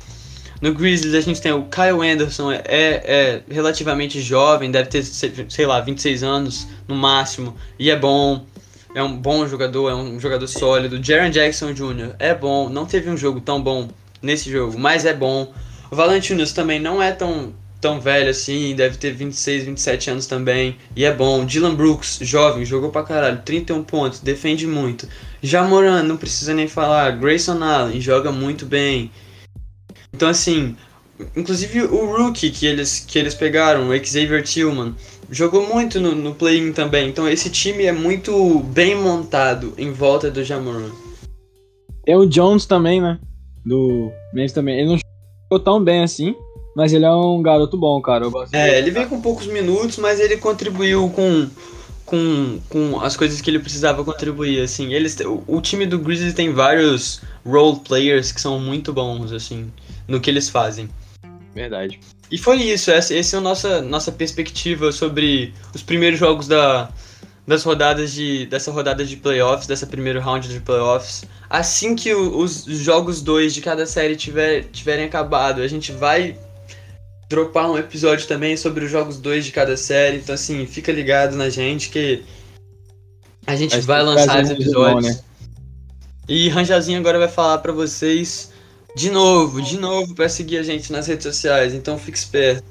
no 0.61 0.75
Grizzlies 0.75 1.15
a 1.15 1.21
gente 1.21 1.41
tem 1.41 1.53
o 1.53 1.65
Kyle 1.65 2.01
Anderson, 2.09 2.53
é, 2.53 2.61
é 2.67 3.43
relativamente 3.51 4.21
jovem, 4.21 4.71
deve 4.71 4.89
ter, 4.89 5.03
se- 5.03 5.47
sei 5.49 5.67
lá, 5.67 5.81
26 5.81 6.23
anos 6.23 6.67
no 6.87 6.95
máximo, 6.95 7.57
e 7.79 7.91
é 7.91 7.97
bom. 7.97 8.45
É 8.93 9.01
um 9.03 9.17
bom 9.17 9.47
jogador, 9.47 9.89
é 9.89 9.95
um 9.95 10.19
jogador 10.19 10.49
sólido. 10.49 11.01
Jaron 11.01 11.31
Jackson 11.31 11.73
Jr. 11.73 12.17
é 12.19 12.35
bom, 12.35 12.69
não 12.69 12.85
teve 12.85 13.09
um 13.09 13.17
jogo 13.17 13.41
tão 13.41 13.63
bom 13.63 13.89
nesse 14.21 14.51
jogo, 14.51 14.77
mas 14.77 15.05
é 15.05 15.15
bom. 15.15 15.53
O 15.93 15.95
Valentinos 15.95 16.53
também 16.53 16.81
não 16.81 17.01
é 17.01 17.13
tão, 17.13 17.53
tão 17.81 18.01
velho 18.01 18.29
assim, 18.31 18.75
deve 18.75 18.97
ter 18.97 19.13
26, 19.13 19.63
27 19.65 20.11
anos 20.11 20.27
também, 20.27 20.77
e 20.97 21.05
é 21.05 21.13
bom. 21.15 21.45
Dylan 21.47 21.77
Brooks, 21.77 22.19
jovem, 22.23 22.65
jogou 22.65 22.91
pra 22.91 23.05
caralho, 23.05 23.41
31 23.45 23.85
pontos, 23.85 24.19
defende 24.19 24.67
muito. 24.67 25.07
Jamoran, 25.41 26.03
não 26.03 26.17
precisa 26.17 26.53
nem 26.53 26.67
falar. 26.67 27.13
Grayson 27.13 27.63
Allen 27.63 28.01
joga 28.01 28.33
muito 28.33 28.67
bem. 28.67 29.11
Então, 30.13 30.29
assim, 30.29 30.77
inclusive 31.37 31.83
o 31.83 32.17
rookie 32.17 32.51
que 32.51 32.67
eles, 32.67 33.01
que 33.01 33.19
eles 33.19 33.35
pegaram, 33.35 33.89
o 33.89 34.05
Xavier 34.05 34.43
Tillman, 34.43 34.95
jogou 35.31 35.67
muito 35.67 36.01
no, 36.01 36.15
no 36.15 36.35
play-in 36.35 36.73
também. 36.73 37.09
Então, 37.09 37.29
esse 37.29 37.51
time 37.51 37.85
é 37.85 37.93
muito 37.93 38.61
bem 38.61 38.95
montado 38.95 39.73
em 39.79 39.93
volta 39.93 40.31
do 40.31 40.43
Jamoran. 40.45 40.91
Tem 42.05 42.17
o 42.17 42.27
Jones 42.27 42.67
também, 42.67 43.01
né? 43.01 43.19
Do 43.65 44.11
Memphis 44.33 44.53
também. 44.53 44.79
Ele 44.79 44.89
não 44.89 44.99
jogou 44.99 45.65
tão 45.65 45.83
bem 45.83 46.03
assim, 46.03 46.35
mas 46.75 46.93
ele 46.93 47.05
é 47.05 47.11
um 47.11 47.43
garoto 47.43 47.77
bom, 47.77 48.01
cara. 48.01 48.25
Eu 48.25 48.31
gosto 48.31 48.55
É, 48.55 48.79
ele 48.79 48.91
veio 48.91 49.09
com 49.09 49.21
poucos 49.21 49.47
minutos, 49.47 49.99
mas 49.99 50.19
ele 50.19 50.37
contribuiu 50.37 51.09
com, 51.11 51.49
com, 52.05 52.59
com 52.69 53.01
as 53.01 53.17
coisas 53.17 53.41
que 53.41 53.51
ele 53.51 53.59
precisava 53.59 54.03
contribuir, 54.03 54.61
assim. 54.63 54.93
Eles, 54.93 55.19
o, 55.21 55.43
o 55.47 55.61
time 55.61 55.87
do 55.87 55.99
Grizzlies 55.99 56.35
tem 56.35 56.53
vários 56.53 57.21
role 57.47 57.81
players 57.81 58.33
que 58.33 58.41
são 58.41 58.59
muito 58.59 58.93
bons, 58.93 59.33
assim, 59.33 59.71
no 60.11 60.21
que 60.21 60.29
eles 60.29 60.49
fazem. 60.49 60.89
Verdade. 61.55 61.99
E 62.31 62.39
foi 62.39 62.57
isso, 62.57 62.91
essa, 62.91 63.15
essa 63.15 63.37
é 63.37 63.39
a 63.39 63.43
nossa, 63.43 63.81
nossa 63.81 64.13
perspectiva 64.13 64.93
sobre 64.93 65.55
os 65.75 65.83
primeiros 65.83 66.19
jogos 66.19 66.47
da, 66.47 66.89
das 67.47 67.65
rodadas 67.65 68.13
de. 68.13 68.47
dessa 68.47 68.71
rodada 68.71 69.05
de 69.05 69.17
playoffs, 69.17 69.67
dessa 69.67 69.87
primeiro 69.87 70.21
round 70.21 70.49
de 70.49 70.61
playoffs. 70.61 71.25
Assim 71.49 71.97
que 71.97 72.15
o, 72.15 72.39
os 72.39 72.65
jogos 72.67 73.23
2 73.23 73.55
de 73.55 73.61
cada 73.61 73.87
série 73.87 74.15
tiver, 74.15 74.65
tiverem 74.65 75.05
acabado, 75.05 75.61
a 75.61 75.67
gente 75.67 75.91
vai 75.91 76.37
dropar 77.29 77.71
um 77.71 77.79
episódio 77.79 78.27
também 78.27 78.57
sobre 78.57 78.85
os 78.85 78.91
jogos 78.91 79.19
2 79.19 79.45
de 79.45 79.53
cada 79.53 79.77
série. 79.77 80.19
Então 80.19 80.35
assim, 80.35 80.67
fica 80.67 80.93
ligado 80.93 81.35
na 81.37 81.49
gente 81.49 81.91
que 81.91 82.23
a 83.47 83.57
gente 83.57 83.81
vai, 83.81 84.03
vai 84.03 84.03
lançar 84.03 84.43
os 84.45 84.51
episódios. 84.51 84.95
Bom, 84.95 85.01
né? 85.01 85.21
E 86.29 86.49
Ranjazinho 86.49 87.01
agora 87.01 87.19
vai 87.19 87.27
falar 87.27 87.59
para 87.59 87.73
vocês 87.73 88.50
de 88.97 89.11
novo, 89.11 89.63
de 89.63 89.79
novo, 89.79 90.15
para 90.15 90.29
seguir 90.29 90.59
a 90.59 90.63
gente 90.63 90.93
nas 90.93 91.07
redes 91.07 91.25
sociais. 91.25 91.75
Então 91.75 91.99
fique 91.99 92.19
esperto. 92.19 92.65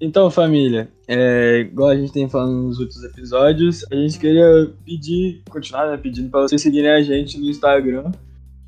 Então, 0.00 0.30
família, 0.30 0.88
é, 1.06 1.60
igual 1.60 1.90
a 1.90 1.96
gente 1.96 2.12
tem 2.12 2.28
falado 2.28 2.52
nos 2.52 2.78
outros 2.78 3.02
episódios, 3.04 3.84
a 3.90 3.94
gente 3.94 4.18
queria 4.18 4.70
pedir, 4.84 5.42
continuar 5.48 5.90
né, 5.90 5.96
pedindo 5.96 6.30
para 6.30 6.42
vocês 6.42 6.60
seguirem 6.60 6.90
a 6.90 7.02
gente 7.02 7.38
no 7.38 7.48
Instagram 7.48 8.12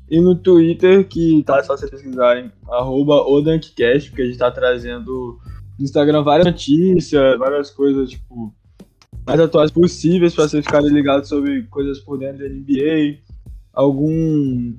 e 0.09 0.21
no 0.21 0.35
Twitter, 0.35 1.05
que 1.07 1.43
tá 1.45 1.61
só 1.63 1.75
vocês 1.75 1.91
pesquisarem, 1.91 2.51
arroba 2.69 3.15
Odankcast, 3.27 4.09
porque 4.09 4.21
a 4.21 4.25
gente 4.25 4.37
tá 4.37 4.49
trazendo 4.49 5.37
no 5.77 5.85
Instagram 5.85 6.23
várias 6.23 6.45
notícias, 6.45 7.37
várias 7.37 7.69
coisas, 7.69 8.09
tipo, 8.09 8.53
mais 9.25 9.39
atuais 9.39 9.69
possíveis 9.69 10.33
para 10.33 10.47
vocês 10.47 10.65
ficarem 10.65 10.89
ligados 10.89 11.27
sobre 11.27 11.63
coisas 11.63 11.99
por 11.99 12.17
dentro 12.17 12.39
da 12.39 12.49
NBA, 12.49 13.19
algum, 13.73 14.73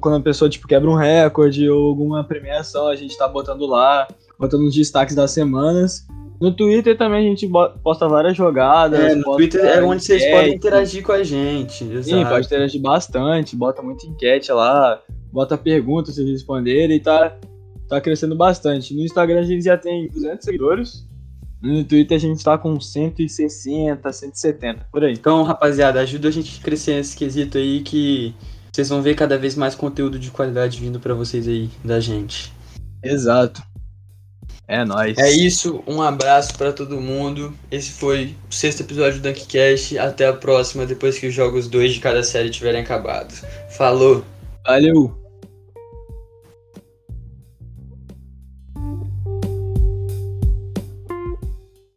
quando 0.00 0.16
a 0.16 0.20
pessoa, 0.20 0.48
tipo, 0.48 0.66
quebra 0.66 0.90
um 0.90 0.94
recorde 0.94 1.68
ou 1.68 1.88
alguma 1.88 2.24
premiação, 2.24 2.88
a 2.88 2.96
gente 2.96 3.16
tá 3.16 3.28
botando 3.28 3.66
lá, 3.66 4.08
botando 4.38 4.62
os 4.62 4.74
destaques 4.74 5.14
das 5.14 5.30
semanas. 5.30 6.06
No 6.40 6.50
Twitter 6.50 6.96
também 6.96 7.20
a 7.20 7.28
gente 7.28 7.46
posta 7.82 8.08
várias 8.08 8.34
jogadas. 8.34 8.98
É, 8.98 9.14
no 9.14 9.24
Twitter 9.36 9.62
é 9.62 9.82
onde 9.82 10.02
vocês 10.02 10.24
podem 10.24 10.54
interagir 10.54 11.02
com 11.04 11.12
a 11.12 11.22
gente. 11.22 11.84
Exato. 11.84 12.04
Sim, 12.04 12.24
pode 12.24 12.46
interagir 12.46 12.80
bastante, 12.80 13.54
bota 13.54 13.82
muita 13.82 14.06
enquete 14.06 14.50
lá, 14.50 15.02
bota 15.30 15.58
perguntas 15.58 16.14
se 16.14 16.24
responderem 16.24 16.96
e 16.96 17.00
tá, 17.00 17.36
tá 17.86 18.00
crescendo 18.00 18.34
bastante. 18.34 18.94
No 18.94 19.02
Instagram 19.02 19.40
a 19.40 19.44
gente 19.44 19.64
já 19.64 19.76
tem 19.76 20.08
200 20.08 20.42
seguidores. 20.42 21.06
No 21.62 21.84
Twitter 21.84 22.16
a 22.16 22.20
gente 22.20 22.42
tá 22.42 22.56
com 22.56 22.80
160, 22.80 24.10
170, 24.10 24.86
por 24.90 25.04
aí. 25.04 25.12
Então, 25.12 25.42
rapaziada, 25.42 26.00
ajuda 26.00 26.28
a 26.28 26.30
gente 26.30 26.58
a 26.58 26.64
crescer 26.64 26.94
nesse 26.94 27.14
quesito 27.14 27.58
aí 27.58 27.82
que 27.82 28.34
vocês 28.80 28.88
vão 28.88 29.02
ver 29.02 29.14
cada 29.14 29.36
vez 29.36 29.54
mais 29.54 29.74
conteúdo 29.74 30.18
de 30.18 30.30
qualidade 30.30 30.80
vindo 30.80 30.98
para 30.98 31.12
vocês 31.12 31.46
aí 31.46 31.68
da 31.84 32.00
gente. 32.00 32.50
Exato. 33.02 33.62
É 34.66 34.84
nóis. 34.84 35.18
É 35.18 35.30
isso, 35.30 35.82
um 35.86 36.00
abraço 36.00 36.56
para 36.56 36.72
todo 36.72 37.00
mundo. 37.00 37.52
Esse 37.70 37.90
foi 37.90 38.34
o 38.48 38.54
sexto 38.54 38.80
episódio 38.80 39.20
do 39.20 39.28
Dunkcast. 39.28 39.98
Até 39.98 40.28
a 40.28 40.32
próxima, 40.32 40.86
depois 40.86 41.18
que 41.18 41.26
os 41.26 41.34
jogos 41.34 41.68
2 41.68 41.94
de 41.94 42.00
cada 42.00 42.22
série 42.22 42.50
tiverem 42.50 42.80
acabado. 42.80 43.34
Falou! 43.76 44.24
Valeu! 44.64 45.19